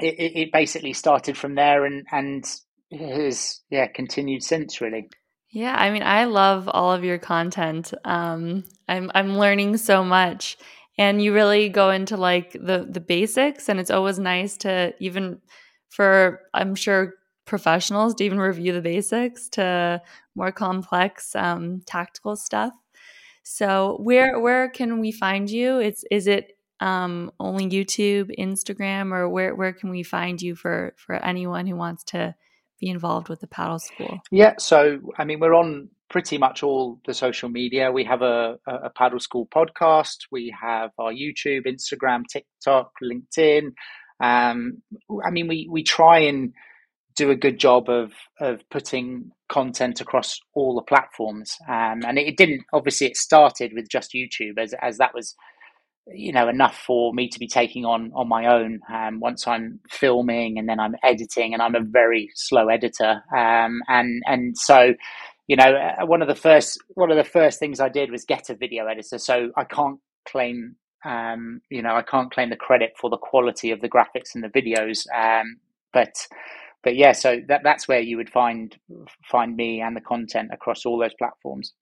it, 0.00 0.36
it, 0.36 0.52
basically 0.52 0.92
started 0.92 1.36
from 1.36 1.54
there 1.54 1.84
and 1.84 2.06
and 2.10 2.44
has 2.90 3.60
yeah 3.70 3.86
continued 3.86 4.42
since 4.42 4.80
really. 4.80 5.08
Yeah, 5.50 5.76
I 5.76 5.90
mean, 5.90 6.02
I 6.02 6.24
love 6.24 6.68
all 6.68 6.92
of 6.92 7.04
your 7.04 7.18
content. 7.18 7.92
Um, 8.04 8.64
I'm 8.88 9.10
I'm 9.14 9.38
learning 9.38 9.76
so 9.76 10.02
much, 10.02 10.56
and 10.98 11.22
you 11.22 11.34
really 11.34 11.68
go 11.68 11.90
into 11.90 12.16
like 12.16 12.52
the 12.52 12.86
the 12.88 13.00
basics, 13.00 13.68
and 13.68 13.78
it's 13.78 13.90
always 13.90 14.18
nice 14.18 14.56
to 14.58 14.94
even 14.98 15.40
for 15.90 16.40
I'm 16.54 16.74
sure 16.74 17.14
professionals 17.44 18.14
to 18.14 18.24
even 18.24 18.38
review 18.38 18.72
the 18.72 18.80
basics 18.80 19.48
to 19.50 20.00
more 20.34 20.52
complex 20.52 21.34
um, 21.36 21.82
tactical 21.86 22.36
stuff. 22.36 22.72
So 23.42 23.98
where 24.00 24.38
where 24.40 24.70
can 24.70 25.00
we 25.00 25.12
find 25.12 25.50
you? 25.50 25.78
It's 25.78 26.04
is 26.10 26.26
it 26.26 26.56
um, 26.82 27.30
only 27.38 27.68
YouTube, 27.68 28.36
Instagram, 28.36 29.12
or 29.12 29.28
where 29.28 29.54
where 29.54 29.72
can 29.72 29.90
we 29.90 30.02
find 30.02 30.42
you 30.42 30.56
for 30.56 30.94
for 30.96 31.14
anyone 31.14 31.66
who 31.68 31.76
wants 31.76 32.02
to 32.04 32.34
be 32.80 32.88
involved 32.88 33.28
with 33.28 33.40
the 33.40 33.46
padel 33.46 33.80
school? 33.80 34.18
Yeah, 34.32 34.54
so 34.58 34.98
I 35.16 35.24
mean, 35.24 35.38
we're 35.38 35.54
on 35.54 35.90
pretty 36.10 36.38
much 36.38 36.64
all 36.64 37.00
the 37.06 37.14
social 37.14 37.48
media. 37.48 37.92
We 37.92 38.04
have 38.04 38.22
a, 38.22 38.56
a 38.66 38.90
padel 38.90 39.22
school 39.22 39.46
podcast. 39.54 40.26
We 40.32 40.52
have 40.60 40.90
our 40.98 41.12
YouTube, 41.12 41.66
Instagram, 41.66 42.24
TikTok, 42.30 42.90
LinkedIn. 43.00 43.70
Um, 44.20 44.82
I 45.24 45.30
mean, 45.30 45.46
we 45.46 45.68
we 45.70 45.84
try 45.84 46.18
and 46.18 46.52
do 47.14 47.30
a 47.30 47.36
good 47.36 47.60
job 47.60 47.88
of 47.88 48.12
of 48.40 48.68
putting 48.70 49.30
content 49.48 50.00
across 50.00 50.40
all 50.54 50.74
the 50.74 50.82
platforms. 50.82 51.56
Um, 51.68 52.02
and 52.04 52.18
it, 52.18 52.26
it, 52.26 52.36
didn't 52.36 52.62
obviously 52.72 53.06
it 53.06 53.16
started 53.16 53.72
with 53.72 53.88
just 53.88 54.14
YouTube 54.14 54.58
as 54.58 54.74
as 54.82 54.98
that 54.98 55.14
was 55.14 55.36
you 56.06 56.32
know 56.32 56.48
enough 56.48 56.76
for 56.76 57.12
me 57.14 57.28
to 57.28 57.38
be 57.38 57.46
taking 57.46 57.84
on 57.84 58.10
on 58.14 58.28
my 58.28 58.46
own 58.46 58.80
um, 58.92 59.20
once 59.20 59.46
I'm 59.46 59.80
filming 59.90 60.58
and 60.58 60.68
then 60.68 60.80
I'm 60.80 60.96
editing 61.02 61.52
and 61.52 61.62
I'm 61.62 61.74
a 61.74 61.80
very 61.80 62.30
slow 62.34 62.68
editor. 62.68 63.22
Um, 63.34 63.82
and 63.88 64.22
and 64.26 64.58
so 64.58 64.94
you 65.46 65.56
know 65.56 65.74
uh, 65.74 66.06
one 66.06 66.22
of 66.22 66.28
the 66.28 66.34
first 66.34 66.78
one 66.94 67.10
of 67.10 67.16
the 67.16 67.24
first 67.24 67.58
things 67.58 67.80
I 67.80 67.88
did 67.88 68.10
was 68.10 68.24
get 68.24 68.50
a 68.50 68.54
video 68.54 68.86
editor. 68.86 69.18
So 69.18 69.50
I 69.56 69.64
can't 69.64 70.00
claim 70.28 70.76
um, 71.04 71.60
you 71.70 71.82
know 71.82 71.94
I 71.94 72.02
can't 72.02 72.32
claim 72.32 72.50
the 72.50 72.56
credit 72.56 72.92
for 73.00 73.08
the 73.08 73.18
quality 73.18 73.70
of 73.70 73.80
the 73.80 73.88
graphics 73.88 74.34
and 74.34 74.42
the 74.42 74.48
videos. 74.48 75.06
Um, 75.14 75.56
but 75.92 76.14
but 76.82 76.96
yeah 76.96 77.12
so 77.12 77.40
that 77.46 77.60
that's 77.62 77.86
where 77.86 78.00
you 78.00 78.16
would 78.16 78.30
find 78.30 78.76
find 79.30 79.54
me 79.54 79.80
and 79.80 79.94
the 79.96 80.00
content 80.00 80.50
across 80.52 80.84
all 80.84 80.98
those 80.98 81.14
platforms. 81.14 81.74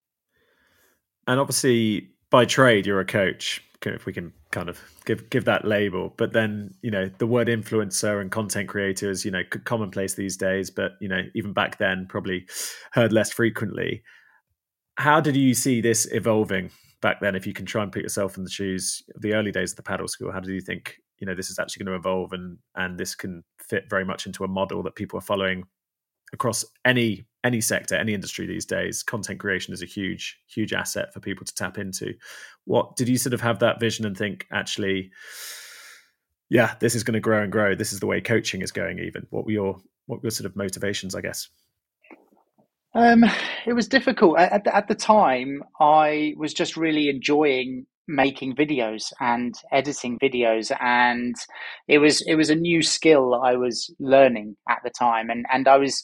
And 1.26 1.40
obviously 1.40 2.10
by 2.28 2.44
trade 2.44 2.86
you're 2.86 3.00
a 3.00 3.04
coach 3.06 3.62
if 3.82 4.06
we 4.06 4.12
can 4.12 4.32
kind 4.50 4.68
of 4.68 4.80
give 5.04 5.30
give 5.30 5.44
that 5.46 5.64
label. 5.64 6.14
But 6.16 6.32
then 6.32 6.74
you 6.82 6.90
know 6.90 7.10
the 7.18 7.26
word 7.26 7.48
influencer 7.48 8.20
and 8.20 8.30
content 8.30 8.68
creator 8.68 9.10
is 9.10 9.24
you 9.24 9.30
know 9.30 9.42
commonplace 9.64 10.14
these 10.14 10.36
days, 10.36 10.70
but 10.70 10.92
you 11.00 11.08
know 11.08 11.22
even 11.34 11.52
back 11.52 11.78
then 11.78 12.06
probably 12.08 12.46
heard 12.92 13.12
less 13.12 13.32
frequently. 13.32 14.02
How 14.96 15.20
did 15.20 15.36
you 15.36 15.54
see 15.54 15.80
this 15.80 16.06
evolving 16.12 16.70
back 17.00 17.20
then? 17.20 17.34
If 17.34 17.46
you 17.46 17.52
can 17.52 17.66
try 17.66 17.82
and 17.82 17.92
put 17.92 18.02
yourself 18.02 18.36
in 18.36 18.44
the 18.44 18.50
shoes 18.50 19.02
of 19.14 19.22
the 19.22 19.34
early 19.34 19.52
days 19.52 19.72
of 19.72 19.76
the 19.76 19.82
padel 19.82 20.08
school, 20.08 20.32
how 20.32 20.40
did 20.40 20.52
you 20.52 20.60
think 20.60 20.96
you 21.18 21.26
know 21.26 21.34
this 21.34 21.50
is 21.50 21.58
actually 21.58 21.84
going 21.84 21.94
to 21.94 21.98
evolve 21.98 22.32
and 22.32 22.58
and 22.74 22.98
this 22.98 23.14
can 23.14 23.44
fit 23.58 23.84
very 23.88 24.04
much 24.04 24.26
into 24.26 24.44
a 24.44 24.48
model 24.48 24.82
that 24.82 24.94
people 24.94 25.18
are 25.18 25.22
following 25.22 25.64
across 26.32 26.64
any 26.84 27.26
any 27.44 27.60
sector, 27.60 27.94
any 27.94 28.14
industry 28.14 28.46
these 28.46 28.66
days, 28.66 29.02
content 29.02 29.40
creation 29.40 29.72
is 29.72 29.82
a 29.82 29.86
huge, 29.86 30.38
huge 30.46 30.72
asset 30.72 31.12
for 31.12 31.20
people 31.20 31.46
to 31.46 31.54
tap 31.54 31.78
into. 31.78 32.14
What 32.64 32.96
did 32.96 33.08
you 33.08 33.16
sort 33.16 33.32
of 33.34 33.40
have 33.40 33.60
that 33.60 33.80
vision 33.80 34.04
and 34.04 34.16
think 34.16 34.46
actually, 34.52 35.10
yeah, 36.48 36.74
this 36.80 36.94
is 36.94 37.04
going 37.04 37.14
to 37.14 37.20
grow 37.20 37.42
and 37.42 37.52
grow. 37.52 37.74
This 37.74 37.92
is 37.92 38.00
the 38.00 38.06
way 38.06 38.20
coaching 38.20 38.62
is 38.62 38.72
going. 38.72 38.98
Even 38.98 39.26
what 39.30 39.44
were 39.44 39.52
your 39.52 39.78
what 40.06 40.20
were 40.20 40.26
your 40.26 40.30
sort 40.30 40.46
of 40.46 40.56
motivations? 40.56 41.14
I 41.14 41.20
guess. 41.20 41.48
Um, 42.92 43.24
it 43.66 43.72
was 43.72 43.86
difficult 43.86 44.38
at 44.38 44.64
the, 44.64 44.74
at 44.74 44.88
the 44.88 44.96
time. 44.96 45.62
I 45.78 46.34
was 46.36 46.52
just 46.52 46.76
really 46.76 47.08
enjoying 47.08 47.86
making 48.08 48.56
videos 48.56 49.12
and 49.20 49.54
editing 49.70 50.18
videos 50.18 50.72
and 50.80 51.36
it 51.86 51.98
was 51.98 52.20
it 52.22 52.34
was 52.34 52.50
a 52.50 52.54
new 52.56 52.82
skill 52.82 53.40
I 53.42 53.54
was 53.54 53.94
learning 54.00 54.56
at 54.68 54.80
the 54.82 54.90
time 54.90 55.30
and 55.30 55.46
and 55.52 55.68
I 55.68 55.76
was 55.76 56.02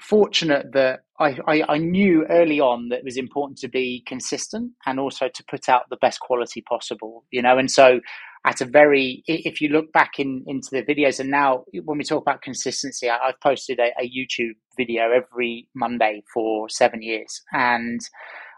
fortunate 0.00 0.72
that 0.72 1.00
I, 1.18 1.38
I, 1.46 1.64
I, 1.68 1.78
knew 1.78 2.26
early 2.28 2.60
on 2.60 2.90
that 2.90 2.98
it 2.98 3.04
was 3.04 3.16
important 3.16 3.58
to 3.58 3.68
be 3.68 4.02
consistent 4.06 4.72
and 4.84 5.00
also 5.00 5.28
to 5.28 5.44
put 5.48 5.68
out 5.68 5.88
the 5.88 5.96
best 5.96 6.20
quality 6.20 6.62
possible, 6.62 7.24
you 7.30 7.42
know. 7.42 7.58
And 7.58 7.70
so, 7.70 8.00
at 8.44 8.60
a 8.60 8.64
very, 8.64 9.24
if 9.26 9.60
you 9.60 9.68
look 9.70 9.92
back 9.92 10.18
in 10.18 10.44
into 10.46 10.68
the 10.70 10.82
videos, 10.82 11.18
and 11.18 11.30
now 11.30 11.64
when 11.84 11.98
we 11.98 12.04
talk 12.04 12.22
about 12.22 12.42
consistency, 12.42 13.08
I, 13.08 13.18
have 13.26 13.40
posted 13.42 13.78
a, 13.80 13.92
a, 14.00 14.08
YouTube 14.08 14.54
video 14.76 15.10
every 15.10 15.68
Monday 15.74 16.22
for 16.32 16.68
seven 16.68 17.02
years, 17.02 17.42
and 17.52 18.00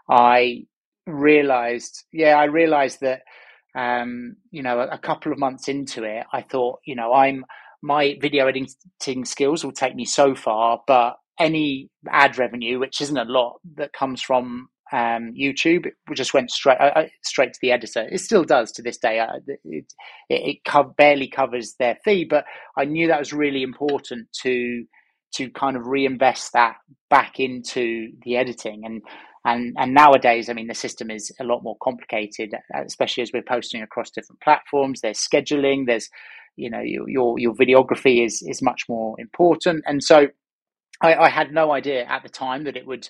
I 0.09 0.65
realized, 1.07 2.03
yeah, 2.11 2.35
I 2.35 2.45
realized 2.45 2.99
that, 3.01 3.21
um, 3.75 4.35
you 4.51 4.61
know, 4.61 4.79
a, 4.79 4.87
a 4.89 4.97
couple 4.97 5.31
of 5.31 5.39
months 5.39 5.67
into 5.67 6.03
it, 6.03 6.25
I 6.33 6.41
thought, 6.41 6.79
you 6.85 6.95
know, 6.95 7.13
I'm 7.13 7.45
my 7.81 8.17
video 8.21 8.47
editing 8.47 9.25
skills 9.25 9.63
will 9.63 9.71
take 9.71 9.95
me 9.95 10.05
so 10.05 10.35
far, 10.35 10.81
but 10.85 11.17
any 11.39 11.89
ad 12.09 12.37
revenue, 12.37 12.79
which 12.79 13.01
isn't 13.01 13.17
a 13.17 13.25
lot, 13.25 13.59
that 13.75 13.93
comes 13.93 14.21
from 14.21 14.69
um, 14.91 15.33
YouTube, 15.39 15.85
it 15.85 15.95
just 16.13 16.33
went 16.33 16.51
straight 16.51 16.79
uh, 16.79 16.91
uh, 16.95 17.07
straight 17.23 17.53
to 17.53 17.59
the 17.61 17.71
editor. 17.71 18.07
It 18.11 18.19
still 18.19 18.43
does 18.43 18.71
to 18.73 18.81
this 18.81 18.97
day. 18.97 19.19
Uh, 19.19 19.37
it 19.47 19.59
it, 19.65 19.85
it 20.29 20.57
co- 20.65 20.95
barely 20.97 21.27
covers 21.27 21.75
their 21.77 21.97
fee, 22.03 22.25
but 22.25 22.45
I 22.77 22.85
knew 22.85 23.07
that 23.07 23.19
was 23.19 23.33
really 23.33 23.61
important 23.61 24.27
to 24.41 24.83
to 25.35 25.49
kind 25.51 25.77
of 25.77 25.85
reinvest 25.85 26.53
that 26.53 26.77
back 27.09 27.39
into 27.39 28.09
the 28.23 28.35
editing 28.35 28.83
and 28.83 29.01
and 29.45 29.75
and 29.77 29.93
nowadays 29.93 30.49
i 30.49 30.53
mean 30.53 30.67
the 30.67 30.73
system 30.73 31.09
is 31.11 31.31
a 31.39 31.43
lot 31.43 31.63
more 31.63 31.77
complicated 31.81 32.51
especially 32.85 33.21
as 33.21 33.31
we're 33.31 33.43
posting 33.43 33.81
across 33.81 34.09
different 34.09 34.41
platforms 34.41 35.01
there's 35.01 35.19
scheduling 35.19 35.85
there's 35.85 36.09
you 36.55 36.69
know 36.69 36.81
your 36.81 37.07
your, 37.09 37.39
your 37.39 37.53
videography 37.55 38.25
is 38.25 38.43
is 38.47 38.61
much 38.61 38.83
more 38.89 39.15
important 39.19 39.83
and 39.85 40.03
so 40.03 40.27
I, 41.01 41.15
I, 41.15 41.29
had 41.29 41.53
no 41.53 41.71
idea 41.71 42.03
at 42.05 42.23
the 42.23 42.29
time 42.29 42.63
that 42.65 42.75
it 42.75 42.85
would 42.85 43.09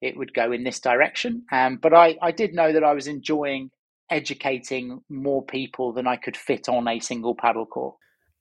it 0.00 0.16
would 0.16 0.32
go 0.34 0.52
in 0.52 0.64
this 0.64 0.80
direction. 0.80 1.44
Um, 1.52 1.76
but 1.76 1.94
I, 1.94 2.16
I 2.22 2.32
did 2.32 2.54
know 2.54 2.72
that 2.72 2.84
I 2.84 2.92
was 2.92 3.06
enjoying 3.06 3.70
educating 4.10 5.00
more 5.08 5.44
people 5.44 5.92
than 5.92 6.06
I 6.06 6.16
could 6.16 6.36
fit 6.36 6.68
on 6.68 6.88
a 6.88 7.00
single 7.00 7.36
padel 7.36 7.68
core. 7.68 7.96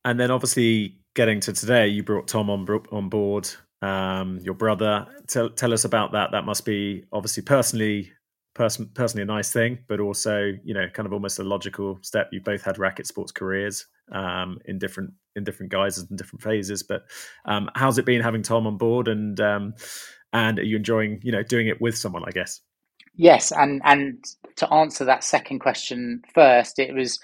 And 0.05 0.19
then 0.19 0.31
obviously 0.31 0.99
getting 1.15 1.39
to 1.41 1.53
today, 1.53 1.87
you 1.87 2.03
brought 2.03 2.27
Tom 2.27 2.49
on 2.49 2.67
on 2.91 3.09
board, 3.09 3.49
um, 3.81 4.39
your 4.39 4.53
brother. 4.53 5.07
Tell 5.27 5.49
tell 5.49 5.73
us 5.73 5.85
about 5.85 6.13
that. 6.13 6.31
That 6.31 6.45
must 6.45 6.65
be 6.65 7.05
obviously 7.11 7.43
personally 7.43 8.11
person, 8.53 8.89
personally 8.93 9.23
a 9.23 9.25
nice 9.25 9.51
thing, 9.51 9.79
but 9.87 9.99
also 9.99 10.51
you 10.63 10.73
know 10.73 10.87
kind 10.93 11.05
of 11.05 11.13
almost 11.13 11.39
a 11.39 11.43
logical 11.43 11.99
step. 12.01 12.29
You 12.31 12.41
both 12.41 12.63
had 12.63 12.77
racket 12.77 13.07
sports 13.07 13.31
careers 13.31 13.87
um, 14.11 14.59
in 14.65 14.79
different 14.79 15.13
in 15.35 15.43
different 15.43 15.71
guises 15.71 16.05
and 16.09 16.17
different 16.17 16.41
phases. 16.41 16.83
But 16.83 17.03
um, 17.45 17.69
how's 17.75 17.97
it 17.97 18.05
been 18.05 18.21
having 18.21 18.43
Tom 18.43 18.67
on 18.67 18.77
board, 18.77 19.07
and 19.07 19.39
um, 19.39 19.73
and 20.33 20.59
are 20.59 20.63
you 20.63 20.77
enjoying 20.77 21.19
you 21.23 21.31
know 21.31 21.43
doing 21.43 21.67
it 21.67 21.81
with 21.81 21.97
someone? 21.97 22.23
I 22.27 22.31
guess. 22.31 22.61
Yes, 23.15 23.51
and 23.51 23.81
and 23.83 24.23
to 24.57 24.71
answer 24.73 25.05
that 25.05 25.23
second 25.23 25.59
question 25.59 26.21
first, 26.33 26.79
it 26.79 26.93
was 26.93 27.19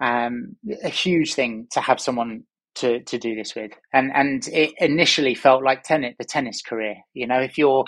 um, 0.00 0.56
a 0.82 0.88
huge 0.88 1.34
thing 1.34 1.68
to 1.72 1.80
have 1.80 2.00
someone 2.00 2.44
to 2.76 3.00
to 3.04 3.18
do 3.18 3.34
this 3.34 3.54
with, 3.54 3.72
and 3.92 4.10
and 4.14 4.48
it 4.48 4.72
initially 4.78 5.34
felt 5.34 5.62
like 5.62 5.82
tennis, 5.82 6.14
the 6.18 6.24
tennis 6.24 6.62
career. 6.62 6.96
You 7.14 7.26
know, 7.26 7.40
if 7.40 7.58
you're 7.58 7.84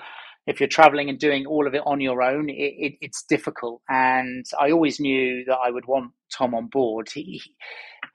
if 0.46 0.60
you're 0.60 0.68
traveling 0.68 1.08
and 1.08 1.18
doing 1.18 1.46
all 1.46 1.66
of 1.66 1.74
it 1.74 1.82
on 1.86 2.00
your 2.00 2.22
own, 2.22 2.50
it, 2.50 2.74
it, 2.78 2.92
it's 3.00 3.24
difficult. 3.24 3.80
And 3.88 4.44
I 4.60 4.70
always 4.70 5.00
knew 5.00 5.44
that 5.46 5.56
I 5.56 5.70
would 5.70 5.86
want 5.86 6.12
Tom 6.36 6.54
on 6.54 6.66
board. 6.66 7.08
He, 7.12 7.40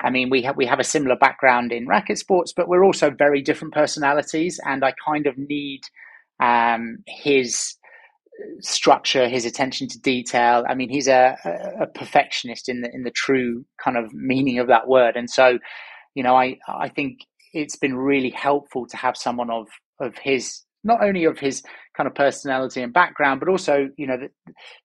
I 0.02 0.10
mean, 0.10 0.30
we 0.30 0.42
have 0.44 0.56
we 0.56 0.66
have 0.66 0.80
a 0.80 0.84
similar 0.84 1.16
background 1.16 1.72
in 1.72 1.88
racket 1.88 2.20
sports, 2.20 2.54
but 2.56 2.68
we're 2.68 2.86
also 2.86 3.10
very 3.10 3.42
different 3.42 3.74
personalities, 3.74 4.60
and 4.66 4.84
I 4.84 4.94
kind 5.06 5.26
of 5.26 5.38
need 5.38 5.82
um, 6.40 7.00
his 7.08 7.76
structure, 8.62 9.28
his 9.28 9.46
attention 9.46 9.88
to 9.90 10.00
detail. 10.00 10.64
I 10.70 10.76
mean, 10.76 10.90
he's 10.90 11.08
a, 11.08 11.38
a, 11.82 11.88
perfectionist 11.88 12.70
in 12.70 12.82
the 12.82 12.90
in 12.94 13.04
the 13.04 13.12
true 13.12 13.66
kind 13.84 13.98
of 13.98 14.14
meaning 14.14 14.60
of 14.60 14.68
that 14.68 14.88
word, 14.88 15.16
and 15.16 15.30
so 15.30 15.58
you 16.16 16.24
know, 16.24 16.36
I 16.36 16.58
I 16.68 16.90
think 16.90 17.20
it's 17.54 17.76
been 17.76 17.96
really 17.96 18.30
helpful 18.30 18.86
to 18.88 18.98
have 18.98 19.18
someone 19.18 19.50
of 19.50 19.68
of 20.00 20.16
his 20.18 20.64
not 20.84 21.04
only 21.04 21.26
of 21.26 21.40
his 21.40 21.64
kind 22.00 22.08
of 22.08 22.16
personality 22.16 22.82
and 22.82 22.94
background, 22.94 23.42
but 23.42 23.50
also 23.50 23.90
you 23.98 24.08
know 24.08 24.18
that 24.18 24.32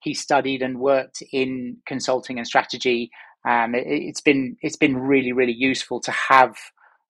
he 0.00 0.12
studied 0.12 0.62
and 0.62 0.80
worked 0.80 1.22
in 1.32 1.76
consulting 1.86 2.38
and 2.38 2.46
strategy. 2.46 3.10
Um, 3.48 3.74
it, 3.76 4.06
has 4.06 4.20
been 4.20 4.56
it's 4.62 4.76
been 4.76 4.96
really 4.96 5.32
really 5.32 5.54
useful 5.56 6.00
to 6.00 6.10
have 6.10 6.56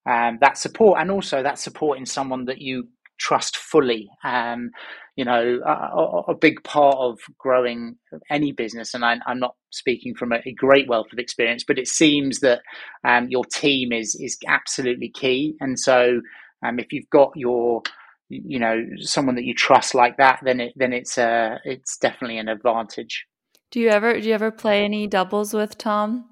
um, 0.07 0.37
that 0.43 0.59
support 0.59 1.01
and 1.01 1.11
also 1.11 1.43
that 1.43 1.59
support 1.59 1.99
in 1.99 2.05
someone 2.05 2.45
that 2.45 2.59
you 2.59 2.89
trust 3.19 3.57
fully. 3.57 4.11
Um, 4.23 4.71
you 5.17 5.25
know, 5.25 5.61
a, 5.65 6.33
a, 6.33 6.35
big 6.35 6.65
part 6.65 6.97
of 6.99 7.21
growing 7.39 7.97
any 8.31 8.51
business, 8.51 8.95
and 8.95 9.05
I, 9.05 9.19
am 9.29 9.39
not 9.39 9.55
speaking 9.71 10.17
from 10.17 10.33
a, 10.33 10.41
a, 10.45 10.53
great 10.53 10.89
wealth 10.89 11.13
of 11.13 11.21
experience, 11.21 11.63
but 11.65 11.79
it 11.79 11.87
seems 11.87 12.41
that 12.41 12.63
um, 13.05 13.29
your 13.31 13.45
team 13.45 13.93
is 13.93 14.17
is 14.17 14.37
absolutely 14.49 15.09
key. 15.09 15.55
And 15.61 15.79
so, 15.79 16.21
um, 16.67 16.81
if 16.81 16.93
you've 16.93 17.09
got 17.11 17.31
your 17.37 17.83
you 18.29 18.59
know 18.59 18.83
someone 18.99 19.35
that 19.35 19.45
you 19.45 19.55
trust 19.55 19.95
like 19.95 20.17
that 20.17 20.41
then 20.43 20.61
it 20.61 20.73
then 20.77 20.93
it's 20.93 21.19
uh 21.19 21.59
it's 21.65 21.97
definitely 21.99 22.39
an 22.39 22.49
advantage. 22.49 23.27
Do 23.71 23.81
you 23.81 23.89
ever 23.89 24.21
do 24.21 24.29
you 24.29 24.35
ever 24.35 24.51
play 24.51 24.85
any 24.85 25.07
doubles 25.07 25.53
with 25.53 25.77
tom 25.79 26.27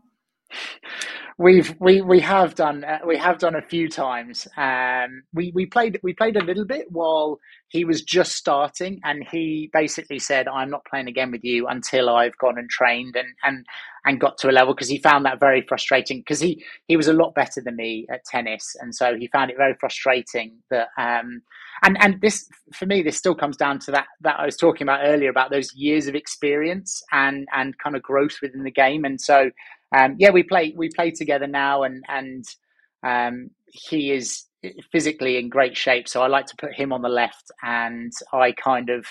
We've 1.39 1.75
we 1.81 2.03
we 2.03 2.21
have 2.21 2.55
done 2.55 2.85
uh, 2.85 2.99
we 3.07 3.17
have 3.17 3.39
done 3.39 3.55
a 3.55 3.63
few 3.63 3.89
times. 3.89 4.47
Um, 4.57 5.23
we 5.33 5.51
we 5.55 5.67
played 5.67 5.99
we 6.03 6.13
played 6.13 6.37
a 6.37 6.45
little 6.45 6.67
bit 6.67 6.87
while 6.91 7.41
he 7.69 7.85
was 7.85 8.03
just 8.03 8.33
starting, 8.33 9.01
and 9.03 9.27
he 9.31 9.71
basically 9.73 10.19
said, 10.19 10.47
"I'm 10.47 10.71
not 10.71 10.85
playing 10.85 11.09
again 11.09 11.31
with 11.31 11.43
you 11.43 11.67
until 11.69 12.11
I've 12.11 12.37
gone 12.39 12.59
and 12.59 12.69
trained 12.69 13.17
and 13.17 13.29
and 13.43 13.65
and 14.05 14.21
got 14.21 14.37
to 14.39 14.51
a 14.51 14.53
level." 14.53 14.75
Because 14.75 14.89
he 14.89 14.99
found 14.99 15.25
that 15.25 15.41
very 15.41 15.65
frustrating. 15.67 16.19
Because 16.19 16.41
he 16.41 16.63
he 16.87 16.97
was 16.97 17.09
a 17.09 17.15
lot 17.15 17.35
better 17.35 17.63
than 17.65 17.77
me 17.77 18.07
at 18.13 18.25
tennis, 18.27 18.77
and 18.81 18.95
so 18.95 19.17
he 19.17 19.27
found 19.29 19.51
it 19.51 19.57
very 19.57 19.75
frustrating 19.81 20.59
that. 20.71 20.89
Um, 20.99 21.43
and 21.83 21.97
and 22.01 22.21
this 22.21 22.47
for 22.75 22.87
me, 22.87 23.03
this 23.03 23.17
still 23.17 23.35
comes 23.35 23.57
down 23.57 23.79
to 23.81 23.91
that 23.93 24.07
that 24.21 24.39
I 24.39 24.45
was 24.45 24.57
talking 24.57 24.85
about 24.85 25.01
earlier 25.03 25.31
about 25.31 25.51
those 25.51 25.75
years 25.75 26.07
of 26.07 26.15
experience 26.15 27.03
and 27.11 27.49
and 27.53 27.77
kind 27.79 27.97
of 27.97 28.03
growth 28.03 28.37
within 28.43 28.65
the 28.65 28.71
game, 28.71 29.05
and 29.05 29.21
so 29.21 29.51
um, 29.95 30.17
yeah, 30.19 30.31
we 30.31 30.43
play 30.43 30.75
we 30.77 30.89
play 30.95 31.11
together 31.11 31.47
now, 31.47 31.83
and 31.83 32.05
and 32.09 32.45
um, 33.03 33.51
he 33.67 34.13
is 34.13 34.45
physically 34.91 35.39
in 35.39 35.49
great 35.49 35.77
shape. 35.77 36.09
So 36.09 36.23
I 36.23 36.29
like 36.29 36.47
to 36.47 36.57
put 36.57 36.73
him 36.75 36.93
on 36.93 37.03
the 37.03 37.09
left, 37.09 37.51
and 37.63 38.13
I 38.33 38.53
kind 38.53 38.91
of 38.91 39.07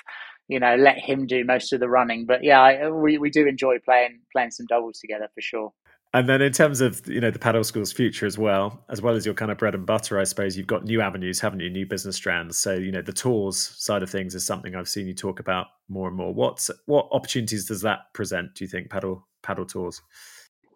you 0.48 0.60
know 0.60 0.76
let 0.76 0.98
him 0.98 1.28
do 1.28 1.44
most 1.46 1.74
of 1.74 1.80
the 1.80 1.90
running. 1.90 2.26
But 2.26 2.44
yeah, 2.44 2.62
I, 2.62 2.90
we 2.90 3.18
we 3.18 3.30
do 3.30 3.48
enjoy 3.48 3.80
playing 3.80 4.22
playing 4.32 4.52
some 4.52 4.66
doubles 4.68 5.00
together 5.00 5.30
for 5.34 5.42
sure. 5.42 5.74
And 6.14 6.28
then 6.28 6.42
in 6.42 6.52
terms 6.52 6.82
of 6.82 7.08
you 7.08 7.22
know 7.22 7.32
the 7.32 7.40
padel 7.40 7.66
school's 7.66 7.94
future 7.94 8.26
as 8.26 8.38
well, 8.38 8.84
as 8.90 9.02
well 9.02 9.16
as 9.16 9.26
your 9.26 9.34
kind 9.34 9.50
of 9.50 9.58
bread 9.58 9.76
and 9.76 9.86
butter, 9.86 10.20
I 10.20 10.26
suppose 10.26 10.58
you've 10.58 10.68
got 10.68 10.84
new 10.84 11.00
avenues, 11.00 11.40
haven't 11.40 11.62
you? 11.62 11.70
New 11.70 11.86
business 11.86 12.18
strands. 12.18 12.58
So 12.58 12.74
you 12.74 12.92
know 12.92 13.02
the 13.02 13.14
tours 13.14 13.58
side 13.58 14.04
of 14.04 14.10
things 14.10 14.36
is 14.36 14.46
something 14.46 14.76
I've 14.76 14.90
seen 14.90 15.08
you 15.08 15.14
talk 15.14 15.40
about 15.40 15.68
more 15.88 16.10
and 16.10 16.18
more. 16.18 16.34
What's 16.34 16.70
what 16.86 17.08
opportunities 17.12 17.66
does 17.66 17.82
that 17.82 18.14
present? 18.14 18.56
Do 18.56 18.66
you 18.66 18.68
think 18.68 18.90
paddle 18.90 19.28
padel 19.42 19.68
tours? 19.68 20.02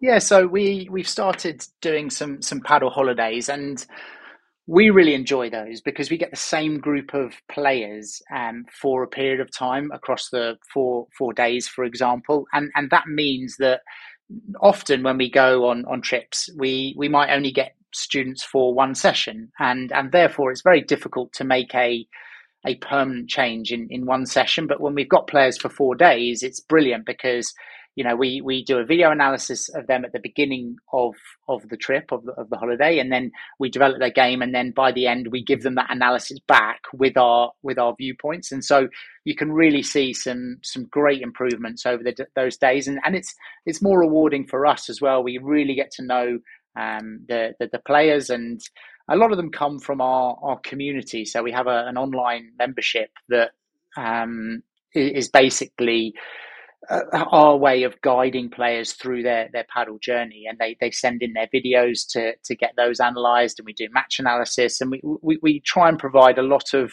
Yeah, 0.00 0.18
so 0.18 0.46
we 0.46 0.88
we've 0.90 1.08
started 1.08 1.64
doing 1.80 2.10
some 2.10 2.42
some 2.42 2.60
padel 2.60 2.92
holidays, 2.92 3.48
and 3.48 3.84
we 4.66 4.90
really 4.90 5.14
enjoy 5.14 5.50
those 5.50 5.80
because 5.80 6.10
we 6.10 6.18
get 6.18 6.30
the 6.30 6.36
same 6.36 6.78
group 6.80 7.14
of 7.14 7.34
players 7.50 8.22
um, 8.34 8.66
for 8.82 9.02
a 9.02 9.08
period 9.08 9.40
of 9.40 9.50
time 9.56 9.90
across 9.92 10.28
the 10.30 10.56
four 10.72 11.06
four 11.16 11.32
days, 11.32 11.68
for 11.68 11.84
example, 11.84 12.46
and 12.52 12.70
and 12.74 12.90
that 12.90 13.06
means 13.08 13.56
that 13.58 13.80
often 14.60 15.02
when 15.02 15.18
we 15.18 15.30
go 15.30 15.68
on 15.68 15.84
on 15.86 16.02
trips, 16.02 16.50
we 16.58 16.94
we 16.98 17.08
might 17.08 17.34
only 17.34 17.52
get 17.52 17.74
students 17.94 18.44
for 18.44 18.74
one 18.74 18.94
session, 18.94 19.50
and 19.60 19.92
and 19.92 20.12
therefore 20.12 20.50
it's 20.52 20.62
very 20.62 20.82
difficult 20.82 21.32
to 21.34 21.44
make 21.44 21.74
a 21.74 22.06
a 22.66 22.76
permanent 22.76 23.30
change 23.30 23.72
in, 23.72 23.86
in 23.90 24.06
one 24.06 24.26
session. 24.26 24.66
But 24.66 24.80
when 24.80 24.94
we've 24.94 25.08
got 25.08 25.28
players 25.28 25.58
for 25.58 25.68
four 25.68 25.94
days, 25.94 26.42
it's 26.42 26.60
brilliant 26.60 27.06
because 27.06 27.52
you 27.96 28.04
know 28.04 28.14
we 28.14 28.40
we 28.40 28.62
do 28.62 28.78
a 28.78 28.84
video 28.84 29.10
analysis 29.10 29.68
of 29.70 29.86
them 29.86 30.04
at 30.04 30.12
the 30.12 30.20
beginning 30.20 30.76
of 30.92 31.14
of 31.48 31.68
the 31.68 31.76
trip 31.76 32.12
of 32.12 32.24
the, 32.24 32.32
of 32.32 32.48
the 32.50 32.56
holiday 32.56 32.98
and 32.98 33.10
then 33.10 33.32
we 33.58 33.68
develop 33.68 33.98
their 33.98 34.10
game 34.10 34.42
and 34.42 34.54
then 34.54 34.70
by 34.70 34.92
the 34.92 35.06
end 35.06 35.28
we 35.28 35.42
give 35.42 35.62
them 35.62 35.74
that 35.74 35.90
analysis 35.90 36.38
back 36.46 36.82
with 36.92 37.16
our 37.16 37.50
with 37.62 37.78
our 37.78 37.94
viewpoints. 37.96 38.52
And 38.52 38.64
so 38.64 38.88
you 39.24 39.34
can 39.34 39.52
really 39.52 39.82
see 39.82 40.12
some 40.12 40.58
some 40.62 40.84
great 40.84 41.22
improvements 41.22 41.86
over 41.86 42.02
the, 42.02 42.26
those 42.34 42.56
days. 42.56 42.86
And 42.86 43.00
and 43.04 43.16
it's 43.16 43.34
it's 43.64 43.82
more 43.82 43.98
rewarding 43.98 44.46
for 44.46 44.66
us 44.66 44.88
as 44.88 45.00
well. 45.00 45.22
We 45.22 45.38
really 45.38 45.74
get 45.74 45.90
to 45.92 46.04
know 46.04 46.38
um, 46.78 47.20
the, 47.28 47.54
the, 47.58 47.70
the 47.72 47.78
players 47.78 48.28
and 48.28 48.60
a 49.08 49.16
lot 49.16 49.30
of 49.30 49.38
them 49.38 49.50
come 49.50 49.78
from 49.78 50.00
our 50.00 50.38
our 50.42 50.58
community. 50.60 51.24
So 51.24 51.42
we 51.42 51.52
have 51.52 51.66
a, 51.66 51.86
an 51.86 51.96
online 51.96 52.52
membership 52.58 53.10
that 53.28 53.52
um, 53.96 54.62
is 54.94 55.28
basically 55.28 56.14
our 57.12 57.56
way 57.56 57.82
of 57.82 58.00
guiding 58.00 58.50
players 58.50 58.92
through 58.92 59.22
their 59.22 59.48
their 59.52 59.66
padel 59.74 60.00
journey. 60.00 60.44
And 60.48 60.58
they 60.58 60.76
they 60.80 60.90
send 60.90 61.22
in 61.22 61.32
their 61.32 61.48
videos 61.52 62.06
to 62.10 62.34
to 62.44 62.54
get 62.54 62.74
those 62.76 63.00
analyzed 63.00 63.58
and 63.58 63.66
we 63.66 63.72
do 63.72 63.88
match 63.92 64.18
analysis 64.18 64.80
and 64.80 64.90
we 64.90 65.00
we, 65.22 65.38
we 65.42 65.60
try 65.60 65.88
and 65.88 65.98
provide 65.98 66.38
a 66.38 66.42
lot 66.42 66.74
of 66.74 66.92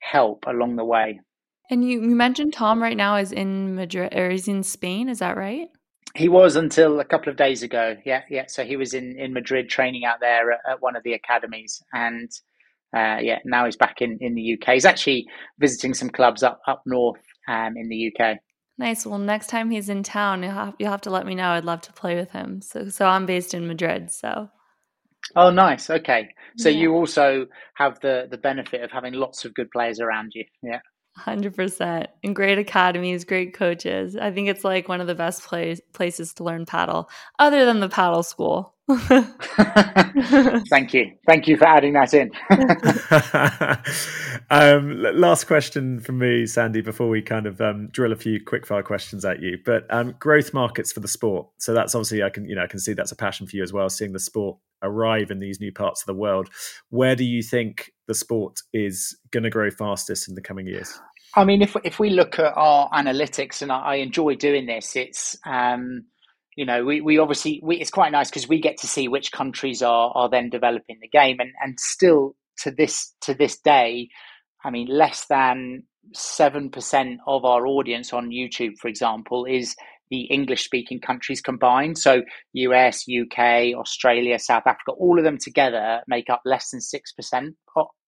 help 0.00 0.44
along 0.46 0.76
the 0.76 0.84
way. 0.84 1.20
And 1.70 1.88
you, 1.88 2.02
you 2.02 2.16
mentioned 2.16 2.52
tom 2.52 2.82
right 2.82 2.96
now 2.96 3.16
is 3.16 3.32
in 3.32 3.74
madrid 3.74 4.14
or 4.14 4.30
is 4.30 4.48
in 4.48 4.62
spain 4.62 5.08
is 5.08 5.20
that 5.20 5.36
right? 5.36 5.68
He 6.16 6.28
was 6.28 6.56
until 6.56 6.98
a 6.98 7.04
couple 7.04 7.30
of 7.30 7.36
days 7.36 7.62
ago. 7.62 7.96
Yeah 8.04 8.22
yeah. 8.28 8.44
So 8.48 8.64
he 8.64 8.76
was 8.76 8.94
in 8.94 9.18
in 9.18 9.32
madrid 9.32 9.68
training 9.68 10.04
out 10.04 10.20
there 10.20 10.52
at, 10.52 10.60
at 10.68 10.82
one 10.82 10.96
of 10.96 11.02
the 11.02 11.12
academies 11.12 11.82
and 11.92 12.30
uh, 12.94 13.18
yeah 13.20 13.38
now 13.44 13.64
he's 13.64 13.76
back 13.76 14.02
in 14.02 14.18
in 14.20 14.34
the 14.34 14.54
uk 14.54 14.68
he's 14.68 14.84
actually 14.84 15.24
visiting 15.60 15.94
some 15.94 16.10
clubs 16.10 16.42
up 16.42 16.60
up 16.66 16.82
north 16.86 17.22
um, 17.46 17.76
in 17.76 17.88
the 17.88 18.12
uk 18.12 18.38
Nice. 18.80 19.04
Well, 19.04 19.18
next 19.18 19.48
time 19.48 19.68
he's 19.68 19.90
in 19.90 20.02
town, 20.02 20.42
you'll 20.42 20.52
have, 20.52 20.74
you'll 20.78 20.90
have 20.90 21.02
to 21.02 21.10
let 21.10 21.26
me 21.26 21.34
know. 21.34 21.50
I'd 21.50 21.66
love 21.66 21.82
to 21.82 21.92
play 21.92 22.16
with 22.16 22.30
him. 22.30 22.62
So, 22.62 22.88
so 22.88 23.04
I'm 23.04 23.26
based 23.26 23.52
in 23.52 23.68
Madrid. 23.68 24.10
So. 24.10 24.48
Oh, 25.36 25.50
nice. 25.50 25.90
Okay. 25.90 26.30
So 26.56 26.70
yeah. 26.70 26.80
you 26.80 26.94
also 26.94 27.46
have 27.74 28.00
the 28.00 28.26
the 28.30 28.38
benefit 28.38 28.82
of 28.82 28.90
having 28.90 29.12
lots 29.12 29.44
of 29.44 29.52
good 29.52 29.70
players 29.70 30.00
around 30.00 30.32
you. 30.34 30.44
Yeah. 30.62 30.80
Hundred 31.14 31.54
percent, 31.54 32.06
and 32.24 32.34
great 32.34 32.56
academies, 32.56 33.24
great 33.24 33.52
coaches. 33.52 34.16
I 34.16 34.30
think 34.30 34.48
it's 34.48 34.64
like 34.64 34.88
one 34.88 35.02
of 35.02 35.06
the 35.06 35.14
best 35.14 35.44
place, 35.44 35.80
places 35.92 36.32
to 36.34 36.44
learn 36.44 36.64
padel 36.64 37.06
other 37.38 37.66
than 37.66 37.80
the 37.80 37.88
padel 37.88 38.24
school. 38.24 38.74
Thank 40.70 40.94
you, 40.94 41.12
thank 41.26 41.46
you 41.46 41.56
for 41.56 41.66
adding 41.66 41.92
that 41.94 42.14
in. 42.14 42.30
um, 44.50 45.00
last 45.00 45.46
question 45.46 46.00
from 46.00 46.18
me, 46.18 46.46
Sandy, 46.46 46.80
before 46.80 47.08
we 47.08 47.22
kind 47.22 47.46
of 47.46 47.60
um, 47.60 47.88
drill 47.92 48.12
a 48.12 48.16
few 48.16 48.42
quickfire 48.42 48.84
questions 48.84 49.24
at 49.24 49.40
you. 49.40 49.58
But 49.64 49.86
um, 49.90 50.14
growth 50.18 50.54
markets 50.54 50.92
for 50.92 51.00
the 51.00 51.08
sport. 51.08 51.48
So 51.58 51.74
that's 51.74 51.94
obviously 51.94 52.22
I 52.22 52.30
can 52.30 52.48
you 52.48 52.54
know 52.54 52.62
I 52.62 52.66
can 52.66 52.80
see 52.80 52.92
that's 52.92 53.12
a 53.12 53.16
passion 53.16 53.46
for 53.46 53.56
you 53.56 53.62
as 53.62 53.72
well, 53.72 53.88
seeing 53.88 54.12
the 54.12 54.18
sport 54.18 54.58
arrive 54.82 55.30
in 55.30 55.38
these 55.38 55.60
new 55.60 55.72
parts 55.72 56.02
of 56.02 56.06
the 56.06 56.14
world. 56.14 56.48
Where 56.88 57.14
do 57.14 57.24
you 57.24 57.42
think 57.42 57.92
the 58.06 58.14
sport 58.14 58.60
is 58.72 59.16
going 59.30 59.44
to 59.44 59.50
grow 59.50 59.70
fastest 59.70 60.28
in 60.28 60.34
the 60.34 60.42
coming 60.42 60.66
years? 60.66 60.98
I 61.36 61.44
mean, 61.44 61.62
if 61.62 61.76
if 61.84 62.00
we 62.00 62.10
look 62.10 62.38
at 62.38 62.52
our 62.56 62.88
analytics, 62.90 63.62
and 63.62 63.70
I, 63.70 63.78
I 63.78 63.94
enjoy 63.96 64.34
doing 64.34 64.66
this, 64.66 64.96
it's 64.96 65.36
um, 65.46 66.06
you 66.60 66.66
know 66.66 66.84
we, 66.84 67.00
we 67.00 67.16
obviously 67.16 67.58
we, 67.62 67.76
it's 67.76 67.90
quite 67.90 68.12
nice 68.12 68.28
because 68.28 68.46
we 68.46 68.60
get 68.60 68.76
to 68.76 68.86
see 68.86 69.08
which 69.08 69.32
countries 69.32 69.80
are 69.80 70.12
are 70.14 70.28
then 70.28 70.50
developing 70.50 70.98
the 71.00 71.08
game, 71.08 71.40
and 71.40 71.52
and 71.62 71.80
still 71.80 72.36
to 72.58 72.70
this 72.70 73.14
to 73.22 73.32
this 73.32 73.58
day, 73.58 74.10
I 74.62 74.68
mean, 74.68 74.86
less 74.86 75.24
than 75.24 75.84
seven 76.12 76.68
percent 76.68 77.20
of 77.26 77.46
our 77.46 77.66
audience 77.66 78.12
on 78.12 78.28
YouTube, 78.28 78.76
for 78.78 78.88
example, 78.88 79.46
is 79.46 79.74
the 80.10 80.24
English 80.24 80.62
speaking 80.62 81.00
countries 81.00 81.40
combined. 81.40 81.96
So 81.96 82.20
US, 82.52 83.06
UK, 83.08 83.72
Australia, 83.74 84.38
South 84.38 84.64
Africa, 84.66 84.92
all 84.98 85.16
of 85.16 85.24
them 85.24 85.38
together 85.38 86.02
make 86.08 86.28
up 86.28 86.42
less 86.44 86.70
than 86.72 86.80
6%. 86.80 87.54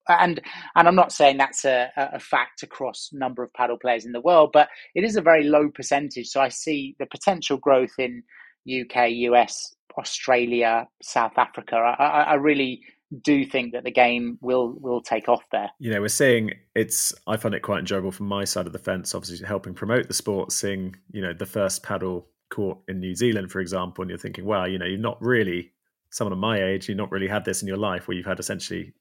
And 0.09 0.41
and 0.75 0.89
I'm 0.89 0.97
not 0.97 1.13
saying 1.13 1.37
that's 1.37 1.65
a, 1.65 1.93
a 1.97 2.19
fact 2.19 2.65
across 2.65 3.11
number 3.13 3.45
of 3.45 3.53
padel 3.53 3.81
players 3.81 4.05
in 4.05 4.11
the 4.11 4.21
world, 4.21 4.51
but 4.53 4.69
it 4.97 5.05
is 5.05 5.15
a 5.15 5.23
very 5.23 5.45
low 5.45 5.71
percentage. 5.73 6.27
So 6.27 6.41
I 6.41 6.49
see 6.49 6.97
the 6.99 7.07
potential 7.07 7.57
growth 7.57 7.95
in 7.99 8.25
UK, 8.67 9.11
US, 9.11 9.75
Australia, 9.99 10.87
South 11.03 11.37
Africa. 11.37 11.77
I, 11.77 12.05
I 12.05 12.35
really 12.35 12.83
do 13.23 13.45
think 13.45 13.73
that 13.73 13.85
the 13.85 13.91
game 13.91 14.39
will 14.41 14.75
will 14.81 15.03
take 15.03 15.29
off 15.29 15.43
there. 15.53 15.71
You 15.79 15.91
know, 15.91 16.01
we're 16.01 16.09
seeing 16.09 16.53
it's. 16.75 17.13
I 17.27 17.37
find 17.37 17.55
it 17.55 17.61
quite 17.61 17.81
enjoyable 17.81 18.13
from 18.13 18.27
my 18.27 18.45
side 18.45 18.67
of 18.67 18.73
the 18.73 18.79
fence. 18.79 19.15
Obviously, 19.15 19.47
helping 19.47 19.75
promote 19.75 20.09
the 20.09 20.15
sport, 20.15 20.53
seeing 20.53 20.97
you 21.11 21.21
know 21.21 21.33
the 21.33 21.47
first 21.47 21.83
padel 21.83 22.25
court 22.51 22.79
in 22.89 23.01
New 23.01 23.15
Zealand, 23.15 23.51
for 23.51 23.61
example, 23.61 24.03
and 24.03 24.11
you're 24.11 24.19
thinking, 24.19 24.45
wow, 24.45 24.65
you 24.65 24.79
know, 24.79 24.87
you're 24.87 24.99
not 24.99 25.21
really 25.21 25.73
someone 26.11 26.33
of 26.33 26.39
my 26.39 26.63
age, 26.63 26.89
you've 26.89 26.99
not 26.99 27.11
really 27.11 27.27
had 27.27 27.45
this 27.45 27.63
in 27.63 27.69
your 27.69 27.79
life 27.79 28.07
where 28.07 28.17
you've 28.17 28.27
had 28.27 28.39
essentially 28.39 28.93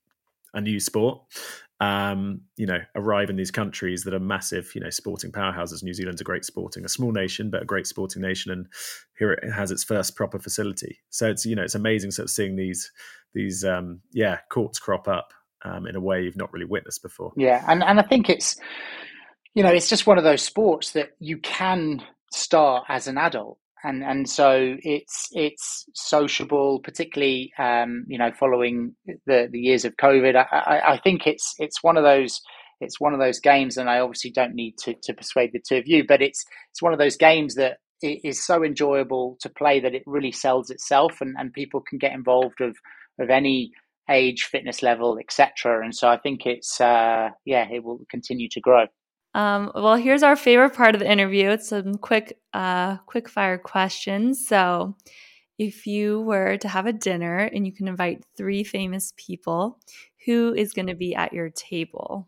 a 0.53 0.61
new 0.61 0.79
sport. 0.79 1.21
Um, 1.79 2.41
you 2.57 2.67
know, 2.67 2.77
arrive 2.95 3.31
in 3.31 3.37
these 3.37 3.49
countries 3.49 4.03
that 4.03 4.13
are 4.13 4.19
massive, 4.19 4.71
you 4.75 4.81
know, 4.81 4.91
sporting 4.91 5.31
powerhouses. 5.31 5.81
New 5.81 5.95
Zealand's 5.95 6.21
a 6.21 6.23
great 6.23 6.45
sporting, 6.45 6.85
a 6.85 6.89
small 6.89 7.11
nation, 7.11 7.49
but 7.49 7.63
a 7.63 7.65
great 7.65 7.87
sporting 7.87 8.21
nation, 8.21 8.51
and 8.51 8.67
here 9.17 9.31
it 9.31 9.51
has 9.51 9.71
its 9.71 9.83
first 9.83 10.15
proper 10.15 10.37
facility. 10.37 10.99
So 11.09 11.27
it's 11.27 11.43
you 11.45 11.55
know, 11.55 11.63
it's 11.63 11.73
amazing 11.73 12.11
sort 12.11 12.25
of 12.25 12.29
seeing 12.29 12.55
these 12.55 12.91
these 13.33 13.65
um, 13.65 14.01
yeah 14.11 14.39
courts 14.51 14.77
crop 14.77 15.07
up 15.07 15.33
um, 15.63 15.87
in 15.87 15.95
a 15.95 15.99
way 15.99 16.21
you've 16.21 16.37
not 16.37 16.53
really 16.53 16.67
witnessed 16.67 17.01
before. 17.01 17.31
Yeah, 17.35 17.65
and 17.67 17.83
and 17.83 17.99
I 17.99 18.03
think 18.03 18.29
it's 18.29 18.59
you 19.53 19.63
know, 19.63 19.71
it's 19.71 19.89
just 19.89 20.07
one 20.07 20.17
of 20.17 20.23
those 20.23 20.41
sports 20.41 20.91
that 20.91 21.11
you 21.19 21.37
can 21.37 22.01
start 22.31 22.85
as 22.87 23.07
an 23.07 23.17
adult 23.17 23.57
and 23.83 24.03
and 24.03 24.29
so 24.29 24.77
it's 24.83 25.27
it's 25.31 25.85
sociable, 25.93 26.79
particularly 26.79 27.51
um, 27.57 28.05
you 28.07 28.17
know 28.17 28.31
following 28.31 28.95
the 29.25 29.47
the 29.51 29.59
years 29.59 29.85
of 29.85 29.97
COVID. 29.97 30.35
I, 30.35 30.45
I, 30.51 30.93
I, 30.93 30.97
think 30.99 31.25
it's 31.25 31.55
it's 31.57 31.83
one 31.83 31.97
of 31.97 32.03
those 32.03 32.41
it's 32.79 32.99
one 32.99 33.13
of 33.13 33.19
those 33.19 33.39
games, 33.39 33.77
and 33.77 33.89
I 33.89 33.99
obviously 33.99 34.31
don't 34.31 34.55
need 34.55 34.75
to, 34.83 34.95
to 35.03 35.13
persuade 35.13 35.51
the 35.53 35.61
two 35.67 35.77
of 35.77 35.87
you, 35.87 36.05
but 36.05 36.21
it's 36.21 36.43
it's 36.71 36.81
one 36.81 36.93
of 36.93 36.99
those 36.99 37.17
games 37.17 37.55
that 37.55 37.77
is 38.01 38.43
so 38.43 38.63
enjoyable 38.63 39.37
to 39.41 39.49
play 39.49 39.79
that 39.79 39.93
it 39.93 40.03
really 40.05 40.31
sells 40.31 40.69
itself, 40.69 41.21
and, 41.21 41.35
and 41.37 41.53
people 41.53 41.81
can 41.81 41.97
get 41.97 42.13
involved 42.13 42.61
of 42.61 42.75
of 43.19 43.29
any 43.29 43.71
age, 44.09 44.43
fitness 44.43 44.83
level, 44.83 45.17
etc. 45.19 45.83
And 45.83 45.95
so 45.95 46.07
I 46.07 46.17
think 46.17 46.45
it's 46.45 46.81
uh, 46.81 47.29
yeah, 47.45 47.67
it 47.71 47.83
will 47.83 47.99
continue 48.09 48.49
to 48.49 48.59
grow. 48.59 48.85
Um, 49.33 49.71
well, 49.73 49.95
here's 49.95 50.23
our 50.23 50.35
favorite 50.35 50.75
part 50.75 50.95
of 50.95 50.99
the 50.99 51.09
interview. 51.09 51.49
It's 51.49 51.69
some 51.69 51.95
quick, 51.95 52.39
uh, 52.53 52.97
quick 53.05 53.29
fire 53.29 53.57
questions. 53.57 54.45
So, 54.47 54.95
if 55.57 55.85
you 55.85 56.21
were 56.21 56.57
to 56.57 56.67
have 56.67 56.87
a 56.87 56.93
dinner 56.93 57.37
and 57.37 57.65
you 57.65 57.71
can 57.71 57.87
invite 57.87 58.25
three 58.35 58.63
famous 58.63 59.13
people, 59.15 59.79
who 60.25 60.53
is 60.53 60.73
going 60.73 60.87
to 60.87 60.95
be 60.95 61.15
at 61.15 61.33
your 61.33 61.49
table? 61.49 62.27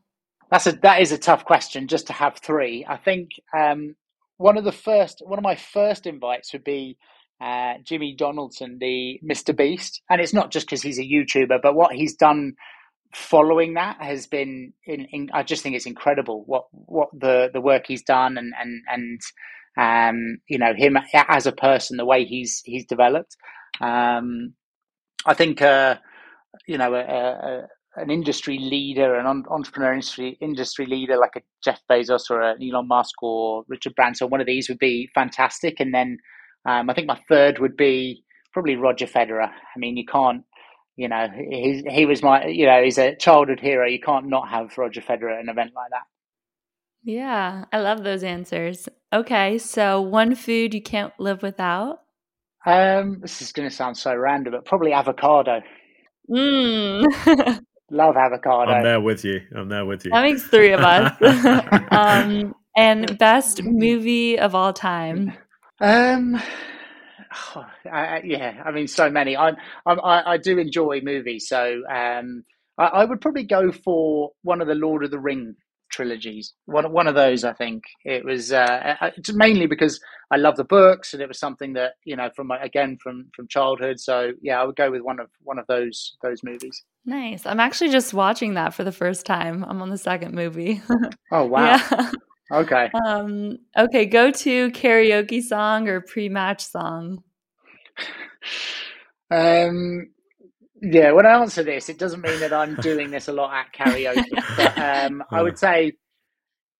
That's 0.49 0.67
a 0.67 0.73
that 0.83 1.01
is 1.01 1.11
a 1.11 1.17
tough 1.17 1.45
question. 1.45 1.87
Just 1.87 2.07
to 2.07 2.13
have 2.13 2.37
three, 2.37 2.85
I 2.87 2.97
think 2.97 3.31
um, 3.57 3.95
one 4.37 4.57
of 4.57 4.63
the 4.63 4.71
first, 4.71 5.21
one 5.25 5.39
of 5.39 5.43
my 5.43 5.55
first 5.55 6.05
invites 6.05 6.53
would 6.53 6.63
be 6.63 6.97
uh, 7.41 7.75
Jimmy 7.83 8.15
Donaldson, 8.15 8.77
the 8.79 9.19
Mr. 9.23 9.55
Beast, 9.55 10.01
and 10.09 10.21
it's 10.21 10.33
not 10.33 10.51
just 10.51 10.67
because 10.67 10.81
he's 10.81 10.99
a 10.99 11.03
YouTuber, 11.03 11.59
but 11.61 11.75
what 11.75 11.95
he's 11.95 12.15
done 12.15 12.53
following 13.13 13.75
that 13.75 13.97
has 14.01 14.27
been 14.27 14.73
in, 14.85 15.05
in, 15.11 15.29
I 15.33 15.43
just 15.43 15.63
think 15.63 15.75
it's 15.75 15.85
incredible 15.85 16.43
what 16.45 16.65
what 16.71 17.09
the 17.13 17.49
the 17.53 17.61
work 17.61 17.85
he's 17.87 18.03
done 18.03 18.37
and 18.37 18.53
and 18.59 18.81
and 18.87 19.21
um 19.77 20.37
you 20.47 20.57
know 20.57 20.73
him 20.75 20.97
as 21.27 21.45
a 21.45 21.51
person 21.51 21.97
the 21.97 22.05
way 22.05 22.25
he's 22.25 22.61
he's 22.65 22.85
developed. 22.85 23.35
Um 23.81 24.53
I 25.25 25.33
think 25.33 25.61
uh 25.61 25.97
you 26.67 26.77
know 26.77 26.93
a, 26.95 27.01
a, 27.01 27.67
an 28.01 28.09
industry 28.09 28.57
leader 28.57 29.15
an 29.15 29.45
entrepreneur 29.49 29.93
industry 29.93 30.37
industry 30.41 30.85
leader 30.85 31.17
like 31.17 31.35
a 31.35 31.41
Jeff 31.63 31.81
Bezos 31.89 32.31
or 32.31 32.41
an 32.41 32.57
Elon 32.63 32.87
Musk 32.87 33.21
or 33.21 33.63
Richard 33.67 33.95
Branson 33.95 34.29
one 34.29 34.41
of 34.41 34.47
these 34.47 34.69
would 34.69 34.79
be 34.79 35.09
fantastic. 35.13 35.79
And 35.79 35.93
then 35.93 36.17
um 36.65 36.89
I 36.89 36.93
think 36.93 37.07
my 37.07 37.19
third 37.29 37.59
would 37.59 37.77
be 37.77 38.23
probably 38.53 38.75
Roger 38.75 39.05
Federer. 39.07 39.49
I 39.49 39.79
mean 39.79 39.97
you 39.97 40.05
can't 40.05 40.43
you 40.95 41.07
know, 41.07 41.27
he 41.33 41.83
he 41.89 42.05
was 42.05 42.21
my, 42.21 42.45
you 42.45 42.65
know, 42.65 42.83
he's 42.83 42.97
a 42.97 43.15
childhood 43.15 43.59
hero. 43.59 43.87
You 43.87 43.99
can't 43.99 44.27
not 44.27 44.49
have 44.49 44.77
Roger 44.77 45.01
Federer 45.01 45.33
at 45.33 45.41
an 45.41 45.49
event 45.49 45.71
like 45.75 45.89
that. 45.91 46.03
Yeah, 47.03 47.65
I 47.71 47.79
love 47.79 48.03
those 48.03 48.23
answers. 48.23 48.87
Okay, 49.11 49.57
so 49.57 50.01
one 50.01 50.35
food 50.35 50.73
you 50.73 50.81
can't 50.81 51.13
live 51.19 51.41
without? 51.41 51.99
Um, 52.65 53.19
this 53.21 53.41
is 53.41 53.51
going 53.51 53.69
to 53.69 53.75
sound 53.75 53.97
so 53.97 54.15
random, 54.15 54.53
but 54.53 54.65
probably 54.65 54.93
avocado. 54.93 55.61
Mm. 56.29 57.59
love 57.91 58.15
avocado. 58.15 58.71
I'm 58.71 58.83
there 58.83 59.01
with 59.01 59.25
you. 59.25 59.41
I'm 59.55 59.67
there 59.67 59.85
with 59.85 60.05
you. 60.05 60.11
That 60.11 60.23
makes 60.23 60.43
three 60.43 60.71
of 60.71 60.79
us. 60.79 61.13
um, 61.91 62.55
and 62.77 63.17
best 63.17 63.63
movie 63.63 64.39
of 64.39 64.55
all 64.55 64.71
time. 64.71 65.33
Um, 65.81 66.41
Oh, 67.55 67.65
yeah, 68.23 68.61
I 68.65 68.71
mean, 68.71 68.87
so 68.87 69.09
many. 69.09 69.35
I, 69.35 69.51
I, 69.85 70.33
I 70.33 70.37
do 70.37 70.57
enjoy 70.57 71.01
movies, 71.01 71.47
so 71.47 71.81
um, 71.91 72.43
I, 72.77 72.85
I, 72.85 73.05
would 73.05 73.21
probably 73.21 73.43
go 73.43 73.71
for 73.71 74.31
one 74.43 74.61
of 74.61 74.67
the 74.67 74.75
Lord 74.75 75.03
of 75.03 75.11
the 75.11 75.19
Ring 75.19 75.55
trilogies. 75.93 76.53
One, 76.65 76.91
one 76.91 77.07
of 77.07 77.15
those, 77.15 77.43
I 77.43 77.53
think 77.53 77.83
it 78.03 78.25
was 78.25 78.51
uh, 78.51 79.11
mainly 79.33 79.67
because 79.67 79.99
I 80.31 80.37
love 80.37 80.57
the 80.57 80.63
books, 80.63 81.13
and 81.13 81.21
it 81.21 81.27
was 81.27 81.39
something 81.39 81.73
that 81.73 81.93
you 82.03 82.15
know 82.15 82.29
from 82.35 82.51
again 82.51 82.97
from 83.01 83.27
from 83.35 83.47
childhood. 83.47 83.99
So 83.99 84.31
yeah, 84.41 84.59
I 84.59 84.65
would 84.65 84.75
go 84.75 84.91
with 84.91 85.01
one 85.01 85.19
of 85.19 85.29
one 85.43 85.59
of 85.59 85.67
those 85.67 86.17
those 86.23 86.43
movies. 86.43 86.83
Nice. 87.05 87.45
I'm 87.45 87.59
actually 87.59 87.91
just 87.91 88.13
watching 88.13 88.55
that 88.55 88.73
for 88.73 88.83
the 88.83 88.91
first 88.91 89.25
time. 89.25 89.63
I'm 89.63 89.81
on 89.81 89.89
the 89.89 89.97
second 89.97 90.33
movie. 90.33 90.81
oh 91.31 91.45
wow. 91.47 91.79
Yeah. 91.91 92.11
Okay. 92.51 92.89
Um, 93.05 93.59
okay, 93.77 94.05
go 94.05 94.31
to 94.31 94.71
karaoke 94.71 95.41
song 95.41 95.87
or 95.87 96.01
pre-match 96.01 96.65
song. 96.65 97.23
Um, 99.31 100.09
yeah, 100.81 101.11
when 101.11 101.25
I 101.25 101.39
answer 101.39 101.63
this, 101.63 101.89
it 101.89 101.97
doesn't 101.97 102.21
mean 102.21 102.39
that 102.41 102.53
I'm 102.53 102.75
doing 102.75 103.09
this 103.09 103.27
a 103.27 103.33
lot 103.33 103.53
at 103.53 103.73
karaoke. 103.73 104.25
but 104.57 104.77
um, 104.77 105.23
I 105.31 105.41
would 105.41 105.57
say 105.57 105.93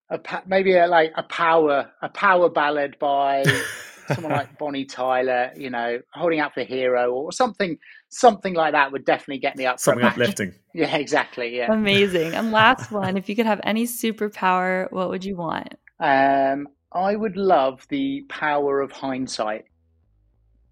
a, 0.10 0.20
maybe 0.46 0.76
a, 0.76 0.88
like 0.88 1.14
a 1.16 1.24
power 1.24 1.92
a 2.02 2.10
power 2.10 2.50
ballad 2.50 2.98
by 3.00 3.44
someone 4.08 4.34
like 4.34 4.58
Bonnie 4.58 4.86
Tyler. 4.86 5.52
You 5.56 5.70
know, 5.70 6.00
holding 6.12 6.40
out 6.40 6.54
for 6.54 6.64
hero 6.64 7.12
or 7.14 7.32
something 7.32 7.78
something 8.10 8.54
like 8.54 8.74
that 8.74 8.92
would 8.92 9.06
definitely 9.06 9.40
get 9.40 9.58
me 9.58 9.66
up. 9.66 9.80
Something 9.80 10.06
uplifting. 10.06 10.54
Yeah, 10.76 10.98
exactly. 10.98 11.56
Yeah, 11.56 11.72
amazing. 11.72 12.34
And 12.34 12.52
last 12.52 12.92
one, 12.92 13.16
if 13.16 13.30
you 13.30 13.36
could 13.36 13.46
have 13.46 13.62
any 13.64 13.86
superpower, 13.86 14.92
what 14.92 15.10
would 15.10 15.24
you 15.24 15.36
want? 15.36 15.76
Um, 16.00 16.68
I 16.92 17.16
would 17.16 17.38
love 17.38 17.86
the 17.90 18.26
power 18.28 18.82
of 18.82 18.92
hindsight 18.92 19.66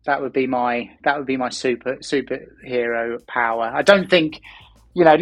that 0.06 0.22
would 0.22 0.34
be 0.34 0.48
my 0.48 0.90
that 1.04 1.18
would 1.18 1.28
be 1.28 1.38
my 1.38 1.50
super 1.50 1.98
superhero 1.98 3.26
power. 3.28 3.72
I 3.74 3.82
don't 3.82 4.10
think 4.10 4.42
you 4.94 5.06
know, 5.06 5.16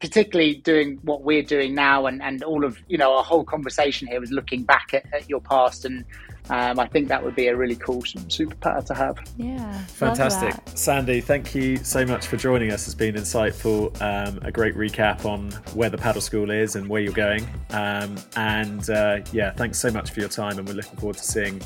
particularly 0.00 0.54
doing 0.56 1.00
what 1.02 1.24
we're 1.24 1.42
doing 1.42 1.74
now, 1.74 2.06
and, 2.06 2.22
and 2.22 2.44
all 2.44 2.64
of 2.64 2.78
you 2.86 2.96
know 2.96 3.12
our 3.14 3.24
whole 3.24 3.44
conversation 3.44 4.06
here 4.06 4.20
was 4.20 4.30
looking 4.30 4.62
back 4.62 4.94
at, 4.94 5.04
at 5.12 5.28
your 5.28 5.40
past, 5.40 5.84
and 5.84 6.04
um, 6.50 6.80
I 6.80 6.86
think 6.86 7.08
that 7.08 7.24
would 7.24 7.36
be 7.36 7.46
a 7.46 7.56
really 7.56 7.76
cool 7.76 8.02
superpower 8.02 8.84
to 8.86 8.94
have. 8.94 9.18
Yeah, 9.36 9.84
fantastic, 9.84 10.54
Sandy. 10.74 11.20
Thank 11.20 11.54
you 11.54 11.76
so 11.76 12.04
much 12.04 12.26
for 12.26 12.36
joining 12.36 12.72
us. 12.72 12.86
It's 12.86 12.94
been 12.94 13.14
insightful. 13.14 13.90
Um, 14.02 14.40
a 14.42 14.50
great 14.50 14.74
recap 14.74 15.24
on 15.24 15.52
where 15.74 15.90
the 15.90 15.96
padel 15.96 16.20
school 16.20 16.50
is 16.50 16.74
and 16.74 16.88
where 16.88 17.00
you're 17.00 17.12
going, 17.12 17.46
um, 17.70 18.16
and 18.34 18.90
uh, 18.90 19.20
yeah, 19.32 19.52
thanks 19.52 19.78
so 19.78 19.90
much 19.90 20.10
for 20.10 20.20
your 20.20 20.28
time, 20.28 20.58
and 20.58 20.66
we're 20.66 20.74
looking 20.74 20.98
forward 20.98 21.16
to 21.16 21.24
seeing 21.24 21.60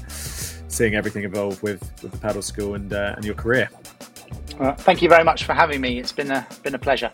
seeing 0.69 0.95
everything 0.95 1.25
evolve 1.25 1.63
with 1.63 1.81
with 2.03 2.13
the 2.13 2.19
padel 2.19 2.45
school 2.45 2.75
and 2.75 2.93
uh, 2.93 3.15
and 3.17 3.25
your 3.25 3.35
career. 3.35 3.71
Uh, 4.61 4.73
thank 4.75 5.01
you 5.01 5.09
very 5.09 5.25
much 5.25 5.45
for 5.45 5.55
having 5.55 5.81
me. 5.81 5.99
It's 5.99 6.13
been 6.13 6.31
a 6.31 6.47
been 6.63 6.75
a 6.75 6.79
pleasure. 6.79 7.11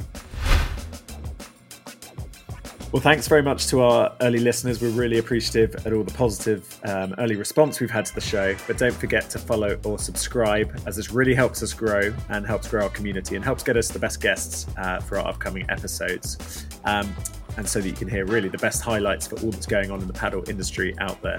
Well, 2.93 3.01
thanks 3.01 3.29
very 3.29 3.43
much 3.43 3.69
to 3.69 3.83
our 3.83 4.17
early 4.21 4.41
listeners. 4.41 4.83
We're 4.83 4.89
really 4.89 5.19
appreciative 5.19 5.87
at 5.87 5.93
all 5.93 6.03
the 6.03 6.13
positive 6.13 6.77
um, 6.85 7.15
early 7.19 7.37
response 7.37 7.79
we've 7.79 7.89
had 7.89 8.05
to 8.07 8.15
the 8.17 8.21
show. 8.21 8.57
But 8.67 8.79
don't 8.79 8.95
forget 8.95 9.31
to 9.31 9.39
follow 9.39 9.79
or 9.85 9.97
subscribe, 9.97 10.77
as 10.87 10.97
this 10.97 11.13
really 11.13 11.33
helps 11.33 11.63
us 11.63 11.73
grow 11.73 12.13
and 12.31 12.45
helps 12.45 12.67
grow 12.67 12.83
our 12.83 12.89
community 12.89 13.37
and 13.37 13.45
helps 13.45 13.63
get 13.63 13.77
us 13.77 13.87
the 13.87 14.01
best 14.01 14.21
guests 14.21 14.67
uh, 14.77 14.99
for 14.99 15.19
our 15.19 15.29
upcoming 15.29 15.67
episodes. 15.71 16.67
Um, 16.85 17.15
and 17.57 17.69
so 17.69 17.81
that 17.81 17.87
you 17.87 17.95
can 17.95 18.09
hear 18.09 18.27
really 18.27 18.49
the 18.49 18.59
best 18.59 18.83
highlights 18.83 19.29
for 19.29 19.39
all 19.41 19.53
that's 19.53 19.67
going 19.67 19.93
on 19.93 20.01
in 20.01 20.09
the 20.09 20.13
padel 20.13 20.49
industry 20.49 20.99
out 20.99 21.23
there. 21.23 21.39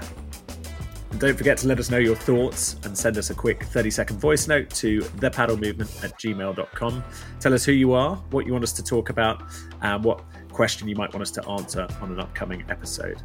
And 1.10 1.20
don't 1.20 1.36
forget 1.36 1.58
to 1.58 1.68
let 1.68 1.78
us 1.78 1.90
know 1.90 1.98
your 1.98 2.16
thoughts 2.16 2.76
and 2.84 2.96
send 2.96 3.18
us 3.18 3.28
a 3.28 3.34
quick 3.34 3.64
30 3.64 3.90
second 3.90 4.18
voice 4.18 4.48
note 4.48 4.70
to 4.70 5.02
thepadelmovement 5.02 6.02
at 6.02 6.18
gmail.com. 6.18 7.04
Tell 7.38 7.52
us 7.52 7.66
who 7.66 7.72
you 7.72 7.92
are, 7.92 8.16
what 8.30 8.46
you 8.46 8.52
want 8.52 8.64
us 8.64 8.72
to 8.72 8.82
talk 8.82 9.10
about, 9.10 9.42
and 9.82 10.02
what 10.02 10.24
question 10.52 10.88
you 10.88 10.96
might 10.96 11.12
want 11.12 11.22
us 11.22 11.30
to 11.32 11.48
answer 11.48 11.86
on 12.00 12.12
an 12.12 12.20
upcoming 12.20 12.64
episode. 12.68 13.22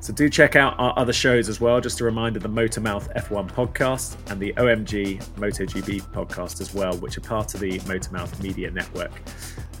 So 0.00 0.14
do 0.14 0.30
check 0.30 0.56
out 0.56 0.74
our 0.78 0.98
other 0.98 1.12
shows 1.12 1.50
as 1.50 1.60
well. 1.60 1.78
Just 1.80 2.00
a 2.00 2.04
reminder 2.04 2.40
the 2.40 2.48
Motormouth 2.48 3.14
F1 3.14 3.50
podcast 3.52 4.16
and 4.30 4.40
the 4.40 4.54
OMG 4.54 5.22
MotoGP 5.34 6.00
podcast 6.12 6.62
as 6.62 6.72
well, 6.72 6.96
which 6.98 7.18
are 7.18 7.20
part 7.20 7.52
of 7.54 7.60
the 7.60 7.78
Motormouth 7.80 8.42
Media 8.42 8.70
Network. 8.70 9.12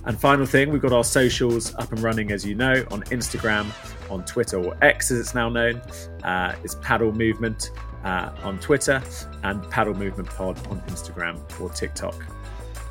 And 0.04 0.18
final 0.18 0.44
thing, 0.44 0.70
we've 0.70 0.82
got 0.82 0.92
our 0.92 1.04
socials 1.04 1.74
up 1.76 1.90
and 1.92 2.02
running, 2.02 2.32
as 2.32 2.44
you 2.44 2.54
know, 2.54 2.84
on 2.90 3.02
Instagram, 3.04 3.66
on 4.10 4.24
Twitter, 4.24 4.62
or 4.62 4.76
X 4.82 5.10
as 5.10 5.20
it's 5.20 5.34
now 5.34 5.48
known. 5.48 5.76
Uh, 6.22 6.54
it's 6.62 6.74
Padel 6.76 7.14
Movement. 7.14 7.70
uh, 8.04 8.30
on 8.42 8.58
Twitter 8.60 9.02
and 9.42 9.62
Padel 9.64 9.96
Movement 9.96 10.28
Pod 10.28 10.56
on 10.68 10.80
Instagram 10.82 11.38
or 11.60 11.70
TikTok. 11.70 12.14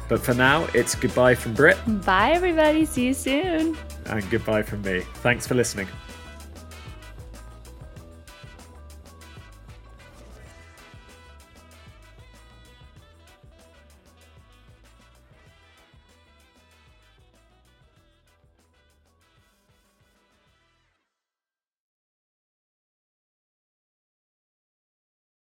But 0.09 0.21
for 0.21 0.33
now, 0.33 0.67
it's 0.73 0.95
goodbye 0.95 1.35
from 1.35 1.53
Britt. 1.53 1.77
Bye, 2.03 2.31
everybody. 2.31 2.83
See 2.85 3.05
you 3.05 3.13
soon. 3.13 3.77
And 4.07 4.29
goodbye 4.29 4.63
from 4.63 4.81
me. 4.81 5.01
Thanks 5.21 5.47
for 5.47 5.53
listening. 5.53 5.87